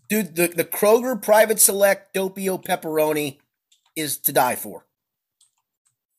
[0.09, 3.39] Dude, the, the Kroger Private Select Doppio pepperoni
[3.97, 4.87] is to die for.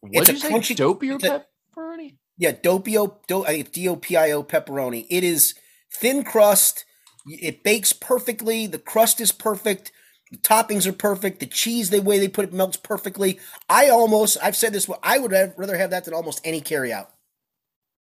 [0.01, 0.49] What It's a you say?
[0.49, 2.17] crunchy- Dopey or pepperoni?
[2.37, 5.07] Yeah, Doppio, do, I think it's D-O-P-I-O pepperoni.
[5.09, 5.55] It is
[5.91, 6.85] thin crust.
[7.25, 8.67] It bakes perfectly.
[8.67, 9.91] The crust is perfect.
[10.31, 11.39] The toppings are perfect.
[11.39, 13.39] The cheese, the way they put it, melts perfectly.
[13.69, 17.07] I almost, I've said this, I would have, rather have that than almost any carryout.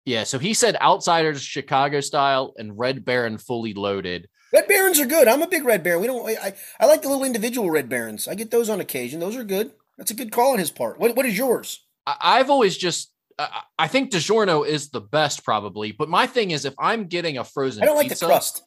[0.05, 0.24] Yeah.
[0.24, 4.28] So he said outsiders Chicago style and Red Baron fully loaded.
[4.53, 5.28] Red Barons are good.
[5.28, 6.01] I'm a big Red Baron.
[6.01, 6.28] We don't.
[6.28, 8.28] I, I like the little individual Red Barons.
[8.28, 9.20] I get those on occasion.
[9.20, 9.73] Those are good.
[9.97, 10.99] That's a good call on his part.
[10.99, 11.85] What What is yours?
[12.07, 13.12] I, I've always just.
[13.39, 15.93] I I think DiGiorno is the best, probably.
[15.93, 18.62] But my thing is, if I'm getting a frozen I don't like pizza, the crust.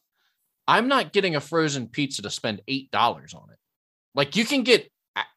[0.68, 3.58] I'm not getting a frozen pizza to spend eight dollars on it.
[4.14, 4.90] Like you can get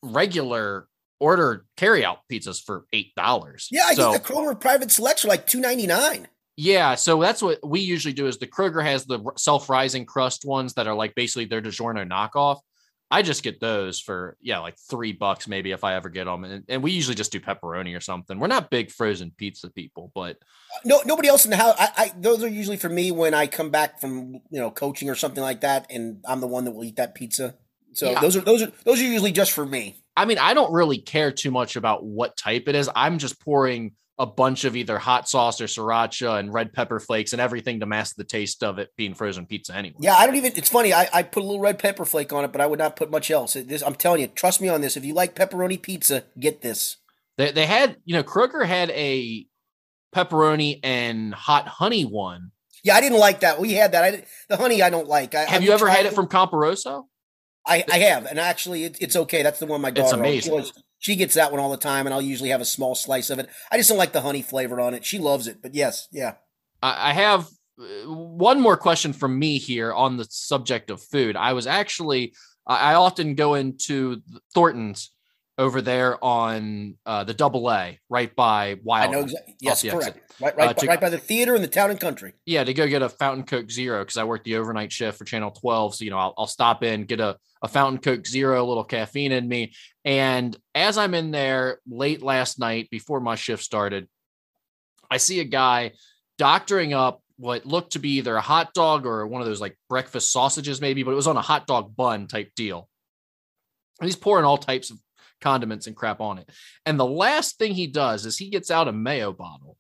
[0.03, 0.89] regular
[1.21, 3.69] order carryout pizzas for eight dollars.
[3.71, 6.29] Yeah, I so, think the Kroger Private Selects are like two ninety nine.
[6.57, 8.27] Yeah, so that's what we usually do.
[8.27, 12.59] Is the Kroger has the self-rising crust ones that are like basically their DiGiorno knockoff.
[13.11, 16.45] I just get those for yeah, like three bucks maybe if I ever get them,
[16.45, 18.39] and, and we usually just do pepperoni or something.
[18.39, 20.39] We're not big frozen pizza people, but
[20.85, 21.75] no, nobody else in the house.
[21.79, 25.09] I, I those are usually for me when I come back from you know coaching
[25.09, 27.57] or something like that, and I'm the one that will eat that pizza.
[27.95, 28.21] So yeah.
[28.21, 30.03] those are those are those are usually just for me.
[30.17, 32.91] I mean, I don't really care too much about what type it is.
[32.95, 37.33] I'm just pouring a bunch of either hot sauce or sriracha and red pepper flakes
[37.33, 39.97] and everything to mask the taste of it being frozen pizza anyway.
[40.01, 40.53] Yeah, I don't even.
[40.57, 40.93] It's funny.
[40.93, 43.11] I, I put a little red pepper flake on it, but I would not put
[43.11, 43.55] much else.
[43.55, 44.97] This, I'm telling you, trust me on this.
[44.97, 46.97] If you like pepperoni pizza, get this.
[47.37, 49.47] They they had you know Kroger had a
[50.15, 52.51] pepperoni and hot honey one.
[52.83, 53.61] Yeah, I didn't like that.
[53.61, 54.05] We had that.
[54.05, 55.35] I the honey I don't like.
[55.35, 57.05] I, have I you ever had it from Camporosso?
[57.67, 59.43] I, I have, and actually, it, it's okay.
[59.43, 60.07] That's the one my daughter.
[60.07, 60.63] It's amazing.
[60.65, 63.31] She, she, gets that one all the time, and I'll usually have a small slice
[63.31, 63.49] of it.
[63.71, 65.05] I just don't like the honey flavor on it.
[65.05, 66.35] She loves it, but yes, yeah.
[66.83, 67.49] I have
[67.81, 71.37] uh, one more question from me here on the subject of food.
[71.37, 72.35] I was actually,
[72.67, 74.23] I often go into
[74.55, 75.11] Thornton's
[75.59, 79.09] over there on uh, the Double A, right by Wild.
[79.09, 79.57] I know exactly.
[79.61, 80.21] Yes, correct.
[80.41, 82.35] Right, right, uh, to, right by the theater in the town and country.
[82.47, 85.25] Yeah, to go get a fountain coke zero because I work the overnight shift for
[85.25, 85.97] Channel 12.
[85.97, 88.85] So you know, I'll, I'll stop in, get a a fountain coke zero, a little
[88.85, 89.73] caffeine in me,
[90.09, 94.09] and as I'm in there late last night before my shift started,
[95.11, 95.93] I see a guy
[96.39, 99.77] doctoring up what looked to be either a hot dog or one of those like
[99.87, 102.89] breakfast sausages, maybe, but it was on a hot dog bun type deal.
[104.01, 104.99] And he's pouring all types of
[105.43, 106.49] condiments and crap on it.
[106.87, 109.77] And the last thing he does is he gets out a mayo bottle,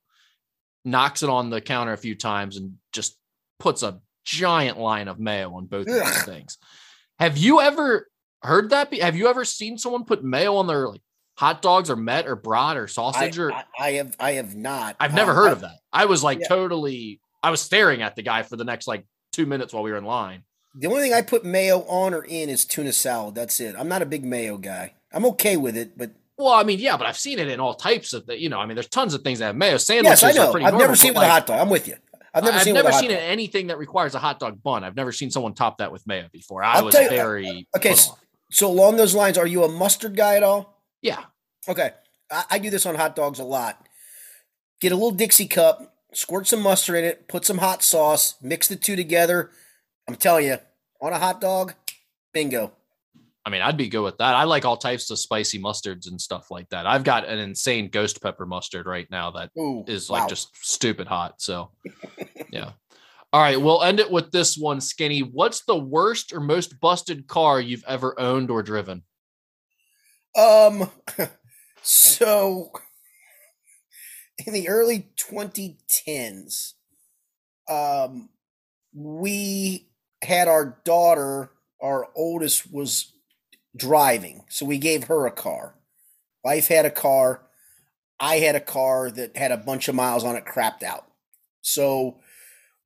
[0.84, 3.16] knocks it on the counter a few times, and just
[3.58, 6.58] puts a giant line of mayo on both of these things.
[7.18, 8.08] Have you ever
[8.42, 8.90] heard that?
[8.90, 11.02] Be- have you ever seen someone put mayo on their like
[11.36, 13.38] hot dogs or met or brat or sausage?
[13.38, 14.96] I, or I, I, have I have not.
[15.00, 15.78] I've never heard of uh, that.
[15.92, 16.48] I was like yeah.
[16.48, 17.20] totally.
[17.42, 19.98] I was staring at the guy for the next like two minutes while we were
[19.98, 20.42] in line.
[20.74, 23.34] The only thing I put mayo on or in is tuna salad.
[23.34, 23.74] That's it.
[23.78, 24.94] I'm not a big mayo guy.
[25.12, 27.74] I'm okay with it, but well, I mean, yeah, but I've seen it in all
[27.74, 30.22] types of the, you know, I mean, there's tons of things that have mayo sandwiches.
[30.22, 30.52] Yes, I know.
[30.52, 31.60] I've normal, never seen it with like, a hot dog.
[31.60, 31.96] I'm with you.
[32.32, 34.84] I've never I've seen, never seen anything that requires a hot dog bun.
[34.84, 36.62] I've never seen someone top that with mayo before.
[36.62, 37.94] I I'll was you, very okay.
[37.94, 38.16] So
[38.62, 40.82] along those lines, are you a mustard guy at all?
[41.02, 41.24] Yeah.
[41.68, 41.90] Okay,
[42.30, 43.86] I, I do this on hot dogs a lot.
[44.80, 48.68] Get a little Dixie cup, squirt some mustard in it, put some hot sauce, mix
[48.68, 49.50] the two together.
[50.08, 50.58] I'm telling you,
[51.00, 51.74] on a hot dog,
[52.32, 52.72] bingo.
[53.44, 54.34] I mean, I'd be good with that.
[54.34, 56.86] I like all types of spicy mustards and stuff like that.
[56.86, 60.28] I've got an insane ghost pepper mustard right now that Ooh, is like wow.
[60.28, 61.40] just stupid hot.
[61.40, 61.70] So,
[62.50, 62.72] yeah.
[63.30, 65.20] All right, we'll end it with this one, Skinny.
[65.20, 69.02] What's the worst or most busted car you've ever owned or driven?
[70.34, 70.90] Um,
[71.82, 72.72] so
[74.46, 76.72] in the early 2010s,
[77.68, 78.30] um,
[78.94, 79.88] we
[80.22, 81.50] had our daughter,
[81.82, 83.12] our oldest was
[83.76, 84.44] driving.
[84.48, 85.74] So we gave her a car.
[86.42, 87.42] Wife had a car.
[88.18, 91.04] I had a car that had a bunch of miles on it crapped out.
[91.60, 92.20] So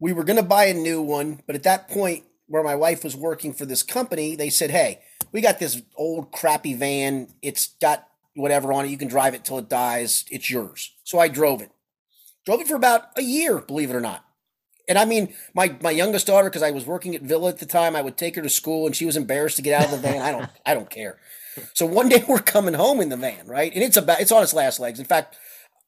[0.03, 1.41] we were going to buy a new one.
[1.47, 5.01] But at that point, where my wife was working for this company, they said, hey,
[5.33, 7.29] we got this old crappy van.
[7.41, 8.91] It's got whatever on it.
[8.91, 10.25] You can drive it till it dies.
[10.31, 10.93] It's yours.
[11.05, 11.71] So I drove it.
[12.45, 14.25] Drove it for about a year, believe it or not
[14.89, 17.67] and I mean, my my youngest daughter, because I was working at Villa at the
[17.67, 19.91] time, I would take her to school, and she was embarrassed to get out of
[19.93, 20.21] the van.
[20.21, 21.19] I don't, I don't care.
[21.75, 24.43] So one day we're coming home in the van, right, and it's about it's on
[24.43, 24.99] its last legs.
[24.99, 25.37] In fact,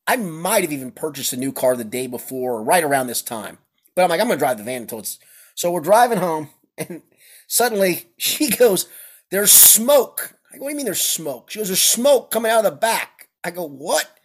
[0.07, 3.59] I might have even purchased a new car the day before, right around this time.
[3.95, 5.19] But I'm like, I'm gonna drive the van until it's.
[5.55, 7.03] So we're driving home, and
[7.47, 8.89] suddenly she goes,
[9.31, 12.51] "There's smoke." I go, "What do you mean there's smoke?" She goes, "There's smoke coming
[12.51, 14.19] out of the back." I go, "What?"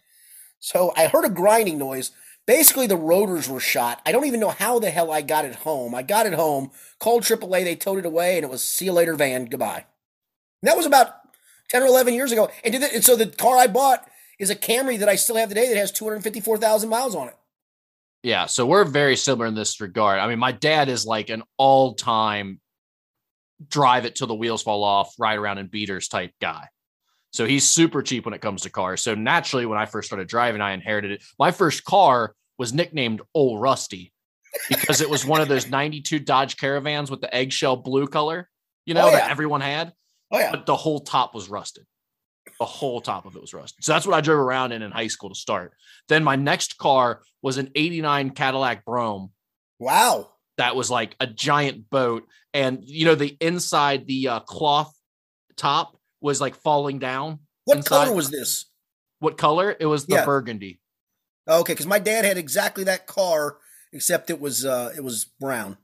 [0.58, 2.12] So I heard a grinding noise.
[2.46, 4.02] Basically, the rotors were shot.
[4.04, 5.94] I don't even know how the hell I got it home.
[5.94, 8.92] I got it home, called AAA, they towed it away, and it was see you
[8.92, 9.84] later, van, goodbye.
[10.60, 11.14] And that was about
[11.68, 12.50] 10 or 11 years ago.
[12.64, 15.68] And, and so the car I bought is a Camry that I still have today
[15.68, 17.36] that has 254,000 miles on it.
[18.22, 20.18] Yeah, so we're very similar in this regard.
[20.18, 22.60] I mean, my dad is like an all time
[23.68, 26.66] drive it till the wheels fall off, ride around in beaters type guy.
[27.32, 29.02] So he's super cheap when it comes to cars.
[29.02, 31.22] So naturally, when I first started driving, I inherited it.
[31.38, 34.12] My first car was nicknamed Old Rusty
[34.68, 38.48] because it was one of those 92 Dodge Caravans with the eggshell blue color,
[38.84, 39.20] you know, oh, yeah.
[39.20, 39.92] that everyone had.
[40.32, 40.50] Oh, yeah.
[40.50, 41.84] But the whole top was rusted.
[42.60, 43.82] The whole top of it was rusted.
[43.82, 45.72] So that's what I drove around in in high school to start.
[46.08, 49.30] Then my next car was an 89 Cadillac Brougham.
[49.78, 50.28] Wow.
[50.58, 52.28] That was like a giant boat.
[52.52, 54.94] And, you know, the inside, the uh, cloth
[55.56, 57.40] top was like falling down.
[57.64, 58.04] What inside.
[58.04, 58.66] color was this?
[59.20, 59.74] What color?
[59.78, 60.24] It was the yeah.
[60.24, 60.80] burgundy.
[61.48, 63.58] Okay, because my dad had exactly that car,
[63.92, 65.76] except it was uh it was brown.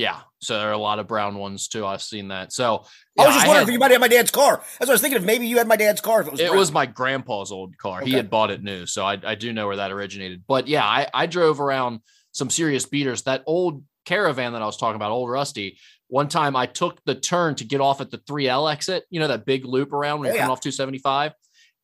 [0.00, 1.84] Yeah, so there are a lot of brown ones too.
[1.84, 2.54] I've seen that.
[2.54, 2.86] So
[3.16, 4.56] yeah, I was just wondering had, if you might have my dad's car.
[4.56, 5.18] That's what I was thinking.
[5.18, 6.22] If maybe you had my dad's car.
[6.22, 8.00] If it was, it was my grandpa's old car.
[8.00, 8.12] Okay.
[8.12, 10.44] He had bought it new, so I, I do know where that originated.
[10.48, 12.00] But yeah, I, I drove around
[12.32, 13.24] some serious beaters.
[13.24, 15.78] That old caravan that I was talking about, old Rusty.
[16.08, 19.04] One time I took the turn to get off at the 3L exit.
[19.10, 21.34] You know that big loop around when oh, you're oh, coming off 275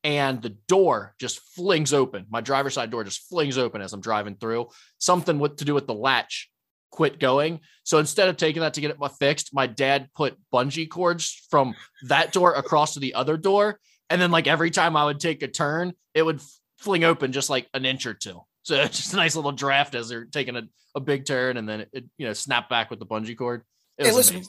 [0.05, 2.25] and the door just flings open.
[2.31, 4.69] My driver's side door just flings open as I'm driving through.
[4.97, 6.49] Something with to do with the latch
[6.97, 7.61] quit going.
[7.85, 11.77] So instead of taking that to get it fixed, my dad put bungee cords from
[12.09, 13.79] that door across to the other door.
[14.11, 16.41] And then like every time I would take a turn, it would
[16.79, 18.41] fling open just like an inch or two.
[18.63, 20.63] So it's just a nice little draft as they're taking a,
[20.97, 23.63] a big turn and then it, it you know snap back with the bungee cord.
[23.99, 24.43] It hey, listen,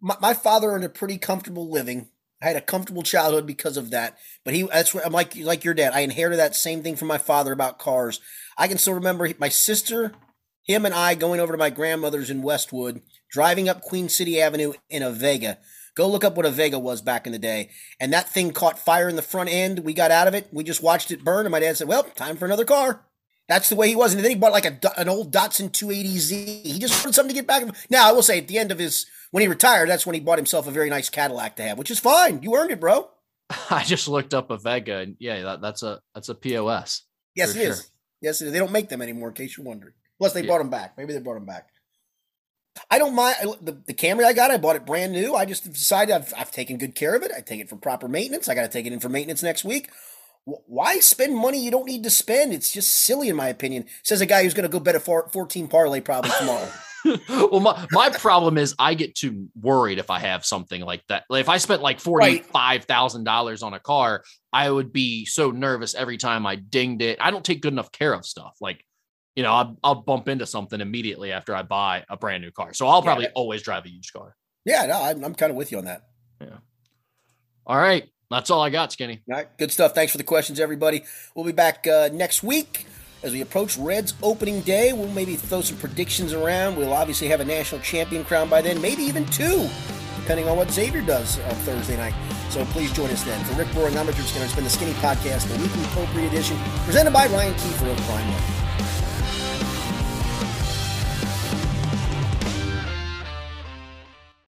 [0.00, 2.08] my, my, father earned a pretty comfortable living.
[2.42, 4.18] I had a comfortable childhood because of that.
[4.44, 5.92] But he that's what I'm like like your dad.
[5.94, 8.20] I inherited that same thing from my father about cars.
[8.56, 10.12] I can still remember my sister
[10.64, 14.72] him and I going over to my grandmother's in Westwood, driving up Queen City Avenue
[14.88, 15.58] in a Vega.
[15.94, 17.70] Go look up what a Vega was back in the day.
[18.00, 19.80] And that thing caught fire in the front end.
[19.80, 20.48] We got out of it.
[20.52, 21.46] We just watched it burn.
[21.46, 23.04] And my dad said, Well, time for another car.
[23.48, 24.14] That's the way he was.
[24.14, 26.64] And then he bought like a, an old Datsun 280Z.
[26.64, 27.62] He just wanted something to get back.
[27.90, 30.20] Now, I will say at the end of his, when he retired, that's when he
[30.20, 32.42] bought himself a very nice Cadillac to have, which is fine.
[32.42, 33.10] You earned it, bro.
[33.70, 37.02] I just looked up a Vega and yeah, that, that's a, that's a POS.
[37.36, 37.72] Yes, it sure.
[37.72, 37.90] is.
[38.22, 38.52] Yes, it is.
[38.52, 39.92] They don't make them anymore in case you're wondering.
[40.18, 40.46] Plus, they yeah.
[40.46, 40.96] brought them back.
[40.96, 41.68] Maybe they brought them back.
[42.90, 44.50] I don't mind the, the Camry I got.
[44.50, 45.34] I bought it brand new.
[45.34, 47.30] I just decided I've, I've taken good care of it.
[47.36, 48.48] I take it for proper maintenance.
[48.48, 49.90] I got to take it in for maintenance next week.
[50.44, 52.52] Why spend money you don't need to spend?
[52.52, 53.86] It's just silly, in my opinion.
[54.02, 56.68] Says a guy who's going to go bet a 14 parlay probably tomorrow.
[57.28, 61.24] well, my, my problem is I get too worried if I have something like that.
[61.30, 64.22] Like if I spent like $45,000 on a car,
[64.52, 67.18] I would be so nervous every time I dinged it.
[67.20, 68.56] I don't take good enough care of stuff.
[68.60, 68.84] Like
[69.36, 72.72] you know, I'll, I'll bump into something immediately after I buy a brand new car.
[72.72, 73.32] So I'll probably yeah.
[73.34, 74.36] always drive a used car.
[74.64, 76.02] Yeah, no, I'm, I'm kind of with you on that.
[76.40, 76.58] Yeah.
[77.66, 78.08] All right.
[78.30, 79.22] That's all I got, Skinny.
[79.30, 79.58] All right.
[79.58, 79.94] Good stuff.
[79.94, 81.04] Thanks for the questions, everybody.
[81.34, 82.86] We'll be back uh, next week
[83.22, 84.92] as we approach Reds opening day.
[84.92, 86.76] We'll maybe throw some predictions around.
[86.76, 89.68] We'll obviously have a national champion crown by then, maybe even two,
[90.20, 92.14] depending on what Xavier does on Thursday night.
[92.50, 93.42] So please join us then.
[93.44, 94.46] For Rick Broering, I'm Richard Skinner.
[94.46, 98.26] It's been the Skinny Podcast, the weekly Potpourri edition, presented by Ryan Kiefer of Prime
[98.32, 98.63] One.